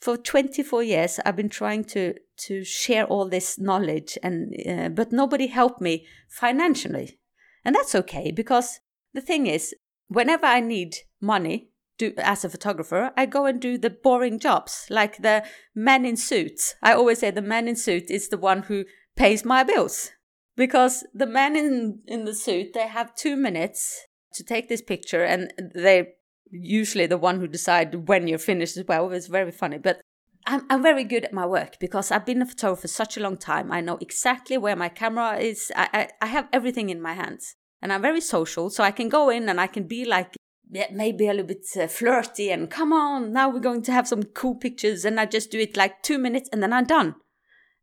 for 0.00 0.16
24 0.16 0.82
years 0.82 1.20
I've 1.24 1.36
been 1.36 1.48
trying 1.48 1.84
to 1.84 2.14
to 2.46 2.64
share 2.64 3.04
all 3.06 3.28
this 3.28 3.58
knowledge 3.58 4.18
and 4.22 4.54
uh, 4.68 4.88
but 4.88 5.12
nobody 5.12 5.46
helped 5.46 5.80
me 5.80 6.06
financially. 6.28 7.18
And 7.64 7.74
that's 7.74 7.94
okay 7.94 8.30
because 8.30 8.80
the 9.14 9.20
thing 9.20 9.46
is 9.46 9.74
whenever 10.08 10.46
I 10.46 10.60
need 10.60 10.96
money 11.20 11.70
do 11.98 12.12
as 12.18 12.44
a 12.44 12.48
photographer, 12.48 13.12
I 13.16 13.26
go 13.26 13.44
and 13.46 13.60
do 13.60 13.76
the 13.76 13.90
boring 13.90 14.38
jobs, 14.38 14.86
like 14.88 15.18
the 15.18 15.44
man 15.74 16.06
in 16.06 16.16
suits. 16.16 16.76
I 16.82 16.92
always 16.92 17.18
say 17.18 17.30
the 17.30 17.42
man 17.42 17.68
in 17.68 17.76
suit 17.76 18.10
is 18.10 18.28
the 18.28 18.38
one 18.38 18.62
who 18.62 18.84
pays 19.16 19.44
my 19.44 19.64
bills 19.64 20.12
because 20.56 21.04
the 21.12 21.26
man 21.26 21.56
in 21.56 22.00
in 22.06 22.24
the 22.24 22.34
suit 22.34 22.72
they 22.72 22.86
have 22.86 23.14
two 23.14 23.36
minutes 23.36 24.06
to 24.34 24.44
take 24.44 24.68
this 24.68 24.82
picture, 24.82 25.24
and 25.24 25.52
they 25.74 26.14
usually 26.50 27.06
the 27.06 27.18
one 27.18 27.40
who 27.40 27.46
decide 27.46 28.08
when 28.08 28.28
you're 28.28 28.38
finished 28.38 28.76
as 28.76 28.84
well. 28.86 29.10
It's 29.12 29.26
very 29.26 29.52
funny, 29.52 29.78
but 29.78 30.00
I'm, 30.46 30.64
I'm 30.70 30.82
very 30.82 31.04
good 31.04 31.24
at 31.24 31.32
my 31.32 31.46
work 31.46 31.78
because 31.78 32.10
I've 32.10 32.26
been 32.26 32.42
a 32.42 32.46
photographer 32.46 32.82
for 32.82 32.88
such 32.88 33.16
a 33.16 33.20
long 33.20 33.36
time. 33.36 33.70
I 33.70 33.80
know 33.80 33.98
exactly 34.00 34.56
where 34.56 34.76
my 34.76 34.88
camera 34.88 35.38
is. 35.38 35.70
I, 35.76 35.88
I, 35.92 36.08
I 36.22 36.26
have 36.26 36.48
everything 36.52 36.90
in 36.90 37.00
my 37.00 37.14
hands. 37.14 37.54
And 37.80 37.92
I'm 37.92 38.02
very 38.02 38.20
social, 38.20 38.70
so 38.70 38.82
I 38.82 38.90
can 38.90 39.08
go 39.08 39.30
in 39.30 39.48
and 39.48 39.60
I 39.60 39.68
can 39.68 39.86
be 39.86 40.04
like 40.04 40.34
yeah, 40.70 40.86
maybe 40.92 41.26
a 41.26 41.30
little 41.30 41.46
bit 41.46 41.64
uh, 41.80 41.86
flirty 41.86 42.50
and 42.50 42.70
come 42.70 42.92
on, 42.92 43.32
now 43.32 43.48
we're 43.48 43.60
going 43.60 43.82
to 43.82 43.92
have 43.92 44.08
some 44.08 44.22
cool 44.22 44.54
pictures. 44.54 45.04
And 45.04 45.18
I 45.18 45.26
just 45.26 45.50
do 45.50 45.58
it 45.58 45.76
like 45.76 46.02
two 46.02 46.18
minutes 46.18 46.48
and 46.52 46.62
then 46.62 46.72
I'm 46.72 46.84
done. 46.84 47.14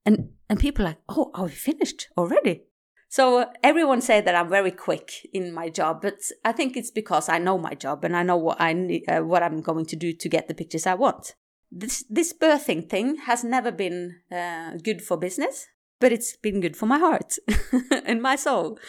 And 0.06 0.32
and 0.50 0.60
people 0.60 0.86
are 0.86 0.90
like, 0.90 1.00
oh, 1.10 1.32
are 1.34 1.46
we 1.46 1.52
finished 1.52 2.08
already? 2.18 2.64
So 3.08 3.50
everyone 3.64 4.02
say 4.02 4.22
that 4.22 4.36
I'm 4.36 4.50
very 4.50 4.72
quick 4.72 5.28
in 5.34 5.54
my 5.54 5.70
job, 5.70 6.02
but 6.02 6.20
I 6.44 6.52
think 6.52 6.76
it's 6.76 6.92
because 6.92 7.30
I 7.30 7.38
know 7.38 7.58
my 7.58 7.74
job 7.74 8.04
and 8.04 8.16
I 8.16 8.24
know 8.24 8.38
what 8.38 8.60
I 8.60 8.74
need, 8.74 9.04
uh, 9.08 9.22
what 9.22 9.44
I'm 9.44 9.62
going 9.62 9.86
to 9.88 9.96
do 9.96 10.12
to 10.14 10.30
get 10.30 10.48
the 10.48 10.54
pictures 10.54 10.86
I 10.86 10.96
want. 10.96 11.36
This 11.72 12.04
this 12.10 12.34
birthing 12.34 12.90
thing 12.90 13.18
has 13.26 13.44
never 13.44 13.72
been 13.72 14.22
uh, 14.32 14.78
good 14.84 15.02
for 15.02 15.18
business, 15.18 15.68
but 16.00 16.12
it's 16.12 16.36
been 16.36 16.62
good 16.62 16.76
for 16.78 16.86
my 16.86 17.00
heart 17.00 17.38
and 18.06 18.22
my 18.22 18.36
soul. 18.36 18.80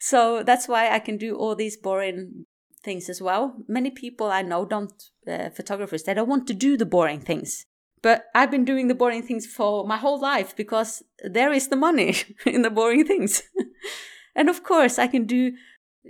So 0.00 0.42
that's 0.42 0.66
why 0.66 0.90
I 0.90 0.98
can 0.98 1.16
do 1.16 1.36
all 1.36 1.54
these 1.54 1.76
boring 1.76 2.46
things 2.82 3.08
as 3.08 3.22
well. 3.22 3.54
Many 3.68 3.90
people 3.90 4.26
I 4.26 4.42
know 4.42 4.64
don't, 4.64 4.92
uh, 5.26 5.50
photographers, 5.50 6.02
they 6.02 6.14
don't 6.14 6.28
want 6.28 6.46
to 6.48 6.54
do 6.54 6.76
the 6.76 6.86
boring 6.86 7.20
things. 7.20 7.66
But 8.02 8.26
I've 8.34 8.50
been 8.50 8.64
doing 8.64 8.88
the 8.88 8.94
boring 8.94 9.22
things 9.22 9.46
for 9.46 9.86
my 9.86 9.96
whole 9.96 10.20
life 10.20 10.56
because 10.56 11.02
there 11.22 11.52
is 11.52 11.68
the 11.68 11.76
money 11.76 12.16
in 12.46 12.62
the 12.62 12.70
boring 12.70 13.06
things. 13.06 13.42
and 14.34 14.48
of 14.48 14.64
course, 14.64 14.98
I 14.98 15.06
can 15.06 15.24
do 15.24 15.52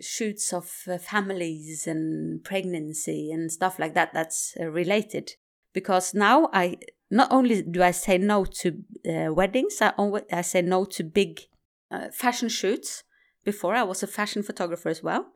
shoots 0.00 0.52
of 0.55 0.72
uh, 0.88 0.96
families 0.96 1.87
and 1.87 2.42
pregnancy 2.42 3.31
and 3.31 3.52
stuff 3.52 3.78
like 3.78 3.94
that 3.94 4.14
that's 4.14 4.55
uh, 4.59 4.66
related. 4.66 5.33
Because 5.74 6.14
now 6.14 6.48
I 6.52 6.78
not 7.11 7.31
only 7.31 7.62
do 7.62 7.83
I 7.83 7.90
say 7.90 8.16
no 8.16 8.46
to 8.46 8.83
uh, 9.07 9.33
weddings, 9.35 9.78
I, 9.83 9.92
I 10.33 10.40
say 10.40 10.62
no 10.62 10.87
to 10.87 11.05
big 11.05 11.42
uh, 11.90 12.09
fashion 12.11 12.48
shoots. 12.48 13.05
Before 13.44 13.74
I 13.74 13.83
was 13.83 14.05
a 14.05 14.07
fashion 14.07 14.44
photographer 14.44 14.88
as 14.88 15.02
well. 15.02 15.26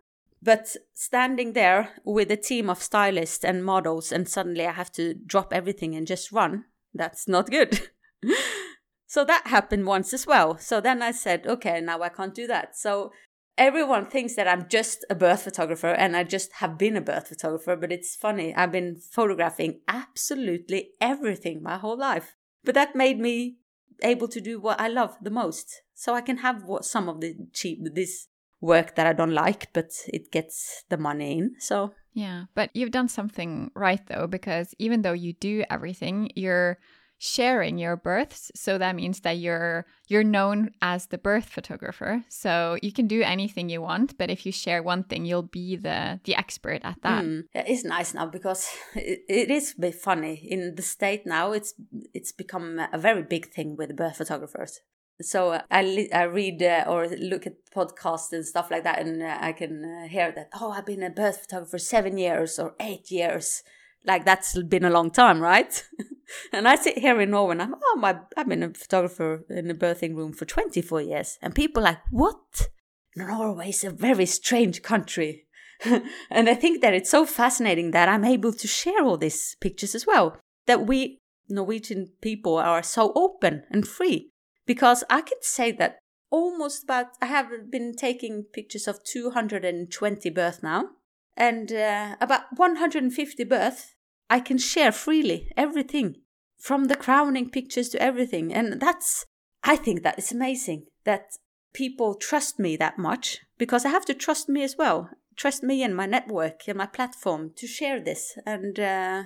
But 0.42 0.76
standing 0.94 1.54
there 1.54 1.90
with 2.04 2.30
a 2.30 2.36
team 2.36 2.70
of 2.70 2.82
stylists 2.82 3.44
and 3.44 3.64
models, 3.64 4.12
and 4.12 4.28
suddenly 4.28 4.66
I 4.66 4.72
have 4.72 4.92
to 4.92 5.14
drop 5.14 5.52
everything 5.52 5.94
and 5.94 6.06
just 6.06 6.32
run, 6.32 6.64
that's 6.94 7.26
not 7.26 7.50
good. 7.50 7.88
so 9.06 9.24
that 9.24 9.46
happened 9.46 9.86
once 9.86 10.12
as 10.12 10.26
well. 10.26 10.58
So 10.58 10.80
then 10.80 11.02
I 11.02 11.10
said, 11.10 11.46
okay, 11.46 11.80
now 11.80 12.02
I 12.02 12.08
can't 12.10 12.34
do 12.34 12.46
that. 12.46 12.76
So 12.76 13.12
everyone 13.58 14.06
thinks 14.06 14.34
that 14.36 14.48
I'm 14.48 14.68
just 14.68 15.04
a 15.08 15.14
birth 15.14 15.42
photographer 15.42 15.88
and 15.88 16.16
I 16.16 16.24
just 16.24 16.52
have 16.54 16.78
been 16.78 16.96
a 16.96 17.00
birth 17.00 17.28
photographer, 17.28 17.76
but 17.76 17.92
it's 17.92 18.14
funny. 18.14 18.54
I've 18.54 18.72
been 18.72 18.96
photographing 18.96 19.80
absolutely 19.88 20.90
everything 21.00 21.62
my 21.62 21.78
whole 21.78 21.98
life. 21.98 22.36
But 22.64 22.74
that 22.74 22.96
made 22.96 23.18
me 23.18 23.56
able 24.02 24.28
to 24.28 24.40
do 24.40 24.60
what 24.60 24.80
I 24.80 24.88
love 24.88 25.16
the 25.22 25.30
most. 25.30 25.82
So 25.94 26.14
I 26.14 26.20
can 26.20 26.38
have 26.38 26.64
what 26.64 26.84
some 26.84 27.08
of 27.08 27.20
the 27.20 27.34
cheap 27.52 27.78
this 27.94 28.28
work 28.60 28.94
that 28.94 29.06
I 29.06 29.12
don't 29.12 29.34
like, 29.34 29.72
but 29.72 29.90
it 30.08 30.30
gets 30.30 30.84
the 30.88 30.96
money 30.96 31.38
in. 31.38 31.54
So 31.58 31.92
yeah, 32.12 32.44
but 32.54 32.70
you've 32.74 32.92
done 32.92 33.08
something 33.08 33.70
right 33.74 34.00
though, 34.06 34.26
because 34.26 34.74
even 34.78 35.02
though 35.02 35.12
you 35.12 35.34
do 35.34 35.64
everything, 35.70 36.30
you're 36.34 36.78
sharing 37.18 37.78
your 37.78 37.96
births 37.96 38.52
so 38.54 38.76
that 38.76 38.94
means 38.94 39.20
that 39.20 39.38
you're 39.38 39.86
you're 40.06 40.22
known 40.22 40.70
as 40.82 41.06
the 41.06 41.16
birth 41.16 41.46
photographer 41.46 42.22
so 42.28 42.76
you 42.82 42.92
can 42.92 43.06
do 43.06 43.22
anything 43.22 43.70
you 43.70 43.80
want 43.80 44.16
but 44.18 44.28
if 44.28 44.44
you 44.44 44.52
share 44.52 44.82
one 44.82 45.02
thing 45.02 45.24
you'll 45.24 45.42
be 45.42 45.76
the 45.76 46.20
the 46.24 46.36
expert 46.36 46.80
at 46.84 46.96
that 47.02 47.24
mm. 47.24 47.42
it's 47.54 47.84
nice 47.84 48.12
now 48.12 48.26
because 48.26 48.68
it, 48.94 49.20
it 49.30 49.50
is 49.50 49.74
a 49.76 49.80
bit 49.80 49.94
funny 49.94 50.34
in 50.34 50.74
the 50.74 50.82
state 50.82 51.24
now 51.24 51.52
it's 51.52 51.72
it's 52.12 52.32
become 52.32 52.78
a 52.92 52.98
very 52.98 53.22
big 53.22 53.46
thing 53.46 53.76
with 53.76 53.96
birth 53.96 54.18
photographers 54.18 54.80
so 55.20 55.52
uh, 55.52 55.62
I, 55.70 55.82
li- 55.82 56.12
I 56.12 56.24
read 56.24 56.62
uh, 56.62 56.84
or 56.86 57.08
look 57.08 57.46
at 57.46 57.54
podcasts 57.74 58.32
and 58.32 58.44
stuff 58.44 58.70
like 58.70 58.84
that 58.84 59.00
and 59.00 59.22
uh, 59.22 59.38
i 59.40 59.52
can 59.52 59.84
uh, 59.84 60.08
hear 60.08 60.32
that 60.32 60.50
oh 60.60 60.70
i've 60.72 60.86
been 60.86 61.02
a 61.02 61.10
birth 61.10 61.40
photographer 61.40 61.72
for 61.72 61.78
seven 61.78 62.18
years 62.18 62.58
or 62.58 62.74
eight 62.80 63.10
years. 63.10 63.62
Like 64.04 64.24
that's 64.24 64.56
been 64.62 64.84
a 64.84 64.90
long 64.90 65.10
time 65.10 65.40
right? 65.40 65.84
And 66.52 66.66
i 66.66 66.76
sit 66.76 66.98
here 66.98 67.20
in 67.20 67.30
norway 67.30 67.52
and 67.52 67.62
i'm 67.62 67.74
oh 67.74 67.96
my 67.98 68.18
i've 68.36 68.48
been 68.48 68.62
a 68.62 68.74
photographer 68.74 69.44
in 69.48 69.70
a 69.70 69.74
birthing 69.74 70.14
room 70.16 70.32
for 70.32 70.44
24 70.44 71.02
years. 71.02 71.38
And 71.40 71.54
people 71.54 71.82
like 71.82 71.98
what? 72.10 72.68
Norway 73.16 73.70
is 73.70 73.84
a 73.84 73.90
very 73.90 74.26
strange 74.26 74.82
country. 74.82 75.46
And 76.30 76.48
i 76.48 76.54
think 76.54 76.82
that 76.82 76.94
it's 76.94 77.10
so 77.10 77.26
fascinating 77.26 77.90
that 77.92 78.08
i'm 78.08 78.24
able 78.24 78.52
to 78.52 78.66
share 78.66 79.04
all 79.04 79.16
these 79.16 79.56
pictures 79.60 79.94
as 79.94 80.06
well 80.06 80.36
that 80.66 80.86
we 80.86 81.18
norwegian 81.48 82.12
people 82.20 82.56
are 82.56 82.82
so 82.82 83.12
open 83.14 83.62
and 83.70 83.86
free 83.86 84.30
because 84.66 85.04
I 85.08 85.22
could 85.22 85.42
say 85.42 85.72
that 85.72 85.98
almost 86.30 86.84
about 86.84 87.06
I 87.22 87.26
have 87.26 87.70
been 87.70 87.94
taking 87.94 88.44
pictures 88.52 88.88
of 88.88 89.02
220 89.04 90.30
births 90.30 90.62
now, 90.62 90.90
and 91.36 91.72
uh, 91.72 92.16
about 92.20 92.42
150 92.56 93.44
births 93.44 93.94
I 94.28 94.40
can 94.40 94.58
share 94.58 94.92
freely 94.92 95.52
everything 95.56 96.16
from 96.58 96.84
the 96.84 96.96
crowning 96.96 97.50
pictures 97.50 97.88
to 97.90 98.02
everything, 98.02 98.52
and 98.52 98.80
that's 98.80 99.24
I 99.62 99.76
think 99.76 100.02
that 100.02 100.18
is 100.18 100.32
amazing 100.32 100.86
that 101.04 101.36
people 101.72 102.14
trust 102.14 102.58
me 102.58 102.76
that 102.76 102.98
much 102.98 103.38
because 103.58 103.84
I 103.84 103.90
have 103.90 104.04
to 104.06 104.14
trust 104.14 104.48
me 104.48 104.62
as 104.62 104.76
well, 104.76 105.10
trust 105.36 105.62
me 105.62 105.82
and 105.82 105.94
my 105.94 106.06
network 106.06 106.62
and 106.66 106.78
my 106.78 106.86
platform 106.86 107.52
to 107.56 107.66
share 107.66 108.00
this, 108.00 108.36
and 108.44 108.78
uh, 108.80 109.22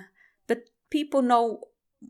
but 0.47 0.69
people 0.89 1.21
know 1.21 1.61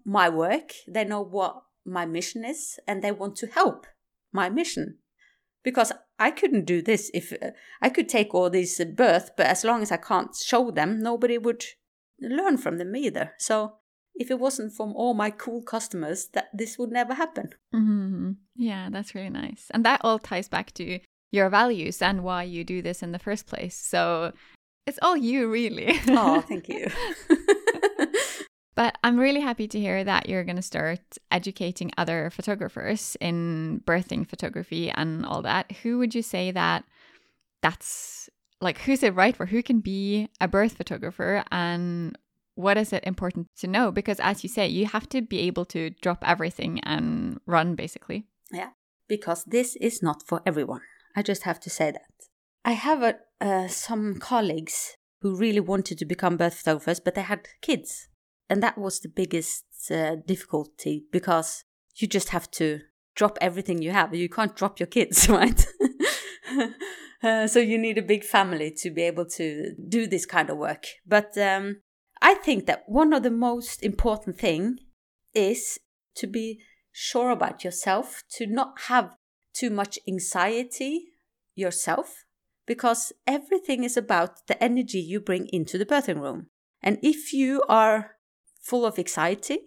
my 0.06 0.30
work, 0.30 0.74
they 0.88 1.06
know 1.06 1.22
what 1.22 1.64
my 1.86 2.06
mission 2.06 2.46
is 2.46 2.80
and 2.88 3.02
they 3.02 3.12
want 3.12 3.36
to 3.38 3.48
help 3.48 3.88
my 4.32 4.50
mission 4.50 4.98
because 5.64 5.92
I 6.20 6.32
couldn't 6.32 6.66
do 6.66 6.82
this 6.82 7.12
if 7.14 7.34
uh, 7.34 7.52
I 7.82 7.90
could 7.90 8.10
take 8.10 8.34
all 8.34 8.50
these 8.50 8.80
uh, 8.80 8.86
birth, 8.86 9.32
but 9.38 9.48
as 9.48 9.64
long 9.64 9.82
as 9.82 9.92
I 9.92 9.98
can't 9.98 10.36
show 10.36 10.72
them, 10.72 11.00
nobody 11.00 11.38
would 11.38 11.64
learn 12.20 12.58
from 12.58 12.78
them 12.78 12.96
either. 12.96 13.34
So 13.38 13.74
if 14.16 14.30
it 14.30 14.40
wasn't 14.40 14.74
from 14.74 14.94
all 14.96 15.14
my 15.14 15.30
cool 15.32 15.62
customers, 15.62 16.28
that 16.34 16.50
this 16.54 16.78
would 16.78 16.92
never 16.92 17.14
happen. 17.14 17.50
Mm-hmm. 17.74 18.32
Yeah, 18.56 18.90
that's 18.92 19.16
really 19.16 19.30
nice, 19.30 19.68
and 19.72 19.86
that 19.86 20.02
all 20.04 20.20
ties 20.20 20.48
back 20.48 20.74
to 20.74 21.00
your 21.32 21.50
values 21.50 22.02
and 22.02 22.24
why 22.24 22.44
you 22.44 22.64
do 22.64 22.82
this 22.82 23.02
in 23.02 23.14
the 23.14 23.20
first 23.20 23.48
place. 23.48 23.76
So 23.76 24.34
it's 24.86 25.00
all 25.02 25.16
you, 25.16 25.50
really. 25.50 26.00
oh, 26.10 26.42
thank 26.42 26.68
you. 26.76 26.88
But 28.74 28.98
I'm 29.04 29.20
really 29.20 29.42
happy 29.42 29.68
to 29.68 29.80
hear 29.80 30.04
that 30.04 30.30
you're 30.30 30.46
going 30.46 30.56
to 30.56 30.62
start 30.62 31.18
educating 31.30 31.92
other 31.98 32.30
photographers 32.30 33.18
in 33.20 33.82
birthing 33.86 34.28
photography 34.28 34.90
and 34.90 35.26
all 35.26 35.42
that. 35.42 35.72
Who 35.84 35.98
would 35.98 36.16
you 36.16 36.22
say 36.22 36.52
that 36.52 36.86
that's 37.62 38.30
like, 38.62 38.80
who's 38.80 39.04
it 39.04 39.14
right 39.16 39.36
for? 39.36 39.48
Who 39.48 39.62
can 39.62 39.82
be 39.82 40.30
a 40.40 40.48
birth 40.48 40.74
photographer 40.74 41.44
and 41.52 42.18
what 42.56 42.78
is 42.78 42.94
it 42.94 43.04
important 43.06 43.48
to 43.58 43.68
know? 43.68 43.92
Because 43.92 44.20
as 44.20 44.44
you 44.44 44.50
say, 44.50 44.68
you 44.68 44.86
have 44.86 45.10
to 45.10 45.22
be 45.22 45.40
able 45.40 45.66
to 45.66 45.90
drop 46.02 46.24
everything 46.26 46.80
and 46.82 47.40
run 47.46 47.76
basically. 47.76 48.26
Yeah, 48.52 48.70
because 49.08 49.44
this 49.44 49.76
is 49.78 50.02
not 50.02 50.24
for 50.26 50.42
everyone. 50.46 50.82
I 51.16 51.24
just 51.24 51.44
have 51.44 51.60
to 51.62 51.70
say 51.70 51.92
that. 51.92 52.28
I 52.64 52.74
have 52.74 53.02
a, 53.02 53.16
uh, 53.42 53.68
some 53.68 54.16
colleagues 54.20 54.96
who 55.22 55.36
really 55.36 55.60
wanted 55.60 55.98
to 55.98 56.06
become 56.06 56.38
birth 56.38 56.56
photographers, 56.56 57.00
but 57.00 57.16
they 57.16 57.22
had 57.22 57.48
kids 57.62 58.08
and 58.52 58.62
that 58.62 58.78
was 58.78 59.00
the 59.00 59.08
biggest 59.08 59.64
uh, 59.90 60.18
difficulty 60.28 61.06
because 61.10 61.64
you 61.96 62.06
just 62.06 62.30
have 62.30 62.52
to 62.52 62.82
drop 63.16 63.38
everything 63.40 63.82
you 63.82 63.92
have. 63.92 64.14
You 64.14 64.28
can't 64.28 64.54
drop 64.58 64.78
your 64.78 64.88
kids, 64.88 65.30
right? 65.40 65.66
uh, 67.24 67.48
so 67.48 67.60
you 67.60 67.78
need 67.78 67.98
a 67.98 68.02
big 68.02 68.26
family 68.26 68.70
to 68.80 68.92
be 68.92 69.04
able 69.04 69.26
to 69.38 69.72
do 69.88 70.06
this 70.06 70.26
kind 70.26 70.50
of 70.50 70.58
work. 70.58 70.84
But 71.08 71.38
um, 71.38 71.78
I 72.22 72.34
think 72.34 72.66
that 72.66 72.84
one 72.88 73.14
of 73.14 73.24
the 73.24 73.32
most 73.32 73.82
important 73.84 74.38
thing 74.38 74.80
is 75.34 75.80
to 76.16 76.28
be 76.28 76.60
sure 76.92 77.32
about 77.32 77.64
yourself, 77.64 78.22
to 78.32 78.48
not 78.48 78.82
have 78.90 79.12
too 79.54 79.70
much 79.70 79.98
anxiety 80.06 81.06
yourself, 81.56 82.26
because 82.68 83.14
everything 83.26 83.86
is 83.86 83.96
about 83.96 84.46
the 84.48 84.62
energy 84.62 85.00
you 85.00 85.22
bring 85.22 85.48
into 85.54 85.78
the 85.78 85.86
birthing 85.86 86.20
room. 86.20 86.48
And 86.84 87.00
if 87.02 87.32
you 87.32 87.64
are 87.70 88.18
full 88.72 88.86
of 88.86 88.98
anxiety, 88.98 89.60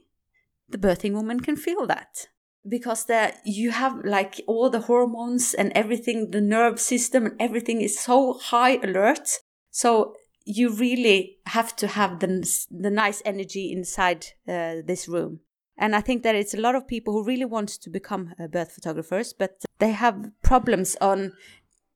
the 0.73 0.79
birthing 0.87 1.13
woman 1.13 1.39
can 1.47 1.57
feel 1.57 1.87
that 1.87 2.13
because 2.67 3.05
that 3.05 3.31
you 3.45 3.71
have 3.71 3.95
like 4.05 4.35
all 4.47 4.71
the 4.71 4.87
hormones 4.91 5.55
and 5.61 5.71
everything, 5.75 6.31
the 6.31 6.41
nerve 6.41 6.81
system 6.81 7.27
and 7.27 7.37
everything 7.39 7.83
is 7.83 8.01
so 8.01 8.17
high 8.53 8.77
alert. 8.89 9.29
So 9.71 10.15
you 10.47 10.71
really 10.71 11.19
have 11.47 11.77
to 11.77 11.87
have 11.87 12.21
the, 12.21 12.29
the 12.71 12.91
nice 12.91 13.21
energy 13.25 13.71
inside 13.71 14.23
uh, 14.49 14.77
this 14.91 15.07
room. 15.07 15.41
And 15.77 15.95
I 15.95 16.01
think 16.01 16.23
that 16.23 16.35
it's 16.35 16.55
a 16.55 16.65
lot 16.67 16.75
of 16.75 16.89
people 16.89 17.13
who 17.13 17.25
really 17.25 17.45
want 17.57 17.69
to 17.83 17.91
become 17.91 18.33
uh, 18.39 18.47
birth 18.47 18.73
photographers, 18.73 19.35
but 19.35 19.51
they 19.81 19.91
have 19.91 20.31
problems 20.43 20.97
on 21.01 21.33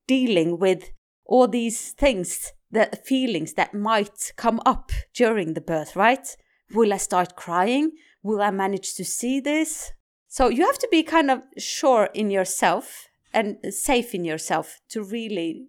dealing 0.07 0.59
with 0.59 0.91
all 1.25 1.49
these 1.49 1.93
things, 1.93 2.53
the 2.71 2.91
feelings 3.05 3.55
that 3.55 3.73
might 3.73 4.33
come 4.37 4.61
up 4.67 4.91
during 5.15 5.55
the 5.55 5.61
birth, 5.61 5.97
right? 5.97 6.37
Will 6.75 6.93
I 6.93 6.99
start 6.99 7.37
crying? 7.37 7.93
Will 8.23 8.43
I 8.43 8.51
manage 8.51 8.95
to 8.95 9.05
see 9.05 9.41
this? 9.41 9.93
So 10.29 10.49
you 10.49 10.67
have 10.67 10.79
to 10.79 10.89
be 10.91 11.03
kind 11.03 11.31
of 11.31 11.43
sure 11.57 12.11
in 12.15 12.31
yourself 12.31 13.09
and 13.33 13.57
safe 13.71 14.15
in 14.15 14.25
yourself 14.25 14.81
to 14.91 15.03
really 15.03 15.67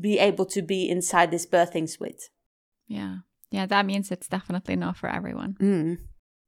be 0.00 0.18
able 0.18 0.46
to 0.46 0.62
be 0.62 0.88
inside 0.88 1.30
this 1.30 1.46
birthing 1.46 1.88
suite. 1.88 2.30
Yeah. 2.88 3.18
Yeah, 3.50 3.66
that 3.66 3.86
means 3.86 4.10
it's 4.10 4.28
definitely 4.28 4.76
not 4.76 4.96
for 4.96 5.08
everyone. 5.08 5.56
Mm. 5.60 5.98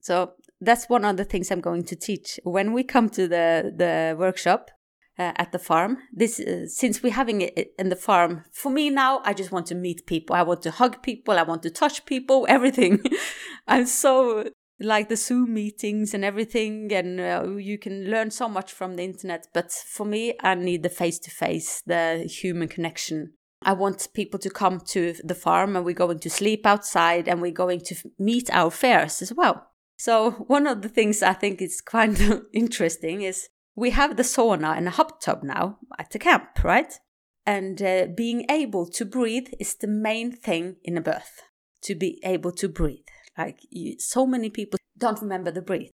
So 0.00 0.32
that's 0.60 0.88
one 0.88 1.04
of 1.04 1.16
the 1.16 1.24
things 1.24 1.50
I'm 1.50 1.60
going 1.60 1.84
to 1.84 1.96
teach 1.96 2.40
when 2.44 2.72
we 2.72 2.82
come 2.82 3.08
to 3.10 3.28
the 3.28 3.72
the 3.76 4.16
workshop 4.18 4.70
uh, 5.18 5.32
at 5.36 5.52
the 5.52 5.58
farm. 5.58 5.98
This 6.12 6.40
uh, 6.40 6.66
since 6.66 7.02
we're 7.02 7.12
having 7.12 7.40
it 7.40 7.74
in 7.78 7.88
the 7.88 7.96
farm. 7.96 8.44
For 8.52 8.70
me 8.70 8.90
now, 8.90 9.20
I 9.24 9.34
just 9.34 9.52
want 9.52 9.66
to 9.66 9.74
meet 9.74 10.06
people. 10.06 10.36
I 10.36 10.42
want 10.42 10.62
to 10.62 10.70
hug 10.70 11.02
people. 11.02 11.38
I 11.38 11.42
want 11.42 11.62
to 11.62 11.70
touch 11.70 12.04
people. 12.04 12.46
Everything. 12.48 13.02
I'm 13.66 13.86
so 13.86 14.44
like 14.80 15.08
the 15.08 15.16
Zoom 15.16 15.54
meetings 15.54 16.14
and 16.14 16.24
everything, 16.24 16.92
and 16.92 17.20
uh, 17.20 17.56
you 17.56 17.78
can 17.78 18.10
learn 18.10 18.30
so 18.30 18.48
much 18.48 18.72
from 18.72 18.96
the 18.96 19.04
internet. 19.04 19.46
But 19.54 19.70
for 19.72 20.04
me, 20.04 20.34
I 20.40 20.54
need 20.56 20.82
the 20.82 20.88
face 20.88 21.18
to 21.20 21.30
face, 21.30 21.80
the 21.86 22.28
human 22.28 22.68
connection. 22.68 23.34
I 23.62 23.72
want 23.72 24.08
people 24.14 24.38
to 24.40 24.50
come 24.50 24.80
to 24.88 25.14
the 25.24 25.34
farm, 25.34 25.76
and 25.76 25.84
we're 25.84 25.94
going 25.94 26.18
to 26.18 26.30
sleep 26.30 26.66
outside, 26.66 27.28
and 27.28 27.40
we're 27.40 27.52
going 27.52 27.80
to 27.82 27.94
meet 28.18 28.50
our 28.52 28.70
fairs 28.70 29.22
as 29.22 29.32
well. 29.32 29.68
So 29.96 30.32
one 30.32 30.66
of 30.66 30.82
the 30.82 30.88
things 30.88 31.22
I 31.22 31.34
think 31.34 31.62
is 31.62 31.80
quite 31.80 32.20
interesting 32.52 33.22
is 33.22 33.48
we 33.74 33.90
have 33.90 34.16
the 34.16 34.22
sauna 34.22 34.76
and 34.76 34.86
a 34.86 34.92
hot 34.92 35.20
tub 35.20 35.42
now 35.42 35.78
at 35.98 36.10
the 36.10 36.18
camp, 36.18 36.62
right? 36.62 36.92
And 37.46 37.82
uh, 37.82 38.06
being 38.16 38.46
able 38.50 38.86
to 38.90 39.04
breathe 39.04 39.48
is 39.60 39.74
the 39.74 39.86
main 39.86 40.32
thing 40.32 40.76
in 40.82 40.96
a 40.96 41.00
birth. 41.00 41.42
To 41.82 41.94
be 41.94 42.18
able 42.24 42.52
to 42.52 42.68
breathe. 42.68 43.04
Like 43.36 43.58
you, 43.70 43.96
so 43.98 44.26
many 44.26 44.48
people 44.48 44.78
don't 44.96 45.20
remember 45.20 45.50
the 45.50 45.60
breathe. 45.60 45.90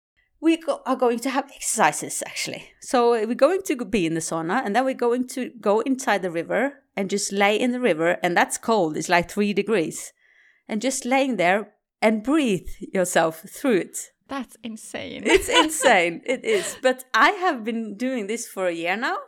We 0.41 0.57
go, 0.57 0.81
are 0.87 0.97
going 0.97 1.19
to 1.21 1.31
have 1.31 1.51
exercises 1.55 2.23
actually. 2.25 2.71
So 2.81 3.11
we're 3.11 3.35
going 3.35 3.63
to 3.65 3.85
be 3.85 4.07
in 4.07 4.15
the 4.15 4.21
sauna 4.21 4.65
and 4.65 4.75
then 4.75 4.85
we're 4.85 4.95
going 4.95 5.27
to 5.29 5.51
go 5.61 5.81
inside 5.81 6.23
the 6.23 6.31
river 6.31 6.85
and 6.97 7.11
just 7.11 7.33
lay 7.33 7.59
in 7.61 7.73
the 7.73 7.81
river. 7.81 8.19
And 8.23 8.37
that's 8.37 8.57
cold, 8.57 8.97
it's 8.97 9.09
like 9.09 9.31
three 9.31 9.53
degrees. 9.53 10.13
And 10.69 10.81
just 10.81 11.05
laying 11.05 11.37
there 11.37 11.75
and 12.01 12.23
breathe 12.23 12.69
yourself 12.81 13.41
through 13.41 13.77
it. 13.77 13.99
That's 14.29 14.57
insane. 14.63 15.23
it's 15.27 15.49
insane. 15.63 16.23
It 16.25 16.45
is. 16.45 16.77
But 16.83 17.05
I 17.15 17.31
have 17.31 17.65
been 17.65 17.97
doing 17.97 18.27
this 18.27 18.47
for 18.47 18.67
a 18.67 18.73
year 18.73 18.97
now. 18.97 19.19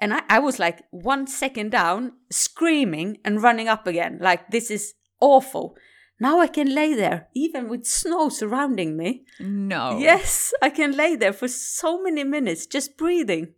And 0.00 0.14
I, 0.14 0.22
I 0.28 0.38
was 0.38 0.58
like 0.58 0.82
one 0.90 1.26
second 1.26 1.70
down, 1.72 2.12
screaming 2.30 3.18
and 3.24 3.42
running 3.42 3.68
up 3.68 3.86
again. 3.86 4.18
Like, 4.20 4.50
this 4.50 4.70
is 4.70 4.94
awful. 5.20 5.76
Now 6.18 6.40
I 6.40 6.46
can 6.48 6.74
lay 6.74 6.94
there, 6.94 7.28
even 7.34 7.68
with 7.68 7.86
snow 7.86 8.28
surrounding 8.28 8.96
me. 8.96 9.24
No. 9.38 9.98
Yes, 9.98 10.52
I 10.62 10.70
can 10.70 10.92
lay 10.92 11.16
there 11.16 11.32
for 11.32 11.48
so 11.48 12.02
many 12.02 12.24
minutes 12.24 12.66
just 12.66 12.96
breathing. 12.96 13.54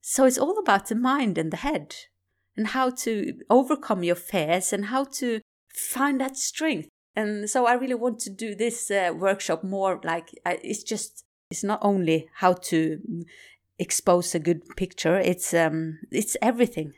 So 0.00 0.24
it's 0.24 0.38
all 0.38 0.58
about 0.58 0.88
the 0.88 0.94
mind 0.94 1.38
and 1.38 1.50
the 1.52 1.58
head 1.58 1.94
and 2.56 2.68
how 2.68 2.90
to 2.90 3.34
overcome 3.48 4.02
your 4.02 4.16
fears 4.16 4.72
and 4.72 4.86
how 4.86 5.04
to 5.04 5.40
find 5.74 6.20
that 6.20 6.36
strength. 6.36 6.88
And 7.14 7.48
so 7.48 7.66
I 7.66 7.74
really 7.74 7.94
want 7.94 8.18
to 8.20 8.30
do 8.30 8.54
this 8.54 8.90
uh, 8.90 9.12
workshop 9.14 9.62
more 9.62 10.00
like 10.02 10.30
uh, 10.46 10.54
it's 10.62 10.82
just 10.82 11.24
it's 11.50 11.64
not 11.64 11.80
only 11.82 12.28
how 12.36 12.54
to 12.54 13.00
expose 13.78 14.34
a 14.34 14.38
good 14.38 14.62
picture 14.76 15.16
it's 15.18 15.52
um 15.52 15.98
it's 16.10 16.36
everything 16.40 16.92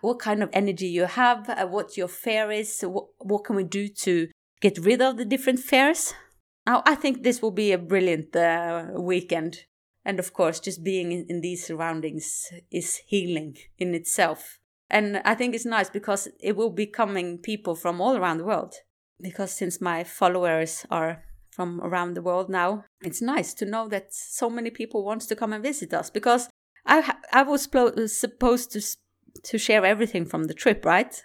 what 0.00 0.18
kind 0.18 0.42
of 0.42 0.50
energy 0.52 0.86
you 0.86 1.04
have, 1.04 1.48
uh, 1.48 1.66
what 1.66 1.96
your 1.96 2.08
fear 2.08 2.50
is, 2.50 2.82
what, 2.82 3.06
what 3.18 3.44
can 3.44 3.56
we 3.56 3.64
do 3.64 3.88
to 3.88 4.28
get 4.60 4.78
rid 4.78 5.00
of 5.00 5.16
the 5.16 5.24
different 5.24 5.60
fears. 5.60 6.14
Now, 6.66 6.82
I 6.84 6.94
think 6.96 7.22
this 7.22 7.40
will 7.40 7.52
be 7.52 7.72
a 7.72 7.78
brilliant 7.78 8.34
uh, 8.34 8.86
weekend. 8.94 9.64
And 10.04 10.18
of 10.18 10.32
course, 10.32 10.60
just 10.60 10.84
being 10.84 11.12
in, 11.12 11.26
in 11.28 11.40
these 11.40 11.66
surroundings 11.66 12.50
is 12.70 13.02
healing 13.06 13.56
in 13.78 13.94
itself. 13.94 14.58
And 14.88 15.20
I 15.24 15.34
think 15.34 15.54
it's 15.54 15.66
nice 15.66 15.90
because 15.90 16.28
it 16.40 16.56
will 16.56 16.70
be 16.70 16.86
coming 16.86 17.38
people 17.38 17.74
from 17.74 18.00
all 18.00 18.16
around 18.16 18.38
the 18.38 18.44
world. 18.44 18.74
Because 19.20 19.50
since 19.52 19.80
my 19.80 20.04
followers 20.04 20.84
are 20.90 21.22
from 21.50 21.80
around 21.80 22.14
the 22.14 22.22
world 22.22 22.50
now, 22.50 22.84
it's 23.02 23.22
nice 23.22 23.54
to 23.54 23.64
know 23.64 23.88
that 23.88 24.12
so 24.12 24.50
many 24.50 24.70
people 24.70 25.04
want 25.04 25.22
to 25.22 25.36
come 25.36 25.52
and 25.52 25.62
visit 25.62 25.94
us. 25.94 26.10
Because 26.10 26.48
I 26.86 27.14
I 27.32 27.42
was 27.42 27.62
supposed 27.62 28.72
to 28.72 28.80
to 29.42 29.58
share 29.58 29.84
everything 29.84 30.24
from 30.24 30.44
the 30.44 30.54
trip, 30.54 30.84
right? 30.84 31.22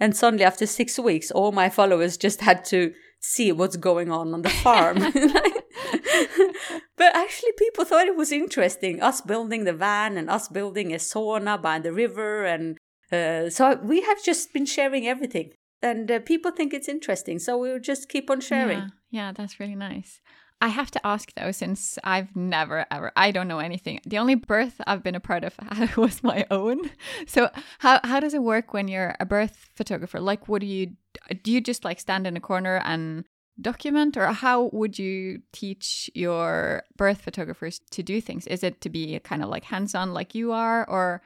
And 0.00 0.16
suddenly, 0.16 0.44
after 0.44 0.66
six 0.66 0.98
weeks, 0.98 1.30
all 1.30 1.52
my 1.52 1.68
followers 1.68 2.16
just 2.16 2.40
had 2.40 2.64
to 2.66 2.92
see 3.20 3.50
what's 3.50 3.76
going 3.76 4.10
on 4.10 4.32
on 4.32 4.42
the 4.42 4.50
farm. 4.50 4.98
but 6.96 7.16
actually, 7.16 7.52
people 7.58 7.84
thought 7.84 8.06
it 8.06 8.16
was 8.16 8.32
interesting 8.32 9.02
us 9.02 9.20
building 9.20 9.64
the 9.64 9.72
van 9.72 10.16
and 10.16 10.30
us 10.30 10.48
building 10.48 10.92
a 10.92 10.96
sauna 10.96 11.60
by 11.60 11.78
the 11.78 11.92
river. 11.92 12.44
And 12.44 12.78
uh, 13.10 13.50
so 13.50 13.76
we 13.82 14.02
have 14.02 14.22
just 14.22 14.52
been 14.52 14.66
sharing 14.66 15.06
everything. 15.06 15.52
And 15.82 16.10
uh, 16.10 16.20
people 16.20 16.50
think 16.50 16.74
it's 16.74 16.88
interesting. 16.88 17.38
So 17.38 17.56
we'll 17.56 17.78
just 17.78 18.08
keep 18.08 18.30
on 18.30 18.40
sharing. 18.40 18.78
Yeah, 18.78 18.88
yeah 19.10 19.32
that's 19.32 19.60
really 19.60 19.76
nice. 19.76 20.20
I 20.60 20.68
have 20.68 20.90
to 20.92 21.06
ask 21.06 21.32
though, 21.34 21.52
since 21.52 21.98
I've 22.02 22.34
never 22.34 22.84
ever, 22.90 23.12
I 23.14 23.30
don't 23.30 23.46
know 23.46 23.60
anything. 23.60 24.00
The 24.04 24.18
only 24.18 24.34
birth 24.34 24.80
I've 24.86 25.04
been 25.04 25.14
a 25.14 25.20
part 25.20 25.44
of 25.44 25.54
was 25.96 26.22
my 26.22 26.46
own. 26.50 26.90
So 27.26 27.50
how 27.78 28.00
how 28.02 28.18
does 28.18 28.34
it 28.34 28.42
work 28.42 28.72
when 28.72 28.88
you're 28.88 29.14
a 29.20 29.26
birth 29.26 29.70
photographer? 29.76 30.18
Like, 30.18 30.48
what 30.48 30.60
do 30.60 30.66
you 30.66 30.96
do? 31.42 31.52
You 31.52 31.60
just 31.60 31.84
like 31.84 32.00
stand 32.00 32.26
in 32.26 32.36
a 32.36 32.40
corner 32.40 32.82
and 32.84 33.24
document, 33.60 34.16
or 34.16 34.26
how 34.32 34.70
would 34.72 34.98
you 34.98 35.42
teach 35.52 36.10
your 36.14 36.82
birth 36.96 37.20
photographers 37.20 37.80
to 37.90 38.02
do 38.02 38.20
things? 38.20 38.46
Is 38.46 38.64
it 38.64 38.80
to 38.80 38.90
be 38.90 39.18
kind 39.20 39.42
of 39.42 39.48
like 39.48 39.64
hands 39.64 39.94
on, 39.94 40.12
like 40.12 40.34
you 40.34 40.52
are, 40.52 40.88
or? 40.88 41.22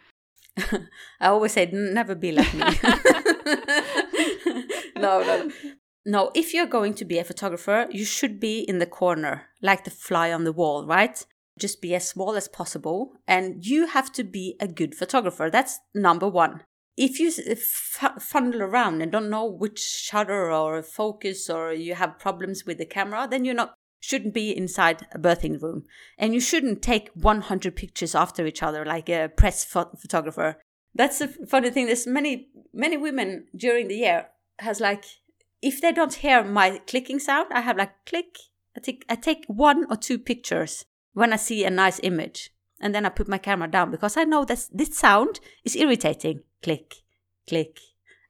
I 1.20 1.28
always 1.28 1.53
say, 1.53 1.70
never 1.72 2.14
be 2.14 2.32
like 2.32 2.53
me. 2.53 2.61
no, 5.03 5.22
no. 5.22 5.53
No, 6.05 6.30
if 6.34 6.53
you're 6.53 6.66
going 6.66 6.94
to 6.94 7.05
be 7.05 7.18
a 7.18 7.24
photographer, 7.24 7.86
you 7.90 8.05
should 8.05 8.40
be 8.40 8.61
in 8.61 8.78
the 8.78 8.86
corner, 8.86 9.48
like 9.61 9.84
the 9.84 9.90
fly 9.90 10.32
on 10.32 10.44
the 10.44 10.53
wall, 10.53 10.84
right? 10.84 11.24
Just 11.59 11.80
be 11.80 11.94
as 11.94 12.09
small 12.09 12.34
as 12.34 12.48
possible. 12.48 13.12
And 13.28 13.64
you 13.64 13.86
have 13.86 14.12
to 14.14 14.24
be 14.24 14.57
a 14.59 14.66
good 14.66 14.94
photographer. 14.94 15.48
That's 15.50 15.78
number 15.94 16.28
one. 16.28 16.64
If 16.96 17.20
you 17.20 17.30
funnel 17.61 18.62
around 18.62 19.00
and 19.00 19.12
don't 19.12 19.30
know 19.30 19.44
which 19.46 19.78
shutter 19.78 20.50
or 20.50 20.82
focus 20.82 21.48
or 21.48 21.72
you 21.72 21.94
have 21.94 22.18
problems 22.18 22.66
with 22.66 22.78
the 22.78 22.84
camera, 22.84 23.28
then 23.30 23.44
you're 23.44 23.55
not 23.55 23.74
shouldn't 24.00 24.34
be 24.34 24.55
inside 24.55 25.07
a 25.12 25.18
birthing 25.18 25.62
room. 25.62 25.84
And 26.18 26.34
you 26.34 26.40
shouldn't 26.40 26.82
take 26.82 27.11
100 27.14 27.76
pictures 27.76 28.16
after 28.16 28.44
each 28.44 28.62
other 28.62 28.84
like 28.84 29.09
a 29.09 29.28
press 29.28 29.64
ph- 29.64 29.86
photographer. 30.00 30.61
That's 30.92 31.20
a 31.20 31.28
funny 31.28 31.70
thing. 31.70 31.86
There's 31.86 32.07
many, 32.07 32.48
many 32.74 32.96
women 32.96 33.46
during 33.57 33.86
the 33.86 33.96
year 33.96 34.26
has 34.59 34.80
like 34.80 35.05
if 35.61 35.80
they 35.80 35.92
don't 35.92 36.14
hear 36.14 36.42
my 36.42 36.80
clicking 36.86 37.20
sound, 37.20 37.48
I 37.53 37.61
have 37.61 37.76
like 37.76 38.05
click. 38.05 38.36
I 38.76 38.80
take 38.80 39.05
I 39.09 39.14
take 39.14 39.44
one 39.46 39.86
or 39.90 39.96
two 39.96 40.18
pictures 40.18 40.84
when 41.12 41.32
I 41.32 41.36
see 41.36 41.64
a 41.64 41.70
nice 41.70 42.00
image, 42.03 42.50
and 42.80 42.94
then 42.94 43.07
I 43.07 43.11
put 43.11 43.28
my 43.28 43.38
camera 43.38 43.68
down 43.68 43.90
because 43.90 44.16
I 44.16 44.24
know 44.24 44.44
that 44.44 44.66
this 44.72 44.98
sound 44.98 45.40
is 45.64 45.76
irritating. 45.76 46.42
Click, 46.62 46.94
click. 47.48 47.78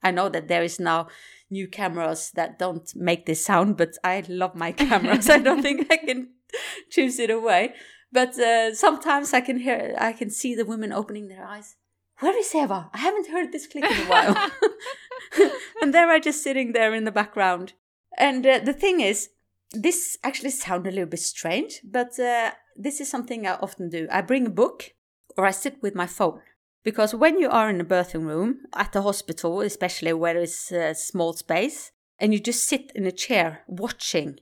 I 0.03 0.11
know 0.11 0.29
that 0.29 0.49
there 0.49 0.63
is 0.63 0.81
now 0.81 1.09
new 1.49 1.69
cameras 1.69 2.33
that 2.35 2.59
don't 2.59 2.91
make 2.97 3.27
this 3.27 3.45
sound, 3.45 3.77
but 3.77 3.97
I 4.03 4.25
love 4.29 4.55
my 4.55 4.73
cameras. 4.73 5.31
I 5.31 5.39
don't 5.39 5.63
think 5.63 5.87
I 5.91 5.99
can 5.99 6.31
choose 6.91 7.19
it 7.19 7.31
away. 7.31 7.75
But 8.11 8.39
uh, 8.39 8.75
sometimes 8.75 9.33
I 9.33 9.41
can 9.41 9.59
hear, 9.59 9.95
I 9.99 10.13
can 10.13 10.29
see 10.29 10.55
the 10.55 10.67
women 10.67 10.93
opening 10.93 11.29
their 11.29 11.47
eyes. 11.47 11.77
Where 12.19 12.39
is 12.39 12.55
Eva? 12.55 12.91
I 12.93 12.99
haven't 12.99 13.29
heard 13.29 13.53
this 13.53 13.67
click 13.67 13.85
in 13.85 14.07
a 14.07 14.11
while. 14.11 14.35
and 15.83 15.93
there 15.95 16.09
I 16.09 16.19
just 16.19 16.43
sitting 16.43 16.73
there 16.73 16.95
in 16.95 17.05
the 17.05 17.13
background. 17.13 17.75
And 18.19 18.47
uh, 18.47 18.59
the 18.59 18.73
thing 18.73 19.01
is, 19.01 19.31
this 19.73 20.19
actually 20.23 20.51
sounds 20.51 20.87
a 20.87 20.91
little 20.91 21.07
bit 21.07 21.21
strange, 21.21 21.81
but 21.85 22.19
uh, 22.19 22.53
this 22.77 23.01
is 23.01 23.11
something 23.11 23.47
I 23.47 23.55
often 23.55 23.89
do. 23.89 24.07
I 24.11 24.21
bring 24.21 24.47
a 24.47 24.51
book 24.51 24.93
or 25.37 25.47
I 25.47 25.51
sit 25.51 25.83
with 25.83 25.95
my 25.95 26.07
phone. 26.07 26.41
Because 26.85 27.15
when 27.15 27.39
you 27.39 27.49
are 27.49 27.71
in 27.71 27.81
a 27.81 27.85
birthing 27.85 28.27
room 28.27 28.63
at 28.75 28.93
the 28.93 29.03
hospital, 29.03 29.61
especially 29.61 30.13
where 30.13 30.37
it's 30.37 30.73
a 30.73 30.95
small 30.95 31.33
space, 31.33 31.93
and 32.19 32.33
you 32.33 32.41
just 32.41 32.65
sit 32.65 32.91
in 32.95 33.07
a 33.07 33.13
chair 33.13 33.63
watching 33.69 34.39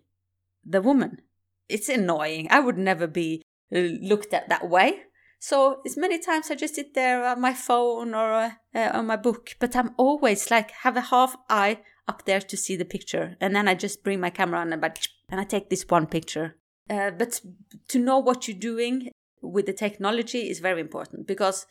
the 0.64 0.81
woman, 0.81 1.20
it's 1.68 1.89
annoying. 1.89 2.49
I 2.51 2.61
would 2.61 2.78
never 2.78 3.07
be 3.07 3.43
uh, 3.74 3.78
looked 3.78 4.33
at 4.33 4.49
that 4.49 4.68
way. 4.68 5.03
So 5.41 5.80
as 5.86 5.97
many 5.97 6.18
times 6.18 6.51
I 6.51 6.55
just 6.55 6.74
sit 6.74 6.93
there 6.93 7.24
on 7.24 7.41
my 7.41 7.55
phone 7.55 8.14
or 8.14 8.32
uh, 8.74 8.91
on 8.93 9.07
my 9.07 9.16
book, 9.16 9.57
but 9.59 9.74
I'm 9.74 9.95
always 9.97 10.51
like 10.51 10.70
have 10.82 10.99
a 10.99 11.01
half 11.01 11.34
eye 11.49 11.78
up 12.07 12.26
there 12.26 12.41
to 12.41 12.57
see 12.59 12.76
the 12.76 12.84
picture, 12.84 13.36
and 13.41 13.57
then 13.57 13.66
I 13.66 13.74
just 13.74 14.05
bring 14.05 14.20
my 14.20 14.28
camera 14.28 14.61
on 14.61 14.72
and, 14.72 14.84
and 15.30 15.41
I 15.41 15.45
take 15.45 15.70
this 15.70 15.86
one 15.88 16.07
picture. 16.07 16.57
Uh, 16.91 17.11
but 17.11 17.41
to 17.88 17.99
know 17.99 18.18
what 18.18 18.47
you're 18.47 18.59
doing 18.59 19.09
with 19.41 19.64
the 19.64 19.72
technology 19.72 20.51
is 20.51 20.59
very 20.59 20.80
important 20.80 21.26
because 21.26 21.66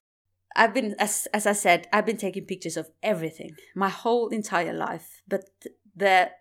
I've 0.55 0.73
been, 0.73 0.95
as 0.97 1.27
as 1.31 1.45
I 1.45 1.53
said, 1.53 1.87
I've 1.93 2.07
been 2.07 2.17
taking 2.17 2.45
pictures 2.45 2.75
of 2.75 2.89
everything 3.03 3.51
my 3.75 3.89
whole 3.89 4.29
entire 4.29 4.73
life. 4.73 5.21
But 5.27 5.43
the 5.95 6.31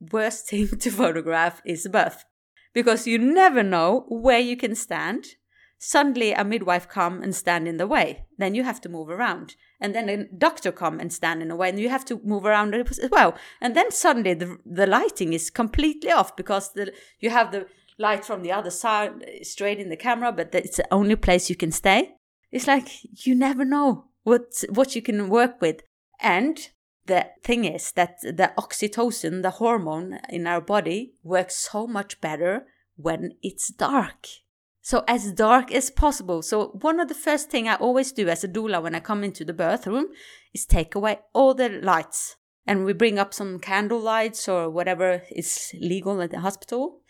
worst 0.00 0.46
thing 0.50 0.66
to 0.66 0.90
photograph 0.90 1.62
is 1.64 1.86
birth 1.86 2.24
because 2.72 3.06
you 3.06 3.18
never 3.18 3.62
know 3.62 4.04
where 4.08 4.40
you 4.40 4.56
can 4.56 4.74
stand 4.74 5.36
suddenly 5.78 6.32
a 6.32 6.44
midwife 6.44 6.88
come 6.88 7.22
and 7.22 7.34
stand 7.34 7.68
in 7.68 7.76
the 7.76 7.86
way. 7.86 8.24
Then 8.38 8.54
you 8.54 8.64
have 8.64 8.80
to 8.82 8.88
move 8.88 9.08
around. 9.08 9.56
And 9.80 9.94
then 9.94 10.08
a 10.08 10.24
doctor 10.24 10.72
come 10.72 10.98
and 11.00 11.12
stand 11.12 11.42
in 11.42 11.48
the 11.48 11.56
way 11.56 11.68
and 11.68 11.78
you 11.78 11.88
have 11.88 12.04
to 12.06 12.20
move 12.24 12.46
around 12.46 12.74
as 12.74 13.00
well. 13.10 13.36
And 13.60 13.76
then 13.76 13.90
suddenly 13.90 14.34
the, 14.34 14.58
the 14.64 14.86
lighting 14.86 15.32
is 15.32 15.50
completely 15.50 16.10
off 16.10 16.34
because 16.34 16.72
the, 16.72 16.92
you 17.20 17.30
have 17.30 17.52
the 17.52 17.66
light 17.98 18.24
from 18.24 18.42
the 18.42 18.52
other 18.52 18.70
side 18.70 19.12
straight 19.42 19.78
in 19.78 19.88
the 19.88 19.96
camera 19.96 20.30
but 20.30 20.54
it's 20.54 20.76
the 20.76 20.94
only 20.94 21.16
place 21.16 21.50
you 21.50 21.56
can 21.56 21.72
stay. 21.72 22.14
It's 22.50 22.66
like 22.66 22.88
you 23.26 23.34
never 23.34 23.64
know 23.64 24.06
what 24.22 24.64
what 24.70 24.94
you 24.94 25.02
can 25.02 25.28
work 25.28 25.60
with. 25.60 25.82
And 26.20 26.58
the 27.04 27.26
thing 27.42 27.64
is 27.64 27.92
that 27.92 28.20
the 28.22 28.52
oxytocin 28.58 29.42
the 29.42 29.50
hormone 29.50 30.20
in 30.30 30.46
our 30.46 30.60
body 30.60 31.14
works 31.22 31.56
so 31.56 31.86
much 31.86 32.20
better 32.20 32.66
when 32.96 33.32
it's 33.42 33.68
dark 33.68 34.26
so 34.86 35.02
as 35.08 35.32
dark 35.32 35.72
as 35.72 35.90
possible. 35.90 36.42
So 36.42 36.68
one 36.80 37.00
of 37.00 37.08
the 37.08 37.14
first 37.14 37.50
thing 37.50 37.66
I 37.66 37.74
always 37.74 38.12
do 38.12 38.28
as 38.28 38.44
a 38.44 38.48
doula 38.48 38.80
when 38.80 38.94
I 38.94 39.00
come 39.00 39.24
into 39.24 39.44
the 39.44 39.52
birth 39.52 39.84
room 39.84 40.06
is 40.54 40.64
take 40.64 40.94
away 40.94 41.18
all 41.32 41.54
the 41.54 41.68
lights. 41.68 42.36
And 42.68 42.84
we 42.84 42.92
bring 42.92 43.18
up 43.18 43.34
some 43.34 43.58
candle 43.58 43.98
lights 43.98 44.48
or 44.48 44.70
whatever 44.70 45.22
is 45.34 45.74
legal 45.80 46.22
at 46.22 46.30
the 46.30 46.38
hospital. 46.38 47.00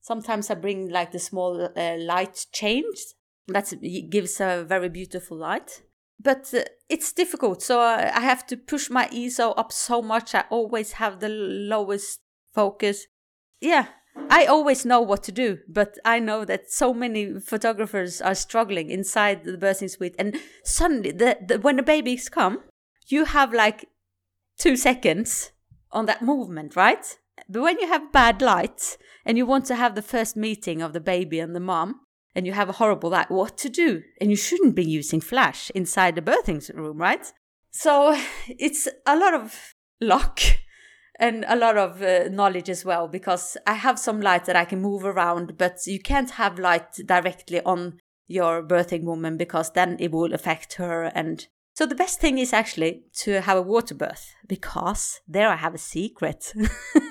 Sometimes 0.00 0.50
I 0.50 0.54
bring 0.56 0.90
like 0.90 1.12
the 1.12 1.20
small 1.20 1.70
uh, 1.76 1.96
light 1.98 2.46
change 2.50 2.98
that 3.46 3.72
gives 4.10 4.40
a 4.40 4.64
very 4.66 4.88
beautiful 4.88 5.36
light. 5.36 5.82
But 6.18 6.52
uh, 6.52 6.64
it's 6.88 7.12
difficult, 7.12 7.62
so 7.62 7.78
I 7.78 8.20
have 8.22 8.44
to 8.48 8.56
push 8.56 8.90
my 8.90 9.06
ISO 9.06 9.54
up 9.56 9.70
so 9.70 10.02
much. 10.02 10.34
I 10.34 10.46
always 10.50 10.94
have 10.94 11.20
the 11.20 11.28
lowest 11.28 12.22
focus. 12.52 13.06
Yeah, 13.60 13.86
I 14.28 14.46
always 14.46 14.84
know 14.84 15.00
what 15.00 15.22
to 15.24 15.32
do, 15.32 15.58
but 15.68 15.98
I 16.04 16.18
know 16.18 16.44
that 16.44 16.70
so 16.70 16.94
many 16.94 17.38
photographers 17.40 18.20
are 18.20 18.34
struggling 18.34 18.90
inside 18.90 19.44
the 19.44 19.56
birthing 19.56 19.90
suite. 19.90 20.14
And 20.18 20.36
suddenly, 20.64 21.12
the, 21.12 21.38
the, 21.46 21.58
when 21.58 21.76
the 21.76 21.82
babies 21.82 22.28
come, 22.28 22.60
you 23.06 23.24
have 23.24 23.52
like 23.52 23.86
two 24.58 24.76
seconds 24.76 25.52
on 25.92 26.06
that 26.06 26.22
movement, 26.22 26.76
right? 26.76 27.18
But 27.48 27.62
when 27.62 27.78
you 27.80 27.88
have 27.88 28.12
bad 28.12 28.42
light 28.42 28.96
and 29.24 29.36
you 29.36 29.46
want 29.46 29.64
to 29.66 29.76
have 29.76 29.94
the 29.94 30.02
first 30.02 30.36
meeting 30.36 30.82
of 30.82 30.92
the 30.92 31.00
baby 31.00 31.40
and 31.40 31.54
the 31.54 31.60
mom, 31.60 32.00
and 32.34 32.46
you 32.46 32.52
have 32.52 32.68
a 32.68 32.72
horrible 32.74 33.10
light, 33.10 33.30
what 33.30 33.58
to 33.58 33.68
do? 33.68 34.02
And 34.20 34.30
you 34.30 34.36
shouldn't 34.36 34.76
be 34.76 34.84
using 34.84 35.20
flash 35.20 35.70
inside 35.74 36.14
the 36.14 36.22
birthing 36.22 36.66
room, 36.74 36.98
right? 36.98 37.32
So 37.70 38.16
it's 38.48 38.88
a 39.06 39.16
lot 39.16 39.34
of 39.34 39.74
luck 40.00 40.40
and 41.20 41.44
a 41.46 41.54
lot 41.54 41.76
of 41.76 42.02
uh, 42.02 42.28
knowledge 42.30 42.70
as 42.70 42.84
well 42.84 43.06
because 43.06 43.56
I 43.66 43.74
have 43.74 43.98
some 43.98 44.22
light 44.22 44.46
that 44.46 44.56
I 44.56 44.64
can 44.64 44.80
move 44.80 45.04
around, 45.04 45.58
but 45.58 45.86
you 45.86 46.00
can't 46.00 46.30
have 46.32 46.58
light 46.58 46.94
directly 47.04 47.60
on 47.60 48.00
your 48.26 48.62
birthing 48.62 49.04
woman 49.04 49.36
because 49.36 49.70
then 49.72 49.96
it 50.00 50.12
will 50.12 50.32
affect 50.32 50.74
her. 50.74 51.04
And 51.14 51.46
so 51.74 51.84
the 51.84 51.94
best 51.94 52.20
thing 52.20 52.38
is 52.38 52.54
actually 52.54 53.02
to 53.18 53.42
have 53.42 53.58
a 53.58 53.62
water 53.62 53.94
birth 53.94 54.34
because 54.48 55.20
there 55.28 55.50
I 55.50 55.56
have 55.56 55.74
a 55.74 55.78
secret. 55.78 56.54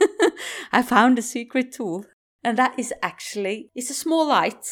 I 0.72 0.82
found 0.82 1.20
a 1.20 1.22
secret 1.22 1.72
tool, 1.72 2.06
and 2.44 2.58
that 2.58 2.80
is 2.80 2.92
actually 3.04 3.70
it's 3.76 3.92
a 3.92 3.94
small 3.94 4.28
light, 4.28 4.66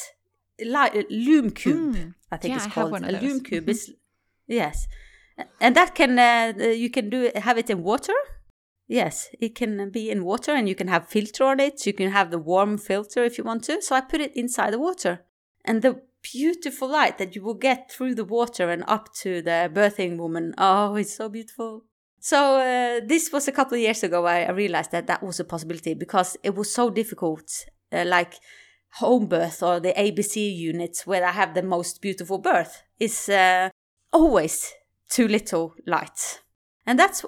light 0.66 0.96
a 0.96 1.06
lume 1.12 1.52
cube. 1.52 1.96
Mm. 1.96 2.14
I 2.32 2.38
think 2.38 2.56
yeah, 2.56 2.66
it's 2.66 2.74
called 2.74 3.04
a 3.04 3.22
lume 3.22 3.42
cube. 3.42 3.70
Is 3.70 3.94
yes, 4.48 4.88
and 5.62 5.76
that 5.76 5.94
can 5.94 6.18
uh, 6.18 6.54
you 6.64 6.90
can 6.90 7.10
do 7.10 7.32
have 7.36 7.60
it 7.60 7.70
in 7.70 7.84
water 7.84 8.14
Yes, 8.88 9.30
it 9.40 9.54
can 9.54 9.90
be 9.90 10.10
in 10.10 10.24
water 10.24 10.52
and 10.52 10.70
you 10.70 10.76
can 10.76 10.88
have 10.88 11.10
filter 11.10 11.44
on 11.44 11.60
it. 11.60 11.86
You 11.86 11.94
can 11.94 12.12
have 12.12 12.32
the 12.32 12.40
warm 12.40 12.78
filter 12.78 13.24
if 13.24 13.38
you 13.38 13.44
want 13.44 13.64
to. 13.66 13.82
So 13.82 13.96
I 13.96 14.02
put 14.02 14.22
it 14.22 14.36
inside 14.36 14.72
the 14.72 14.80
water. 14.80 15.26
And 15.66 15.82
the 15.82 16.02
beautiful 16.22 16.90
light 16.90 17.18
that 17.18 17.36
you 17.36 17.44
will 17.44 17.54
get 17.54 17.92
through 17.92 18.16
the 18.16 18.24
water 18.24 18.70
and 18.70 18.84
up 18.88 19.14
to 19.16 19.42
the 19.42 19.70
birthing 19.74 20.18
woman. 20.18 20.54
Oh, 20.58 20.96
it's 20.96 21.16
so 21.16 21.28
beautiful. 21.28 21.84
So 22.20 22.60
uh, 22.60 23.06
this 23.06 23.32
was 23.32 23.48
a 23.48 23.52
couple 23.52 23.76
of 23.76 23.82
years 23.82 24.04
ago. 24.04 24.26
I, 24.26 24.50
realized 24.52 24.92
that 24.92 25.08
that 25.08 25.22
was 25.22 25.40
a 25.40 25.46
possibility 25.46 25.94
because 25.94 26.38
it 26.44 26.56
was 26.56 26.74
so 26.74 26.90
difficult, 26.90 27.50
uh, 27.92 28.06
like 28.06 28.36
home 28.94 29.28
birth 29.28 29.62
or 29.62 29.80
the 29.80 29.94
ABC 29.94 30.56
units 30.56 31.06
where 31.06 31.26
I 31.26 31.32
have 31.32 31.54
the 31.54 31.62
most 31.62 32.02
beautiful 32.02 32.38
birth 32.38 32.84
is 33.00 33.30
uh, 33.30 33.70
always 34.12 34.74
too 35.10 35.28
little 35.28 35.76
light. 35.86 36.42
And 36.86 36.98
that's 36.98 37.24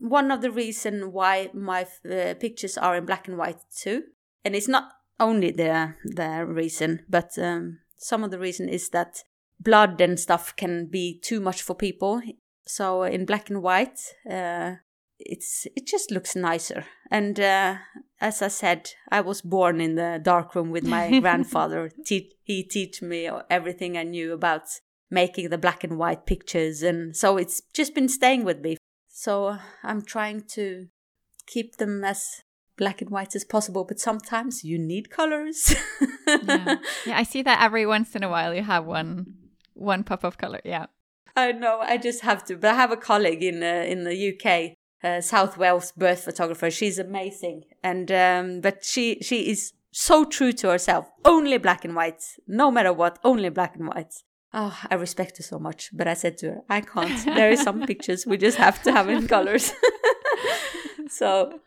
one 0.00 0.30
of 0.30 0.40
the 0.40 0.50
reason 0.50 1.12
why 1.12 1.50
my 1.52 1.86
uh, 2.10 2.34
pictures 2.34 2.78
are 2.78 2.96
in 2.96 3.04
black 3.04 3.28
and 3.28 3.36
white 3.36 3.60
too. 3.74 4.04
And 4.44 4.56
it's 4.56 4.68
not 4.68 4.92
only 5.18 5.50
the 5.50 5.94
the 6.04 6.44
reason 6.46 7.04
but 7.08 7.38
um, 7.38 7.78
some 7.96 8.24
of 8.24 8.30
the 8.30 8.38
reason 8.38 8.68
is 8.68 8.88
that 8.90 9.22
blood 9.60 10.00
and 10.00 10.18
stuff 10.18 10.56
can 10.56 10.86
be 10.86 11.20
too 11.22 11.40
much 11.40 11.62
for 11.62 11.74
people. 11.74 12.22
So 12.66 13.02
in 13.02 13.26
black 13.26 13.50
and 13.50 13.62
white 13.62 14.00
uh, 14.30 14.76
it's 15.18 15.66
it 15.76 15.86
just 15.86 16.10
looks 16.10 16.34
nicer. 16.34 16.86
And 17.10 17.38
uh, 17.38 17.76
as 18.20 18.42
i 18.42 18.48
said 18.48 18.90
i 19.10 19.20
was 19.20 19.42
born 19.42 19.80
in 19.80 19.96
the 19.96 20.20
dark 20.22 20.54
room 20.54 20.70
with 20.70 20.84
my 20.84 21.20
grandfather. 21.20 21.90
Te- 22.06 22.32
he 22.42 22.66
taught 22.66 23.02
me 23.06 23.30
everything 23.50 23.98
i 23.98 24.02
knew 24.02 24.32
about 24.32 24.62
making 25.10 25.50
the 25.50 25.58
black 25.58 25.84
and 25.84 25.98
white 25.98 26.24
pictures. 26.24 26.82
And 26.82 27.14
so 27.14 27.36
it's 27.36 27.60
just 27.74 27.94
been 27.94 28.08
staying 28.08 28.44
with 28.44 28.60
me 28.60 28.76
so 29.20 29.58
I'm 29.82 30.00
trying 30.00 30.44
to 30.54 30.86
keep 31.46 31.76
them 31.76 32.02
as 32.04 32.42
black 32.78 33.02
and 33.02 33.10
white 33.10 33.36
as 33.36 33.44
possible, 33.44 33.84
but 33.84 34.00
sometimes 34.00 34.64
you 34.64 34.78
need 34.78 35.10
colors. 35.10 35.74
yeah. 36.26 36.76
yeah, 37.06 37.18
I 37.18 37.24
see 37.24 37.42
that 37.42 37.60
every 37.62 37.84
once 37.84 38.16
in 38.16 38.22
a 38.22 38.30
while 38.30 38.54
you 38.54 38.62
have 38.62 38.86
one 38.86 39.34
one 39.74 40.04
pop 40.04 40.24
of 40.24 40.38
color. 40.38 40.60
Yeah. 40.64 40.86
I 41.36 41.52
know, 41.52 41.80
I 41.80 41.98
just 41.98 42.22
have 42.22 42.46
to. 42.46 42.56
But 42.56 42.70
I 42.70 42.74
have 42.76 42.92
a 42.92 42.96
colleague 42.96 43.44
in 43.44 43.62
uh, 43.62 43.84
in 43.92 44.04
the 44.04 44.16
UK, 44.30 44.76
uh, 45.04 45.20
South 45.20 45.58
Wales 45.58 45.92
birth 45.92 46.24
photographer. 46.24 46.70
She's 46.70 46.98
amazing, 46.98 47.64
and 47.82 48.10
um, 48.10 48.62
but 48.62 48.82
she 48.86 49.18
she 49.20 49.50
is 49.50 49.74
so 49.92 50.24
true 50.24 50.52
to 50.52 50.70
herself. 50.70 51.10
Only 51.26 51.58
black 51.58 51.84
and 51.84 51.94
white, 51.94 52.22
no 52.46 52.70
matter 52.70 52.92
what. 52.94 53.18
Only 53.22 53.50
black 53.50 53.76
and 53.76 53.86
white. 53.88 54.14
Oh, 54.52 54.76
I 54.90 54.96
respect 54.96 55.36
her 55.36 55.42
so 55.42 55.58
much. 55.58 55.90
But 55.92 56.08
I 56.08 56.14
said 56.14 56.38
to 56.38 56.46
her, 56.50 56.60
I 56.68 56.80
can't. 56.80 57.24
There 57.24 57.50
is 57.50 57.62
some 57.62 57.82
pictures 57.86 58.26
we 58.26 58.36
just 58.36 58.56
have 58.58 58.82
to 58.82 58.92
have 58.92 59.08
in 59.08 59.28
colors. 59.28 59.72
so 61.08 61.60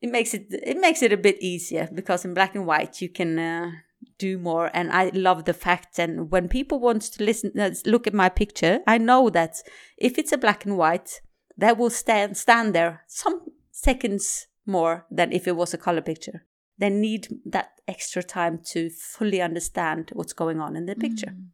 it 0.00 0.10
makes 0.10 0.32
it 0.32 0.46
it 0.50 0.78
makes 0.78 1.02
it 1.02 1.12
a 1.12 1.16
bit 1.16 1.40
easier 1.40 1.88
because 1.94 2.24
in 2.24 2.34
black 2.34 2.54
and 2.54 2.66
white 2.66 3.02
you 3.02 3.08
can 3.08 3.38
uh, 3.38 3.70
do 4.18 4.38
more. 4.38 4.70
And 4.72 4.90
I 4.90 5.10
love 5.12 5.44
the 5.44 5.54
fact 5.54 5.98
and 5.98 6.30
when 6.30 6.48
people 6.48 6.80
want 6.80 7.02
to 7.02 7.24
listen, 7.24 7.52
uh, 7.58 7.70
look 7.84 8.06
at 8.06 8.14
my 8.14 8.30
picture, 8.30 8.80
I 8.86 8.96
know 8.98 9.28
that 9.30 9.56
if 9.98 10.18
it's 10.18 10.32
a 10.32 10.38
black 10.38 10.64
and 10.64 10.78
white, 10.78 11.20
that 11.58 11.76
will 11.76 11.90
stand 11.90 12.38
stand 12.38 12.74
there 12.74 13.02
some 13.06 13.42
seconds 13.70 14.46
more 14.64 15.06
than 15.10 15.32
if 15.32 15.46
it 15.46 15.56
was 15.56 15.74
a 15.74 15.78
color 15.78 16.00
picture 16.00 16.46
they 16.80 16.90
need 16.90 17.28
that 17.44 17.80
extra 17.86 18.22
time 18.22 18.58
to 18.72 18.90
fully 18.90 19.40
understand 19.40 20.10
what's 20.14 20.32
going 20.32 20.60
on 20.60 20.74
in 20.76 20.86
the 20.86 20.96
picture. 20.96 21.34
Mm. 21.36 21.48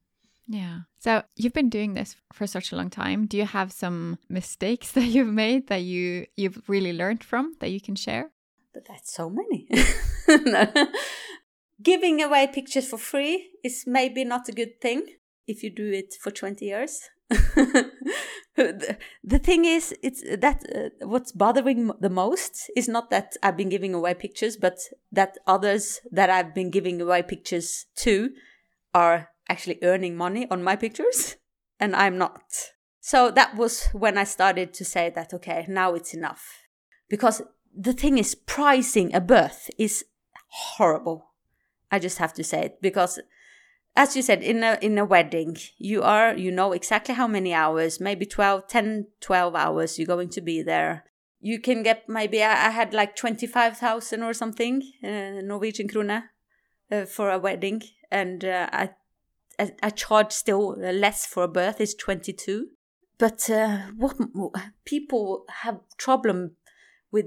Yeah. 0.49 0.79
So 1.01 1.25
you've 1.35 1.53
been 1.53 1.69
doing 1.69 1.95
this 1.95 2.15
for 2.33 2.47
such 2.47 2.71
a 2.71 2.77
long 2.77 2.89
time. 2.89 3.27
Do 3.27 3.37
you 3.37 3.45
have 3.45 3.73
some 3.73 4.19
mistakes 4.29 4.93
that 4.97 5.07
you've 5.07 5.35
made 5.35 5.67
that 5.67 5.83
you 5.83 6.27
you've 6.37 6.63
really 6.69 6.93
learned 6.93 7.25
from 7.25 7.55
that 7.61 7.71
you 7.71 7.81
can 7.81 7.97
share? 7.97 8.31
But 8.73 8.87
that's 8.87 9.13
so 9.13 9.29
many. 9.31 9.69
Giving 11.83 12.23
away 12.23 12.47
pictures 12.47 12.89
for 12.89 12.99
free 12.99 13.51
is 13.65 13.85
maybe 13.87 14.25
not 14.25 14.49
a 14.49 14.53
good 14.53 14.81
thing 14.81 15.07
if 15.47 15.63
you 15.63 15.71
do 15.71 15.91
it 15.93 16.15
for 16.21 16.31
20 16.31 16.65
years. 16.65 17.01
the, 18.57 18.97
the 19.25 19.39
thing 19.39 19.65
is, 19.65 19.95
it's 20.03 20.23
that 20.23 20.63
uh, 20.75 21.07
what's 21.07 21.33
bothering 21.33 21.91
the 22.01 22.11
most 22.11 22.71
is 22.77 22.89
not 22.89 23.11
that 23.11 23.37
I've 23.43 23.57
been 23.57 23.69
giving 23.69 23.95
away 23.95 24.15
pictures, 24.15 24.57
but 24.57 24.79
that 25.11 25.37
others 25.47 26.01
that 26.13 26.31
I've 26.31 26.55
been 26.55 26.71
giving 26.71 27.01
away 27.01 27.23
pictures 27.23 27.87
to 27.97 28.31
are 28.95 29.31
actually 29.49 29.79
earning 29.83 30.17
money 30.17 30.47
on 30.51 30.63
my 30.63 30.77
pictures, 30.77 31.37
and 31.81 31.97
I'm 31.97 32.17
not. 32.17 32.43
So 33.01 33.31
that 33.31 33.57
was 33.57 33.87
when 33.93 34.19
I 34.19 34.25
started 34.25 34.73
to 34.75 34.85
say 34.85 35.11
that, 35.11 35.33
okay, 35.35 35.65
now 35.69 35.95
it's 35.95 36.15
enough. 36.15 36.63
Because 37.09 37.43
the 37.77 37.93
thing 37.93 38.19
is, 38.19 38.35
pricing 38.35 39.15
a 39.15 39.21
birth 39.21 39.71
is 39.79 40.05
horrible. 40.49 41.33
I 41.91 41.99
just 41.99 42.19
have 42.19 42.33
to 42.35 42.45
say 42.45 42.63
it 42.67 42.83
because 42.83 43.21
as 43.97 44.15
you 44.15 44.23
said 44.23 44.43
in 44.43 44.63
a 44.63 44.79
in 44.81 44.99
a 44.99 45.05
wedding 45.05 45.57
you 45.79 46.03
are 46.03 46.37
you 46.37 46.53
know 46.53 46.73
exactly 46.73 47.15
how 47.15 47.27
many 47.27 47.53
hours 47.53 47.99
maybe 48.01 48.27
12 48.27 48.69
10 48.69 49.07
12 49.21 49.55
hours 49.55 49.99
you're 49.99 50.07
going 50.07 50.29
to 50.29 50.41
be 50.41 50.63
there. 50.63 51.05
You 51.41 51.61
can 51.61 51.83
get 51.83 52.09
maybe 52.09 52.43
i, 52.43 52.67
I 52.67 52.71
had 52.71 52.93
like 52.93 53.17
25000 53.17 54.23
or 54.23 54.35
something 54.35 54.83
uh, 55.03 55.41
norwegian 55.43 55.89
krone 55.89 56.25
uh, 56.91 57.05
for 57.07 57.31
a 57.31 57.39
wedding. 57.39 57.83
And 58.11 58.45
uh, 58.45 58.69
I, 58.73 58.91
I, 59.59 59.73
I 59.83 59.91
charge 59.91 60.33
still 60.33 60.77
less 60.77 61.27
for 61.27 61.43
a 61.43 61.49
birth 61.49 61.81
is 61.81 61.95
22 61.95 62.69
but 63.19 63.49
uh, 63.49 63.79
what 63.97 64.17
people 64.85 65.45
have 65.63 65.81
problem 65.99 66.57
with 67.11 67.27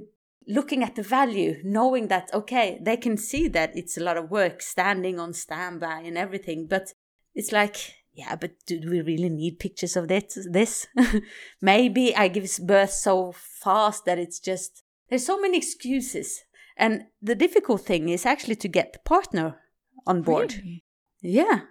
looking 0.50 0.84
at 0.84 0.96
the 0.96 1.04
value, 1.04 1.62
knowing 1.64 2.08
that, 2.08 2.30
okay, 2.34 2.80
they 2.82 2.98
can 2.98 3.16
see 3.16 3.48
that 3.48 3.72
it's 3.78 3.98
a 3.98 4.04
lot 4.04 4.18
of 4.18 4.32
work 4.32 4.62
standing 4.64 5.20
on 5.20 5.32
standby 5.32 6.02
and 6.04 6.18
everything, 6.18 6.66
but 6.68 6.92
it's 7.36 7.52
like, 7.52 7.78
yeah, 8.14 8.36
but 8.36 8.52
do 8.66 8.82
we 8.90 9.02
really 9.02 9.30
need 9.30 9.60
pictures 9.60 9.96
of 9.96 10.08
this? 10.08 10.38
this? 10.52 10.88
Maybe 11.62 12.16
I 12.16 12.28
give 12.28 12.50
birth 12.64 12.92
so 12.92 13.32
fast 13.32 14.06
that 14.06 14.18
it's 14.18 14.40
just, 14.40 14.84
there's 15.10 15.26
so 15.26 15.40
many 15.40 15.58
excuses. 15.58 16.42
And 16.76 17.04
the 17.22 17.36
difficult 17.36 17.82
thing 17.82 18.10
is 18.10 18.26
actually 18.26 18.56
to 18.56 18.68
get 18.68 18.94
the 18.94 19.00
partner 19.00 19.60
on 20.08 20.24
board. 20.24 20.56
Really? 20.56 20.84
Yeah. 21.22 21.62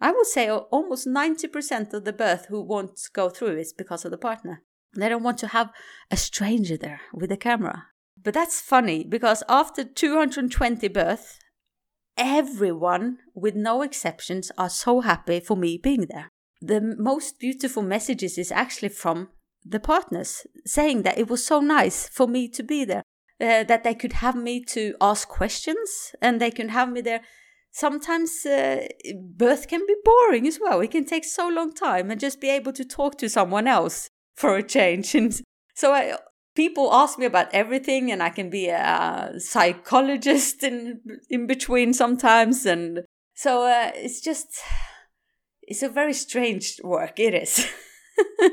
I 0.00 0.12
would 0.12 0.26
say 0.26 0.50
almost 0.50 1.08
90% 1.08 1.94
of 1.94 2.04
the 2.04 2.12
birth 2.12 2.46
who 2.46 2.60
won't 2.60 3.00
go 3.14 3.30
through 3.30 3.58
is 3.58 3.72
because 3.72 4.04
of 4.04 4.10
the 4.10 4.18
partner. 4.18 4.62
They 4.94 5.08
don't 5.08 5.22
want 5.22 5.38
to 5.38 5.48
have 5.48 5.70
a 6.10 6.16
stranger 6.16 6.76
there 6.76 7.00
with 7.12 7.32
a 7.32 7.36
camera. 7.36 7.86
But 8.22 8.34
that's 8.34 8.60
funny 8.60 9.04
because 9.04 9.42
after 9.48 9.84
220 9.84 10.88
births, 10.88 11.38
everyone, 12.16 13.18
with 13.34 13.54
no 13.54 13.82
exceptions, 13.82 14.50
are 14.58 14.68
so 14.68 15.00
happy 15.00 15.40
for 15.40 15.56
me 15.56 15.78
being 15.78 16.06
there. 16.10 16.28
The 16.60 16.80
most 16.98 17.38
beautiful 17.38 17.82
messages 17.82 18.36
is 18.36 18.50
actually 18.50 18.88
from 18.88 19.28
the 19.64 19.78
partners 19.78 20.46
saying 20.66 21.02
that 21.02 21.18
it 21.18 21.28
was 21.28 21.44
so 21.44 21.60
nice 21.60 22.08
for 22.08 22.26
me 22.26 22.48
to 22.48 22.62
be 22.62 22.84
there, 22.84 23.02
uh, 23.40 23.62
that 23.64 23.84
they 23.84 23.94
could 23.94 24.14
have 24.14 24.34
me 24.34 24.64
to 24.64 24.94
ask 25.00 25.28
questions 25.28 26.12
and 26.20 26.40
they 26.40 26.50
can 26.50 26.70
have 26.70 26.90
me 26.90 27.00
there. 27.00 27.20
Sometimes 27.70 28.44
uh, 28.44 28.88
birth 29.20 29.68
can 29.68 29.86
be 29.86 29.94
boring 30.04 30.46
as 30.48 30.58
well. 30.60 30.80
It 30.80 30.90
can 30.90 31.04
take 31.04 31.24
so 31.24 31.48
long 31.48 31.72
time 31.72 32.10
and 32.10 32.18
just 32.18 32.40
be 32.40 32.50
able 32.50 32.72
to 32.72 32.84
talk 32.84 33.18
to 33.18 33.28
someone 33.28 33.68
else 33.68 34.08
for 34.34 34.56
a 34.56 34.62
change. 34.62 35.14
And 35.14 35.40
so 35.74 35.92
I 35.92 36.16
people 36.58 36.92
ask 36.92 37.20
me 37.20 37.24
about 37.24 37.46
everything 37.52 38.10
and 38.10 38.20
I 38.20 38.30
can 38.30 38.50
be 38.50 38.66
a 38.66 39.34
psychologist 39.38 40.64
in 40.64 41.00
in 41.30 41.46
between 41.46 41.94
sometimes 41.94 42.66
and 42.66 43.04
so 43.34 43.62
uh, 43.62 43.92
it's 43.94 44.20
just 44.20 44.48
it's 45.62 45.84
a 45.84 45.88
very 46.00 46.12
strange 46.12 46.80
work 46.82 47.20
it 47.20 47.32
is. 47.44 47.52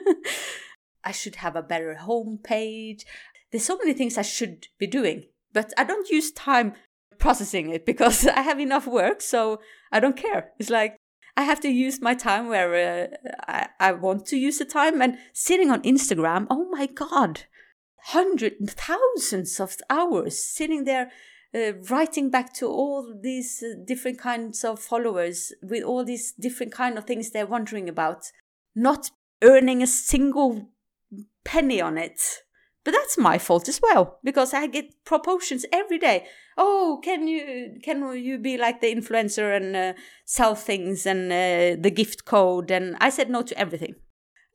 I 1.09 1.11
should 1.11 1.37
have 1.37 1.55
a 1.55 1.69
better 1.71 1.97
homepage 2.07 3.01
there's 3.49 3.65
so 3.65 3.77
many 3.77 3.93
things 3.93 4.19
I 4.19 4.27
should 4.37 4.67
be 4.77 4.85
doing 4.85 5.19
but 5.51 5.73
I 5.75 5.83
don't 5.83 6.09
use 6.09 6.31
time 6.31 6.73
processing 7.17 7.71
it 7.71 7.87
because 7.87 8.27
I 8.39 8.41
have 8.49 8.59
enough 8.59 8.85
work 8.85 9.19
so 9.21 9.59
I 9.91 9.99
don't 9.99 10.21
care. 10.25 10.51
It's 10.59 10.69
like 10.69 10.97
I 11.35 11.41
have 11.41 11.59
to 11.61 11.69
use 11.69 12.07
my 12.07 12.13
time 12.13 12.49
where 12.49 12.71
uh, 12.91 13.31
I, 13.47 13.67
I 13.87 13.91
want 13.93 14.27
to 14.27 14.37
use 14.37 14.59
the 14.59 14.65
time 14.79 15.01
and 15.01 15.17
sitting 15.33 15.71
on 15.71 15.81
Instagram 15.81 16.45
oh 16.51 16.65
my 16.69 16.85
god 16.85 17.45
hundreds 18.09 18.55
and 18.59 18.69
thousands 18.69 19.59
of 19.59 19.77
hours 19.89 20.43
sitting 20.43 20.83
there 20.83 21.11
uh, 21.55 21.73
writing 21.89 22.29
back 22.29 22.53
to 22.53 22.67
all 22.67 23.17
these 23.21 23.63
uh, 23.63 23.73
different 23.87 24.19
kinds 24.19 24.63
of 24.63 24.79
followers 24.79 25.51
with 25.63 25.83
all 25.83 26.05
these 26.05 26.31
different 26.33 26.71
kind 26.71 26.97
of 26.97 27.05
things 27.05 27.31
they're 27.31 27.47
wondering 27.47 27.89
about 27.89 28.31
not 28.75 29.09
earning 29.41 29.81
a 29.81 29.87
single 29.87 30.69
penny 31.43 31.81
on 31.81 31.97
it. 31.97 32.21
But 32.83 32.93
that's 32.93 33.17
my 33.17 33.39
fault 33.39 33.67
as 33.67 33.79
well 33.81 34.19
because 34.23 34.53
i 34.53 34.67
get 34.67 35.03
promotions 35.05 35.65
every 35.73 35.97
day. 35.97 36.27
Oh 36.55 36.99
can 37.03 37.27
you 37.27 37.79
can 37.81 38.03
you 38.15 38.37
be 38.37 38.57
like 38.57 38.81
the 38.81 38.93
influencer 38.93 39.57
and 39.57 39.75
uh, 39.75 39.93
sell 40.25 40.53
things 40.53 41.07
and 41.07 41.31
uh, 41.31 41.81
the 41.81 41.89
gift 41.89 42.25
code? 42.25 42.69
And 42.69 42.95
i 42.99 43.09
said 43.09 43.31
no 43.31 43.41
to 43.41 43.57
everything 43.57 43.95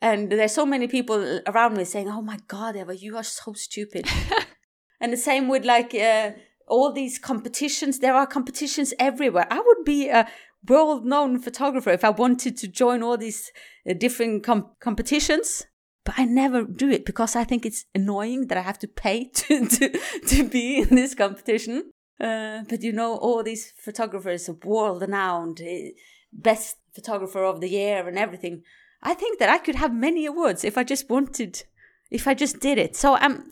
and 0.01 0.31
there's 0.31 0.55
so 0.55 0.65
many 0.65 0.89
people 0.89 1.41
around 1.47 1.77
me 1.77 1.85
saying, 1.85 2.09
"Oh 2.09 2.23
my 2.23 2.39
God, 2.49 2.77
Eva, 2.77 2.97
you 2.97 3.17
are 3.17 3.23
so 3.23 3.53
stupid." 3.53 4.07
and 5.01 5.13
the 5.13 5.17
same 5.17 5.49
with 5.49 5.65
like 5.65 5.95
uh, 5.95 6.33
all 6.67 6.93
these 6.93 7.19
competitions. 7.19 7.99
There 7.99 8.15
are 8.15 8.27
competitions 8.27 8.95
everywhere. 8.99 9.47
I 9.51 9.61
would 9.61 9.85
be 9.85 10.09
a 10.09 10.27
world-known 10.67 11.41
photographer 11.41 11.91
if 11.91 12.05
I 12.05 12.11
wanted 12.11 12.57
to 12.59 12.69
join 12.69 13.03
all 13.03 13.17
these 13.17 13.51
uh, 13.89 13.95
different 13.95 14.45
com- 14.45 14.71
competitions. 14.81 15.67
But 16.05 16.15
I 16.19 16.25
never 16.25 16.65
do 16.65 16.89
it 16.89 17.05
because 17.05 17.37
I 17.37 17.45
think 17.45 17.67
it's 17.67 17.85
annoying 17.95 18.47
that 18.47 18.57
I 18.57 18.63
have 18.63 18.79
to 18.81 18.89
pay 18.89 19.25
to 19.35 19.67
to, 19.67 19.99
to 20.29 20.49
be 20.49 20.79
in 20.79 20.95
this 20.95 21.15
competition. 21.15 21.93
Uh, 22.19 22.63
but 22.69 22.83
you 22.83 22.93
know, 22.93 23.17
all 23.17 23.43
these 23.43 23.73
photographers, 23.77 24.49
world 24.65 25.03
renowned, 25.03 25.61
uh, 25.61 25.91
best 26.33 26.77
photographer 26.95 27.45
of 27.45 27.61
the 27.61 27.69
year, 27.69 28.07
and 28.09 28.19
everything 28.19 28.63
I 29.03 29.15
think 29.15 29.39
that 29.39 29.49
I 29.49 29.59
could 29.59 29.77
have 29.77 29.95
many 29.95 30.27
awards 30.27 30.65
if 30.65 30.77
I 30.77 30.85
just 30.85 31.09
wanted, 31.09 31.63
if 32.11 32.29
I 32.29 32.35
just 32.35 32.61
did 32.61 32.79
it. 32.79 32.97
So 32.97 33.15
I'm 33.15 33.49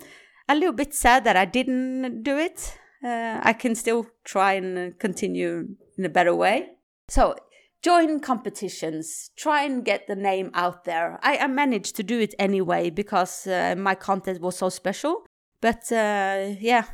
a 0.49 0.55
little 0.55 0.73
bit 0.73 0.95
sad 0.95 1.25
that 1.25 1.37
I 1.37 1.45
didn't 1.45 2.23
do 2.23 2.37
it. 2.37 2.79
Uh, 3.05 3.41
I 3.43 3.53
can 3.53 3.75
still 3.75 4.07
try 4.25 4.55
and 4.55 4.99
continue 4.99 5.77
in 5.97 6.05
a 6.05 6.09
better 6.09 6.35
way. 6.35 6.71
So 7.09 7.37
join 7.83 8.21
competitions, 8.21 9.31
try 9.37 9.63
and 9.63 9.85
get 9.85 10.07
the 10.07 10.17
name 10.17 10.51
out 10.55 10.85
there. 10.85 11.19
I, 11.23 11.39
I 11.39 11.47
managed 11.47 11.97
to 11.97 12.03
do 12.03 12.19
it 12.19 12.35
anyway 12.39 12.91
because 12.91 13.47
uh, 13.47 13.75
my 13.79 13.95
content 13.95 14.41
was 14.41 14.59
so 14.59 14.69
special. 14.69 15.25
But 15.61 15.91
uh, 15.91 16.55
yeah, 16.61 16.85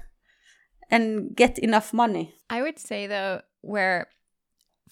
and 0.90 1.34
get 1.34 1.58
enough 1.58 1.92
money. 1.92 2.34
I 2.48 2.62
would 2.62 2.78
say 2.78 3.06
though, 3.06 3.42
where 3.60 4.08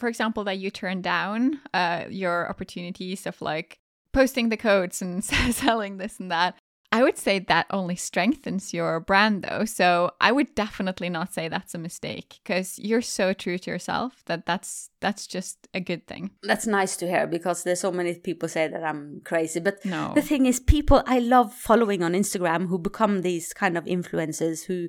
for 0.03 0.09
example, 0.09 0.43
that 0.43 0.59
you 0.59 0.69
turn 0.69 1.01
down 1.01 1.61
uh, 1.73 2.07
your 2.11 2.51
opportunities 2.51 3.25
of 3.25 3.41
like 3.41 3.79
posting 4.13 4.49
the 4.49 4.57
codes 4.57 5.01
and 5.01 5.25
selling 5.55 5.99
this 5.99 6.19
and 6.19 6.29
that. 6.29 6.57
I 6.91 7.05
would 7.05 7.17
say 7.17 7.39
that 7.39 7.67
only 7.71 7.95
strengthens 7.95 8.75
your 8.75 8.99
brand 8.99 9.45
though. 9.45 9.65
So 9.65 10.11
I 10.21 10.33
would 10.33 10.57
definitely 10.57 11.09
not 11.09 11.33
say 11.33 11.47
that's 11.47 11.77
a 11.77 11.79
mistake 11.79 12.41
because 12.43 12.81
you're 12.81 13.01
so 13.01 13.33
true 13.33 13.59
to 13.59 13.71
yourself 13.71 14.25
that 14.27 14.45
that's 14.45 14.91
that's 14.99 15.29
just 15.29 15.69
a 15.73 15.79
good 15.79 16.09
thing. 16.09 16.33
That's 16.43 16.67
nice 16.67 16.97
to 16.97 17.07
hear 17.07 17.29
because 17.29 17.63
there's 17.63 17.81
so 17.81 17.93
many 17.93 18.15
people 18.17 18.49
say 18.49 18.67
that 18.67 18.83
I'm 18.83 19.21
crazy, 19.25 19.61
but 19.61 19.85
no. 19.85 20.15
the 20.17 20.21
thing 20.21 20.47
is 20.47 20.59
people 20.59 21.05
I 21.07 21.21
love 21.21 21.55
following 21.55 22.03
on 22.03 22.15
Instagram 22.15 22.67
who 22.67 22.77
become 22.77 23.23
these 23.23 23.53
kind 23.53 23.79
of 23.79 23.85
influencers 23.85 24.65
who 24.65 24.89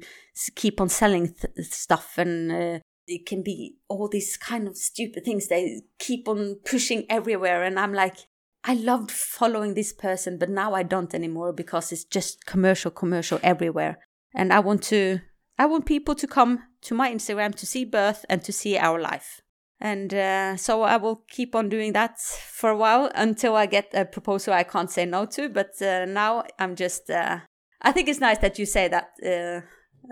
keep 0.55 0.81
on 0.81 0.89
selling 0.89 1.35
th- 1.35 1.67
stuff 1.67 2.17
and 2.17 2.51
uh, 2.51 2.79
it 3.07 3.25
can 3.25 3.43
be 3.43 3.75
all 3.87 4.07
these 4.07 4.37
kind 4.37 4.67
of 4.67 4.77
stupid 4.77 5.25
things 5.25 5.47
they 5.47 5.81
keep 5.99 6.27
on 6.27 6.55
pushing 6.65 7.05
everywhere 7.09 7.63
and 7.63 7.79
i'm 7.79 7.93
like 7.93 8.17
i 8.63 8.73
loved 8.73 9.11
following 9.11 9.73
this 9.73 9.91
person 9.91 10.37
but 10.37 10.49
now 10.49 10.73
i 10.73 10.83
don't 10.83 11.13
anymore 11.13 11.51
because 11.51 11.91
it's 11.91 12.05
just 12.05 12.45
commercial 12.45 12.91
commercial 12.91 13.39
everywhere. 13.43 13.97
And 14.35 14.51
i 14.53 14.59
want 14.59 14.83
to 14.83 15.19
i 15.59 15.65
want 15.65 15.85
people 15.85 16.15
to 16.15 16.27
come 16.27 16.63
to 16.81 16.95
my 16.95 17.11
instagram 17.11 17.53
to 17.55 17.65
see 17.65 17.85
birth 17.85 18.25
and 18.29 18.43
to 18.43 18.51
see 18.51 18.77
our 18.77 18.99
life. 18.99 19.41
And 19.79 20.13
uh, 20.13 20.55
so 20.55 20.83
i 20.83 20.95
will 20.95 21.23
keep 21.29 21.55
on 21.55 21.67
doing 21.67 21.93
that 21.93 22.19
for 22.19 22.69
a 22.69 22.77
while 22.77 23.11
until 23.15 23.55
i 23.55 23.65
get 23.65 23.89
a 23.93 24.05
proposal 24.05 24.53
i 24.53 24.63
can't 24.63 24.89
say 24.89 25.05
no 25.05 25.25
to 25.25 25.49
but 25.49 25.81
uh, 25.81 26.05
now 26.05 26.43
i'm 26.57 26.75
just 26.75 27.09
uh, 27.09 27.39
i 27.81 27.91
think 27.91 28.07
it's 28.07 28.21
nice 28.21 28.37
that 28.37 28.57
you 28.57 28.65
say 28.65 28.87
that 28.87 29.09
uh, 29.25 29.65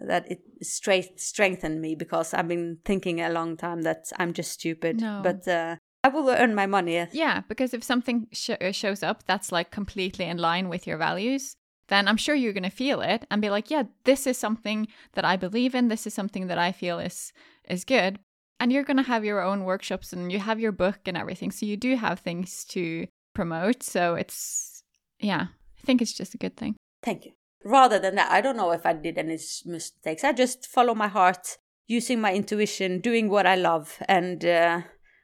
that 0.07 0.29
it 0.31 0.41
straight 0.61 1.19
strengthened 1.19 1.81
me 1.81 1.95
because 1.95 2.33
I've 2.33 2.47
been 2.47 2.79
thinking 2.85 3.21
a 3.21 3.29
long 3.29 3.57
time 3.57 3.81
that 3.83 4.11
I'm 4.17 4.33
just 4.33 4.51
stupid. 4.51 5.01
No. 5.01 5.21
But 5.23 5.47
uh, 5.47 5.75
I 6.03 6.09
will 6.09 6.29
earn 6.29 6.55
my 6.55 6.65
money. 6.65 7.07
Yeah, 7.11 7.41
because 7.47 7.73
if 7.73 7.83
something 7.83 8.27
sh- 8.31 8.51
uh, 8.59 8.71
shows 8.71 9.03
up 9.03 9.23
that's 9.25 9.51
like 9.51 9.71
completely 9.71 10.25
in 10.25 10.37
line 10.37 10.69
with 10.69 10.87
your 10.87 10.97
values, 10.97 11.55
then 11.87 12.07
I'm 12.07 12.17
sure 12.17 12.35
you're 12.35 12.53
going 12.53 12.63
to 12.63 12.69
feel 12.69 13.01
it 13.01 13.25
and 13.29 13.41
be 13.41 13.49
like, 13.49 13.69
yeah, 13.69 13.83
this 14.05 14.25
is 14.25 14.37
something 14.37 14.87
that 15.13 15.25
I 15.25 15.35
believe 15.35 15.75
in. 15.75 15.89
This 15.89 16.07
is 16.07 16.13
something 16.13 16.47
that 16.47 16.57
I 16.57 16.71
feel 16.71 16.99
is 16.99 17.33
is 17.69 17.85
good. 17.85 18.19
And 18.59 18.71
you're 18.71 18.83
going 18.83 18.97
to 18.97 19.03
have 19.03 19.25
your 19.25 19.41
own 19.41 19.63
workshops 19.63 20.13
and 20.13 20.31
you 20.31 20.39
have 20.39 20.59
your 20.59 20.71
book 20.71 20.99
and 21.05 21.17
everything. 21.17 21.51
So 21.51 21.65
you 21.65 21.77
do 21.77 21.95
have 21.95 22.19
things 22.19 22.63
to 22.65 23.07
promote. 23.33 23.83
So 23.83 24.15
it's 24.15 24.83
yeah, 25.19 25.47
I 25.77 25.85
think 25.85 26.01
it's 26.01 26.13
just 26.13 26.33
a 26.33 26.37
good 26.37 26.57
thing. 26.57 26.75
Thank 27.03 27.25
you 27.25 27.33
rather 27.63 27.99
than 27.99 28.15
that, 28.15 28.31
I 28.31 28.41
don't 28.41 28.57
know 28.57 28.71
if 28.71 28.85
I 28.85 28.93
did 28.93 29.17
any 29.17 29.37
mistakes. 29.65 30.23
I 30.23 30.33
just 30.33 30.67
follow 30.67 30.95
my 30.95 31.07
heart, 31.07 31.57
using 31.87 32.21
my 32.21 32.33
intuition, 32.33 32.99
doing 32.99 33.29
what 33.29 33.45
I 33.45 33.55
love, 33.55 33.97
and 34.07 34.43
uh, 34.45 34.81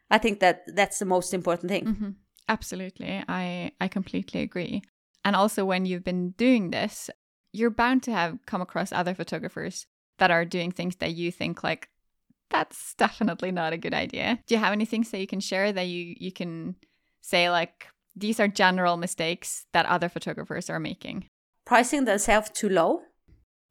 I 0.10 0.18
think 0.18 0.40
that 0.40 0.64
that's 0.76 1.00
the 1.00 1.06
most 1.06 1.34
important 1.34 1.70
thing. 1.70 1.86
Mm-hmm. 1.86 2.10
Absolutely, 2.50 3.24
I 3.28 3.72
I 3.82 3.88
completely 3.88 4.42
agree. 4.42 4.82
And 5.24 5.36
also, 5.36 5.66
when 5.66 5.86
you've 5.86 6.06
been 6.06 6.32
doing 6.32 6.72
this, 6.72 7.10
you're 7.52 7.70
bound 7.70 8.04
to 8.04 8.12
have 8.12 8.40
come 8.46 8.62
across 8.62 8.92
other 8.92 9.14
photographers 9.14 9.88
that 10.20 10.32
are 10.32 10.46
doing 10.46 10.72
things 10.72 10.96
that 10.98 11.14
you 11.16 11.32
think 11.32 11.64
like 11.64 11.90
That's 12.50 12.96
definitely 12.96 13.52
not 13.52 13.74
a 13.74 13.78
good 13.78 13.94
idea. 13.94 14.40
Do 14.48 14.56
you 14.56 14.62
have 14.62 14.74
any 14.74 14.86
things 14.86 15.12
that 15.12 15.20
you 15.20 15.28
can 15.28 15.42
share 15.42 15.74
that 15.74 15.88
you 15.88 16.16
you 16.18 16.32
can 16.32 16.76
say 17.22 17.50
like 17.50 17.88
these 18.16 18.40
are 18.40 18.48
general 18.48 18.98
mistakes 18.98 19.66
that 19.74 19.86
other 19.86 20.10
photographers 20.10 20.70
are 20.70 20.80
making? 20.80 21.30
Pricing 21.68 22.06
themselves 22.06 22.50
too 22.52 22.70
low 22.70 23.02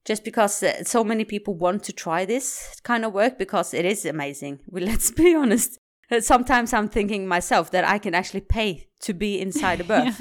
just 0.05 0.22
because 0.22 0.62
uh, 0.62 0.84
so 0.84 1.03
many 1.03 1.24
people 1.24 1.55
want 1.55 1.82
to 1.84 1.94
try 1.94 2.26
this 2.26 2.78
kind 2.84 3.07
of 3.07 3.14
work 3.14 3.38
because 3.38 3.72
it 3.72 3.86
is 3.86 4.05
amazing. 4.05 4.61
Well, 4.68 4.84
let's 4.84 5.11
be 5.11 5.34
honest. 5.34 5.78
Uh, 6.11 6.20
sometimes 6.20 6.74
I'm 6.74 6.90
thinking 6.90 7.26
myself 7.26 7.70
that 7.70 7.84
I 7.84 7.99
can 7.99 8.14
actually 8.14 8.42
pay 8.42 8.88
to 9.01 9.14
be 9.14 9.40
inside 9.40 9.80
a 9.80 9.84
birth. 9.92 10.20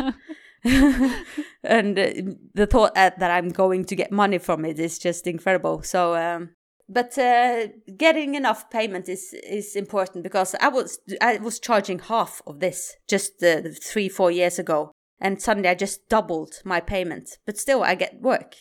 and 1.63 1.99
uh, 1.99 2.13
the 2.53 2.65
thought 2.65 2.95
that 2.95 3.29
I'm 3.29 3.49
going 3.49 3.83
to 3.85 3.95
get 3.95 4.09
money 4.09 4.37
from 4.37 4.63
it 4.63 4.79
is 4.79 4.97
just 4.97 5.27
incredible. 5.27 5.83
So, 5.83 6.15
um, 6.15 6.51
but 6.87 7.17
uh, 7.17 7.67
getting 7.97 8.35
enough 8.35 8.69
payment 8.69 9.09
is 9.09 9.33
is 9.43 9.75
important 9.75 10.23
because 10.23 10.55
I 10.61 10.69
was 10.69 10.99
I 11.19 11.37
was 11.37 11.59
charging 11.59 11.99
half 11.99 12.41
of 12.47 12.61
this 12.61 12.95
just 13.07 13.43
uh, 13.43 13.63
three 13.83 14.07
four 14.09 14.31
years 14.31 14.59
ago, 14.59 14.91
and 15.25 15.41
suddenly 15.41 15.69
I 15.69 15.73
just 15.73 16.07
doubled 16.07 16.61
my 16.63 16.79
payment. 16.79 17.39
But 17.47 17.57
still, 17.57 17.83
I 17.83 17.95
get 17.95 18.21
work. 18.21 18.53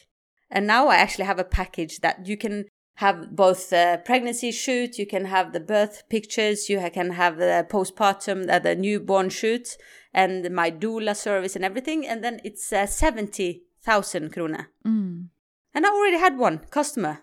And 0.51 0.67
now 0.67 0.89
I 0.89 0.97
actually 0.97 1.27
have 1.27 1.39
a 1.39 1.45
package 1.45 2.01
that 2.01 2.27
you 2.27 2.39
can 2.39 2.65
have 2.95 3.37
both 3.37 3.69
the 3.69 4.01
pregnancy 4.03 4.51
shoot, 4.51 4.99
you 4.99 5.07
can 5.07 5.27
have 5.27 5.53
the 5.53 5.61
birth 5.61 6.05
pictures, 6.09 6.71
you 6.71 6.79
can 6.91 7.11
have 7.11 7.37
the 7.37 7.67
postpartum, 7.69 8.49
uh, 8.49 8.61
the 8.61 8.75
newborn 8.75 9.29
shoot, 9.29 9.77
and 10.15 10.51
my 10.55 10.71
doula 10.71 11.15
service 11.15 11.55
and 11.55 11.67
everything. 11.67 12.07
And 12.07 12.25
then 12.25 12.41
it's 12.45 12.73
uh, 12.73 12.87
70,000 12.87 14.33
krona. 14.33 14.69
Mm. 14.87 15.29
And 15.75 15.87
I 15.87 15.91
already 15.91 16.19
had 16.19 16.39
one 16.39 16.61
customer 16.71 17.19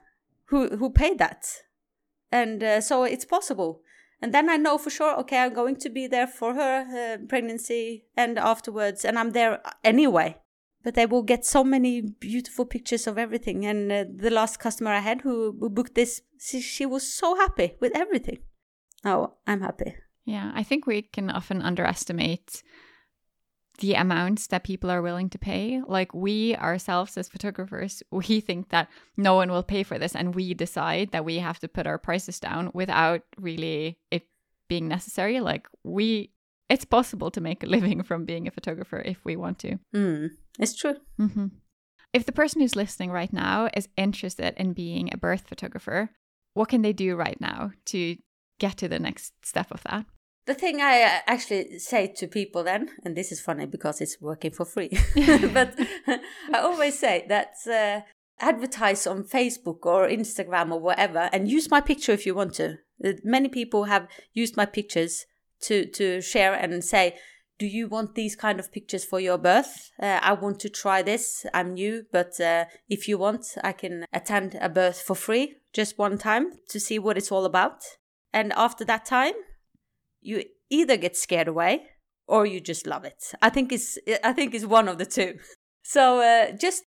who, 0.45 0.77
who 0.77 0.91
paid 0.91 1.17
that. 1.17 1.47
And 2.31 2.63
uh, 2.63 2.81
so 2.81 3.05
it's 3.05 3.25
possible. 3.25 3.81
And 4.21 4.33
then 4.33 4.49
I 4.49 4.57
know 4.57 4.77
for 4.77 4.89
sure, 4.89 5.17
okay, 5.21 5.39
I'm 5.39 5.53
going 5.53 5.77
to 5.77 5.89
be 5.89 6.07
there 6.07 6.27
for 6.27 6.53
her 6.53 6.85
uh, 7.15 7.25
pregnancy 7.27 8.05
and 8.15 8.37
afterwards, 8.37 9.03
and 9.03 9.17
I'm 9.17 9.31
there 9.31 9.61
anyway 9.83 10.37
but 10.83 10.95
they 10.95 11.05
will 11.05 11.23
get 11.23 11.45
so 11.45 11.63
many 11.63 12.01
beautiful 12.01 12.65
pictures 12.65 13.07
of 13.07 13.17
everything. 13.17 13.65
And 13.65 13.91
uh, 13.91 14.05
the 14.13 14.29
last 14.29 14.59
customer 14.59 14.91
I 14.91 14.99
had 14.99 15.21
who, 15.21 15.55
who 15.59 15.69
booked 15.69 15.95
this, 15.95 16.21
she, 16.39 16.61
she 16.61 16.85
was 16.85 17.11
so 17.11 17.35
happy 17.35 17.75
with 17.79 17.95
everything. 17.95 18.39
Oh, 19.05 19.33
I'm 19.47 19.61
happy. 19.61 19.95
Yeah, 20.25 20.51
I 20.53 20.63
think 20.63 20.85
we 20.85 21.01
can 21.01 21.29
often 21.29 21.61
underestimate 21.61 22.63
the 23.81 23.95
amounts 23.95 24.47
that 24.47 24.63
people 24.63 24.89
are 24.91 25.01
willing 25.01 25.29
to 25.31 25.39
pay. 25.39 25.81
Like 25.85 26.13
we 26.13 26.55
ourselves 26.55 27.17
as 27.17 27.27
photographers, 27.27 28.01
we 28.11 28.39
think 28.39 28.69
that 28.69 28.89
no 29.17 29.35
one 29.35 29.51
will 29.51 29.63
pay 29.63 29.83
for 29.83 29.99
this 29.99 30.15
and 30.15 30.33
we 30.33 30.53
decide 30.53 31.11
that 31.11 31.25
we 31.25 31.39
have 31.39 31.59
to 31.59 31.67
put 31.67 31.87
our 31.87 31.97
prices 31.97 32.39
down 32.39 32.71
without 32.73 33.23
really 33.37 33.99
it 34.11 34.27
being 34.69 34.87
necessary. 34.87 35.41
Like 35.41 35.67
we 35.83 36.31
it's 36.69 36.85
possible 36.85 37.31
to 37.31 37.41
make 37.41 37.63
a 37.63 37.65
living 37.75 38.01
from 38.03 38.23
being 38.23 38.47
a 38.47 38.51
photographer 38.51 39.01
if 39.03 39.25
we 39.25 39.35
want 39.35 39.59
to. 39.59 39.77
Mm, 39.93 40.29
it's 40.59 40.75
true. 40.75 40.95
Mm-hmm. 41.19 41.47
If 42.13 42.25
the 42.25 42.31
person 42.31 42.61
who's 42.61 42.75
listening 42.75 43.11
right 43.11 43.31
now 43.33 43.69
is 43.73 43.89
interested 43.97 44.53
in 44.57 44.73
being 44.73 45.09
a 45.11 45.17
birth 45.17 45.45
photographer, 45.47 46.11
what 46.53 46.69
can 46.69 46.81
they 46.81 46.93
do 46.93 47.15
right 47.15 47.39
now 47.39 47.71
to 47.85 48.17
get 48.59 48.77
to 48.77 48.87
the 48.87 48.99
next 48.99 49.33
step 49.43 49.71
of 49.71 49.81
that? 49.83 50.05
The 50.45 50.55
thing 50.55 50.81
I 50.81 51.03
uh, 51.03 51.19
actually 51.27 51.77
say 51.79 52.07
to 52.17 52.27
people 52.27 52.63
then, 52.63 52.89
and 53.05 53.15
this 53.15 53.31
is 53.31 53.39
funny 53.39 53.67
because 53.67 54.01
it's 54.01 54.19
working 54.19 54.51
for 54.51 54.65
free, 54.65 54.89
but 55.53 55.75
I 56.51 56.59
always 56.59 56.97
say 56.97 57.25
that 57.29 57.53
uh, 57.69 58.01
advertise 58.41 59.05
on 59.05 59.23
Facebook 59.23 59.85
or 59.85 60.07
Instagram 60.07 60.71
or 60.71 60.79
whatever 60.79 61.29
and 61.31 61.49
use 61.49 61.69
my 61.69 61.79
picture 61.79 62.11
if 62.11 62.25
you 62.25 62.35
want 62.35 62.55
to. 62.55 62.77
Uh, 63.03 63.13
many 63.23 63.47
people 63.47 63.85
have 63.85 64.07
used 64.33 64.57
my 64.57 64.65
pictures 64.65 65.25
to 65.61 65.85
to 65.85 66.21
share 66.21 66.53
and 66.53 66.83
say 66.83 67.15
do 67.59 67.67
you 67.67 67.87
want 67.87 68.15
these 68.15 68.35
kind 68.35 68.59
of 68.59 68.71
pictures 68.71 69.05
for 69.05 69.19
your 69.19 69.37
birth? 69.37 69.91
Uh, 70.01 70.19
i 70.23 70.33
want 70.33 70.59
to 70.59 70.69
try 70.69 71.03
this. 71.03 71.45
I'm 71.53 71.75
new 71.75 72.05
but 72.11 72.39
uh, 72.39 72.65
if 72.89 73.07
you 73.07 73.19
want 73.19 73.45
i 73.63 73.71
can 73.71 74.05
attend 74.11 74.57
a 74.59 74.69
birth 74.69 74.99
for 75.01 75.15
free 75.15 75.57
just 75.71 75.99
one 75.99 76.17
time 76.17 76.53
to 76.69 76.79
see 76.79 76.97
what 76.97 77.17
it's 77.17 77.31
all 77.31 77.45
about. 77.45 77.83
And 78.33 78.51
after 78.53 78.83
that 78.85 79.05
time 79.05 79.33
you 80.21 80.43
either 80.69 80.97
get 80.97 81.17
scared 81.17 81.47
away 81.47 81.83
or 82.27 82.45
you 82.45 82.61
just 82.61 82.87
love 82.87 83.03
it. 83.03 83.33
I 83.41 83.49
think 83.49 83.71
it's 83.71 83.97
i 84.23 84.31
think 84.33 84.53
it's 84.53 84.65
one 84.65 84.87
of 84.87 84.97
the 84.97 85.05
two. 85.05 85.37
So 85.83 86.21
uh, 86.21 86.51
just 86.51 86.83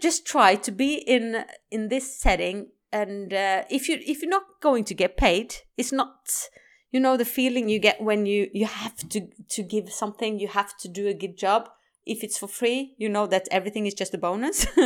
just 0.00 0.26
try 0.26 0.54
to 0.54 0.72
be 0.72 0.94
in 0.94 1.44
in 1.70 1.88
this 1.88 2.18
setting 2.18 2.68
and 2.90 3.30
uh, 3.30 3.64
if 3.68 3.90
you 3.90 3.98
if 4.06 4.22
you're 4.22 4.30
not 4.30 4.46
going 4.62 4.84
to 4.84 4.94
get 4.94 5.18
paid 5.18 5.54
it's 5.76 5.92
not 5.92 6.48
you 6.90 6.98
know 6.98 7.18
the 7.18 7.26
feeling 7.26 7.68
you 7.68 7.78
get 7.78 8.00
when 8.00 8.24
you 8.24 8.48
you 8.54 8.64
have 8.64 8.96
to 9.10 9.28
to 9.50 9.62
give 9.62 9.92
something 9.92 10.40
you 10.40 10.48
have 10.48 10.76
to 10.78 10.88
do 10.88 11.06
a 11.08 11.14
good 11.14 11.36
job. 11.36 11.68
If 12.06 12.24
it's 12.24 12.38
for 12.38 12.48
free 12.48 12.94
you 12.96 13.10
know 13.10 13.26
that 13.26 13.48
everything 13.50 13.84
is 13.86 13.94
just 13.94 14.14
a 14.14 14.18
bonus. 14.18 14.66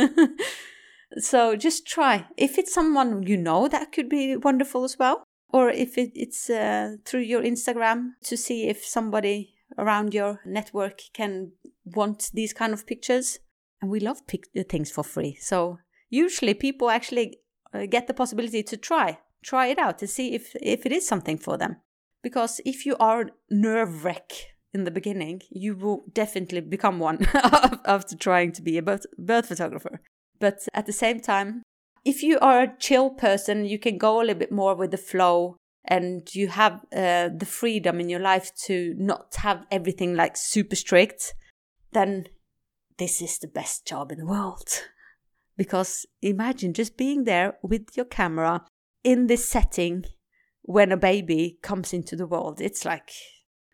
So 1.19 1.55
just 1.55 1.85
try. 1.85 2.25
If 2.37 2.57
it's 2.57 2.73
someone 2.73 3.23
you 3.23 3.37
know 3.37 3.67
that 3.67 3.91
could 3.91 4.09
be 4.09 4.35
wonderful 4.35 4.83
as 4.83 4.97
well 4.97 5.23
or 5.53 5.69
if 5.69 5.97
it, 5.97 6.11
it's 6.15 6.49
uh, 6.49 6.97
through 7.05 7.21
your 7.21 7.41
instagram 7.41 8.09
to 8.23 8.35
see 8.35 8.67
if 8.67 8.83
somebody 8.83 9.53
around 9.77 10.13
your 10.13 10.41
network 10.45 11.01
can 11.13 11.51
want 11.85 12.31
these 12.33 12.53
kind 12.53 12.73
of 12.73 12.85
pictures. 12.85 13.39
And 13.81 13.91
we 13.91 13.99
love 13.99 14.25
pic- 14.27 14.49
things 14.69 14.91
for 14.91 15.03
free. 15.03 15.37
So 15.39 15.79
usually 16.09 16.53
people 16.53 16.89
actually 16.89 17.37
uh, 17.73 17.85
get 17.85 18.07
the 18.07 18.13
possibility 18.13 18.63
to 18.63 18.77
try 18.77 19.19
try 19.43 19.67
it 19.67 19.77
out 19.77 19.99
to 19.99 20.07
see 20.07 20.33
if 20.33 20.55
if 20.61 20.85
it 20.85 20.91
is 20.91 21.07
something 21.07 21.37
for 21.37 21.57
them. 21.57 21.77
Because 22.21 22.61
if 22.65 22.85
you 22.85 22.95
are 22.99 23.31
nerve 23.49 24.05
wreck 24.05 24.31
in 24.73 24.85
the 24.85 24.91
beginning, 24.91 25.41
you 25.49 25.75
will 25.75 26.05
definitely 26.13 26.61
become 26.61 26.99
one 26.99 27.19
after 27.85 28.15
trying 28.15 28.53
to 28.53 28.61
be 28.61 28.77
a 28.77 28.81
birth, 28.81 29.05
birth 29.17 29.47
photographer. 29.47 30.01
But 30.39 30.67
at 30.73 30.85
the 30.85 30.93
same 30.93 31.19
time, 31.19 31.63
if 32.05 32.21
you 32.21 32.39
are 32.39 32.61
a 32.61 32.77
chill 32.79 33.09
person, 33.09 33.65
you 33.65 33.79
can 33.79 33.97
go 33.97 34.19
a 34.19 34.23
little 34.23 34.35
bit 34.35 34.51
more 34.51 34.75
with 34.75 34.91
the 34.91 34.97
flow 34.97 35.57
and 35.85 36.33
you 36.33 36.47
have 36.47 36.85
uh, 36.95 37.29
the 37.35 37.47
freedom 37.47 37.99
in 37.99 38.09
your 38.09 38.19
life 38.19 38.51
to 38.65 38.93
not 38.97 39.35
have 39.35 39.65
everything 39.71 40.15
like 40.15 40.37
super 40.37 40.75
strict, 40.75 41.33
then 41.91 42.27
this 42.97 43.21
is 43.21 43.39
the 43.39 43.47
best 43.47 43.85
job 43.85 44.11
in 44.11 44.19
the 44.19 44.25
world. 44.25 44.67
Because 45.55 46.07
imagine 46.19 46.73
just 46.73 46.97
being 46.97 47.25
there 47.25 47.57
with 47.61 47.95
your 47.95 48.07
camera 48.07 48.65
in 49.03 49.27
this 49.27 49.47
setting 49.47 50.05
when 50.63 50.91
a 50.91 50.97
baby 50.97 51.59
comes 51.61 51.93
into 51.93 52.15
the 52.15 52.25
world. 52.25 52.59
It's 52.59 52.85
like, 52.85 53.11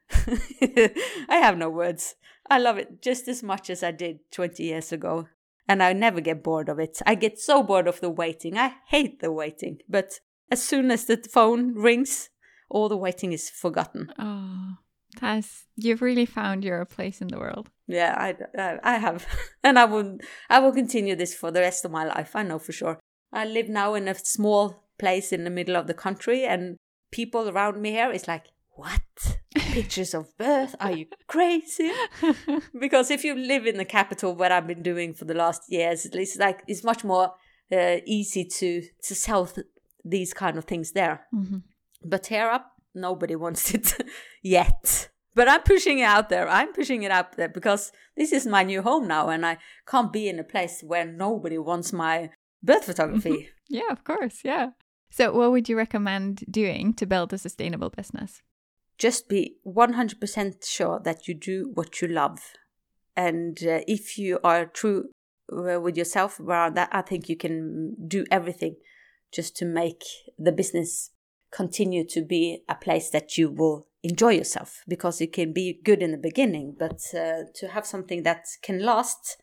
I 0.11 1.37
have 1.37 1.57
no 1.57 1.69
words. 1.69 2.15
I 2.49 2.57
love 2.57 2.77
it 2.77 3.01
just 3.01 3.29
as 3.29 3.41
much 3.41 3.69
as 3.69 3.81
I 3.81 3.91
did 3.91 4.29
20 4.31 4.61
years 4.61 4.91
ago. 4.91 5.29
And 5.69 5.83
I 5.83 5.93
never 5.93 6.19
get 6.19 6.43
bored 6.43 6.67
of 6.67 6.79
it. 6.79 6.99
I 7.05 7.13
get 7.13 7.39
so 7.39 7.61
bored 7.61 7.87
of 7.87 8.01
the 8.01 8.09
waiting. 8.09 8.57
I 8.57 8.73
hate 8.87 9.19
the 9.21 9.31
waiting. 9.31 9.77
But 9.87 10.19
as 10.49 10.63
soon 10.63 10.89
as 10.89 11.05
the 11.05 11.17
phone 11.17 11.75
rings, 11.75 12.29
all 12.71 12.89
the 12.89 12.97
waiting 12.97 13.33
is 13.33 13.51
forgotten. 13.51 14.11
Oh, 14.17 14.77
Taz, 15.15 15.65
you've 15.75 16.01
really 16.01 16.25
found 16.25 16.63
your 16.63 16.83
place 16.85 17.21
in 17.21 17.27
the 17.27 17.37
world. 17.37 17.69
Yeah, 17.85 18.15
I, 18.17 18.35
I, 18.59 18.79
I 18.83 18.97
have. 18.97 19.27
and 19.63 19.77
I 19.77 19.85
will, 19.85 20.17
I 20.49 20.57
will 20.57 20.73
continue 20.73 21.15
this 21.15 21.35
for 21.35 21.51
the 21.51 21.61
rest 21.61 21.85
of 21.85 21.91
my 21.91 22.03
life. 22.03 22.35
I 22.35 22.41
know 22.41 22.57
for 22.57 22.71
sure. 22.71 22.99
I 23.31 23.45
live 23.45 23.69
now 23.69 23.93
in 23.93 24.07
a 24.07 24.15
small 24.15 24.87
place 24.97 25.31
in 25.31 25.43
the 25.43 25.51
middle 25.51 25.75
of 25.75 25.85
the 25.85 25.93
country 25.93 26.45
and 26.45 26.77
people 27.11 27.47
around 27.47 27.79
me 27.79 27.91
here 27.91 28.11
is 28.11 28.27
like 28.27 28.47
what 28.71 29.38
pictures 29.55 30.13
of 30.13 30.35
birth? 30.37 30.75
Are 30.79 30.91
you 30.91 31.05
crazy? 31.27 31.91
Because 32.79 33.11
if 33.11 33.23
you 33.23 33.35
live 33.35 33.65
in 33.65 33.77
the 33.77 33.85
capital 33.85 34.35
what 34.35 34.51
i've 34.51 34.67
been 34.67 34.83
doing 34.83 35.13
for 35.13 35.25
the 35.25 35.33
last 35.33 35.63
years 35.69 36.05
at 36.05 36.13
least 36.13 36.39
like 36.39 36.63
it's 36.67 36.83
much 36.83 37.03
more 37.03 37.33
uh, 37.71 37.97
easy 38.05 38.45
to 38.45 38.81
to 39.03 39.15
sell 39.15 39.45
th- 39.45 39.67
these 40.03 40.33
kind 40.33 40.57
of 40.57 40.65
things 40.65 40.91
there. 40.93 41.27
Mm-hmm. 41.33 41.57
but 42.03 42.27
here 42.27 42.47
up? 42.49 42.71
Nobody 42.95 43.35
wants 43.35 43.73
it 43.73 43.93
yet. 44.41 45.09
But 45.35 45.47
i'm 45.47 45.61
pushing 45.61 45.99
it 45.99 46.03
out 46.15 46.29
there. 46.29 46.47
I'm 46.47 46.73
pushing 46.73 47.03
it 47.03 47.11
out 47.11 47.33
there 47.37 47.49
because 47.49 47.91
this 48.17 48.31
is 48.31 48.45
my 48.47 48.63
new 48.63 48.81
home 48.81 49.07
now 49.07 49.29
and 49.29 49.45
i 49.45 49.57
can't 49.87 50.11
be 50.11 50.27
in 50.27 50.39
a 50.39 50.43
place 50.43 50.81
where 50.85 51.05
nobody 51.05 51.57
wants 51.57 51.93
my 51.93 52.29
birth 52.63 52.85
photography. 52.85 53.49
Yeah 53.71 53.91
of 53.91 54.03
course. 54.03 54.41
Yeah. 54.43 54.69
So, 55.11 55.31
what 55.31 55.51
would 55.51 55.69
you 55.69 55.77
recommend 55.77 56.43
doing 56.49 56.93
to 56.95 57.05
build 57.05 57.33
a 57.33 57.37
sustainable 57.37 57.89
business? 57.89 58.41
Just 58.99 59.29
be 59.29 59.55
100% 59.65 60.65
sure 60.65 60.99
that 61.03 61.27
you 61.27 61.33
do 61.33 61.71
what 61.73 62.01
you 62.01 62.07
love. 62.07 62.39
And 63.15 63.57
uh, 63.63 63.79
if 63.87 64.17
you 64.17 64.39
are 64.43 64.65
true 64.65 65.09
uh, 65.51 65.79
with 65.79 65.97
yourself 65.97 66.39
around 66.39 66.75
that, 66.75 66.89
I 66.91 67.01
think 67.01 67.29
you 67.29 67.37
can 67.37 67.95
do 68.07 68.25
everything 68.29 68.75
just 69.31 69.55
to 69.57 69.65
make 69.65 70.03
the 70.37 70.51
business 70.51 71.11
continue 71.51 72.05
to 72.07 72.21
be 72.21 72.63
a 72.69 72.75
place 72.75 73.09
that 73.09 73.37
you 73.37 73.49
will 73.49 73.87
enjoy 74.03 74.29
yourself 74.29 74.83
because 74.87 75.19
it 75.19 75.33
can 75.33 75.53
be 75.53 75.79
good 75.83 76.01
in 76.01 76.11
the 76.11 76.17
beginning, 76.17 76.75
but 76.77 77.01
uh, 77.13 77.43
to 77.55 77.67
have 77.69 77.85
something 77.85 78.23
that 78.23 78.45
can 78.61 78.83
last 78.83 79.37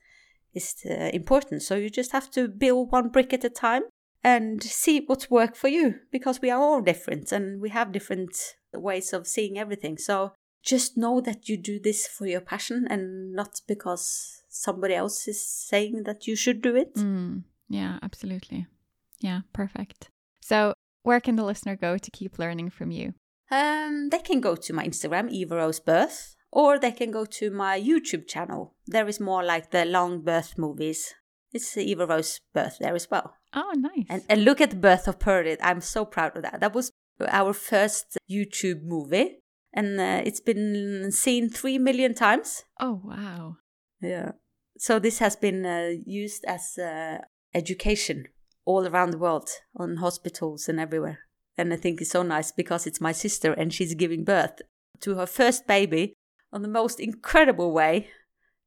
is 0.54 0.74
uh, 0.88 1.10
important. 1.12 1.62
So 1.62 1.76
you 1.76 1.90
just 1.90 2.12
have 2.12 2.30
to 2.32 2.48
build 2.48 2.92
one 2.92 3.08
brick 3.08 3.32
at 3.32 3.44
a 3.44 3.50
time 3.50 3.82
and 4.24 4.62
see 4.62 5.04
what's 5.06 5.30
work 5.30 5.54
for 5.54 5.68
you 5.68 5.96
because 6.10 6.40
we 6.40 6.50
are 6.50 6.60
all 6.60 6.80
different 6.80 7.30
and 7.32 7.60
we 7.60 7.68
have 7.70 7.92
different 7.92 8.36
ways 8.80 9.12
of 9.12 9.26
seeing 9.26 9.58
everything. 9.58 9.98
So 9.98 10.32
just 10.62 10.96
know 10.96 11.20
that 11.20 11.48
you 11.48 11.56
do 11.56 11.78
this 11.78 12.06
for 12.06 12.26
your 12.26 12.40
passion 12.40 12.86
and 12.90 13.32
not 13.32 13.60
because 13.68 14.42
somebody 14.48 14.94
else 14.94 15.28
is 15.28 15.46
saying 15.46 16.02
that 16.04 16.26
you 16.26 16.34
should 16.34 16.60
do 16.60 16.74
it. 16.74 16.94
Mm, 16.94 17.44
yeah, 17.68 17.98
absolutely. 18.02 18.66
Yeah, 19.20 19.40
perfect. 19.52 20.10
So, 20.40 20.74
where 21.02 21.20
can 21.20 21.36
the 21.36 21.44
listener 21.44 21.76
go 21.76 21.96
to 21.96 22.10
keep 22.10 22.38
learning 22.38 22.70
from 22.70 22.90
you? 22.90 23.14
Um, 23.50 24.08
they 24.10 24.18
can 24.18 24.40
go 24.40 24.56
to 24.56 24.72
my 24.72 24.86
Instagram, 24.86 25.30
Eva 25.30 25.56
Rose 25.56 25.78
Birth, 25.78 26.34
or 26.50 26.78
they 26.78 26.90
can 26.90 27.10
go 27.10 27.24
to 27.24 27.50
my 27.50 27.80
YouTube 27.80 28.26
channel. 28.26 28.74
There 28.86 29.06
is 29.06 29.20
more 29.20 29.44
like 29.44 29.70
the 29.70 29.84
long 29.84 30.22
birth 30.22 30.58
movies. 30.58 31.14
It's 31.52 31.76
Eva 31.76 32.06
Rose 32.06 32.40
Birth 32.52 32.78
there 32.80 32.94
as 32.94 33.08
well. 33.10 33.34
Oh, 33.54 33.72
nice. 33.76 34.06
And, 34.08 34.22
and 34.28 34.44
look 34.44 34.60
at 34.60 34.70
the 34.70 34.76
birth 34.76 35.06
of 35.06 35.18
Purdy. 35.18 35.56
I'm 35.62 35.80
so 35.80 36.04
proud 36.04 36.36
of 36.36 36.42
that. 36.42 36.60
That 36.60 36.74
was 36.74 36.90
our 37.20 37.52
first 37.52 38.18
YouTube 38.30 38.82
movie, 38.84 39.38
and 39.72 40.00
uh, 40.00 40.22
it's 40.24 40.40
been 40.40 41.10
seen 41.12 41.50
three 41.50 41.78
million 41.78 42.14
times. 42.14 42.64
Oh, 42.80 43.00
wow. 43.04 43.56
Yeah. 44.00 44.32
So 44.78 44.98
this 44.98 45.18
has 45.18 45.36
been 45.36 45.64
uh, 45.64 45.90
used 46.04 46.44
as 46.46 46.76
uh, 46.78 47.18
education 47.54 48.26
all 48.64 48.86
around 48.86 49.12
the 49.12 49.18
world 49.18 49.48
on 49.76 49.96
hospitals 49.96 50.68
and 50.68 50.78
everywhere. 50.78 51.20
And 51.56 51.72
I 51.72 51.76
think 51.76 52.00
it's 52.00 52.10
so 52.10 52.22
nice 52.22 52.52
because 52.52 52.86
it's 52.86 53.00
my 53.00 53.12
sister 53.12 53.52
and 53.52 53.72
she's 53.72 53.94
giving 53.94 54.24
birth 54.24 54.60
to 55.00 55.14
her 55.14 55.26
first 55.26 55.66
baby 55.66 56.14
on 56.52 56.62
the 56.62 56.68
most 56.68 57.00
incredible 57.00 57.72
way. 57.72 58.08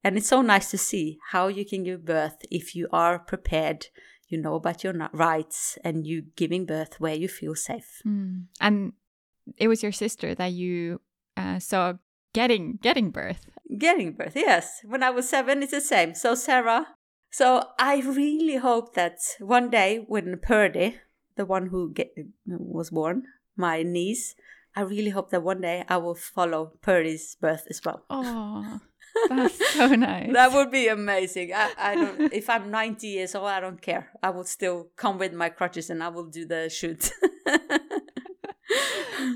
And 0.04 0.18
it's 0.18 0.30
so 0.30 0.42
nice 0.42 0.72
to 0.72 0.78
see 0.78 1.20
how 1.32 1.48
you 1.48 1.66
can 1.66 1.84
give 1.84 2.06
birth 2.06 2.38
if 2.50 2.74
you 2.74 2.88
are 2.92 3.20
prepared, 3.20 3.88
you 4.30 4.38
know 4.38 4.56
about 4.56 4.84
your 4.84 4.94
rights, 5.12 5.78
and 5.84 6.08
you 6.08 6.24
giving 6.36 6.66
birth 6.66 7.00
where 7.00 7.16
you 7.16 7.28
feel 7.28 7.56
safe. 7.56 8.02
Mm. 8.06 8.46
And 8.62 8.94
it 9.58 9.68
was 9.68 9.84
your 9.84 9.92
sister 9.92 10.36
that 10.36 10.54
you 10.54 11.02
uh, 11.36 11.60
saw 11.60 11.94
getting 12.34 12.78
getting 12.82 13.12
birth. 13.12 13.50
Getting 13.78 14.14
birth, 14.14 14.36
yes. 14.36 14.80
When 14.84 15.04
I 15.04 15.10
was 15.10 15.30
seven, 15.30 15.64
it's 15.64 15.72
the 15.72 15.82
same. 15.82 16.16
So 16.16 16.36
Sarah. 16.36 16.88
So 17.32 17.64
I 17.78 18.02
really 18.02 18.56
hope 18.56 18.96
that 18.96 19.20
one 19.40 19.70
day 19.70 20.04
when 20.08 20.40
Purdy, 20.42 20.98
the 21.36 21.46
one 21.46 21.68
who 21.68 21.94
get, 21.94 22.12
was 22.48 22.90
born, 22.90 23.24
my 23.56 23.84
niece, 23.84 24.34
I 24.76 24.82
really 24.82 25.12
hope 25.12 25.30
that 25.30 25.44
one 25.44 25.62
day 25.62 25.84
I 25.88 25.98
will 25.98 26.16
follow 26.16 26.74
Purdy's 26.82 27.36
birth 27.40 27.66
as 27.70 27.82
well. 27.86 28.04
Oh, 28.10 28.80
that's 29.30 29.74
so 29.74 29.88
nice. 29.88 30.32
that 30.34 30.52
would 30.54 30.72
be 30.72 30.88
amazing. 30.88 31.54
I, 31.54 31.72
I 31.78 31.96
don't. 31.96 32.34
if 32.34 32.50
I'm 32.50 32.72
90 32.72 33.08
years 33.08 33.36
old, 33.36 33.48
I 33.48 33.60
don't 33.60 33.82
care. 33.82 34.10
I 34.22 34.30
will 34.30 34.44
still 34.44 34.90
come 34.96 35.18
with 35.18 35.34
my 35.34 35.50
crutches 35.50 35.90
and 35.90 36.04
I 36.04 36.10
will 36.10 36.26
do 36.26 36.46
the 36.46 36.70
shoot. 36.70 37.12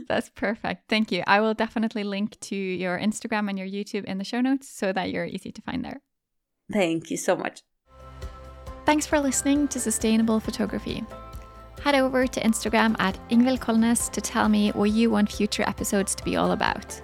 That's 0.07 0.29
perfect. 0.29 0.83
Thank 0.89 1.11
you. 1.11 1.23
I 1.27 1.41
will 1.41 1.53
definitely 1.53 2.03
link 2.03 2.39
to 2.41 2.55
your 2.55 2.99
Instagram 2.99 3.49
and 3.49 3.57
your 3.57 3.67
YouTube 3.67 4.05
in 4.05 4.17
the 4.17 4.23
show 4.23 4.41
notes 4.41 4.69
so 4.69 4.93
that 4.93 5.11
you're 5.11 5.25
easy 5.25 5.51
to 5.51 5.61
find 5.61 5.83
there. 5.83 6.01
Thank 6.71 7.11
you 7.11 7.17
so 7.17 7.35
much. 7.35 7.61
Thanks 8.85 9.07
for 9.07 9.19
listening 9.19 9.67
to 9.69 9.79
Sustainable 9.79 10.39
Photography. 10.39 11.03
Head 11.81 11.95
over 11.95 12.27
to 12.27 12.39
Instagram 12.41 12.95
at 12.99 13.17
Ingvild 13.29 13.59
Kolnes 13.59 14.09
to 14.11 14.21
tell 14.21 14.47
me 14.47 14.69
what 14.71 14.91
you 14.91 15.09
want 15.09 15.31
future 15.31 15.63
episodes 15.67 16.15
to 16.15 16.23
be 16.23 16.35
all 16.35 16.51
about. 16.51 17.01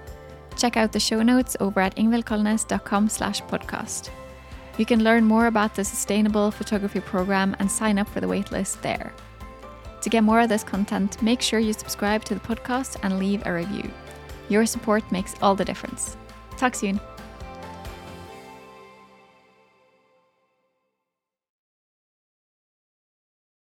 Check 0.59 0.75
out 0.75 0.91
the 0.91 0.99
show 0.99 1.23
notes 1.23 1.55
over 1.61 1.79
at 1.79 1.95
ingvildkolnes.com 1.95 3.07
slash 3.07 3.41
podcast. 3.43 4.09
You 4.77 4.85
can 4.85 5.05
learn 5.05 5.23
more 5.23 5.47
about 5.47 5.73
the 5.73 5.85
Sustainable 5.85 6.51
Photography 6.51 6.99
Program 6.99 7.55
and 7.59 7.71
sign 7.71 7.97
up 7.97 8.09
for 8.09 8.19
the 8.19 8.27
waitlist 8.27 8.81
there. 8.81 9.13
To 10.01 10.09
get 10.09 10.23
more 10.23 10.41
of 10.41 10.49
this 10.49 10.63
content, 10.63 11.21
make 11.21 11.41
sure 11.41 11.59
you 11.59 11.71
subscribe 11.71 12.25
to 12.25 12.33
the 12.33 12.41
podcast 12.41 12.97
and 13.03 13.19
leave 13.19 13.41
a 13.45 13.53
review. 13.53 13.89
Your 14.49 14.65
support 14.65 15.09
makes 15.13 15.33
all 15.41 15.55
the 15.55 15.63
difference. 15.63 16.17
Talk 16.57 16.75
soon. 16.75 16.99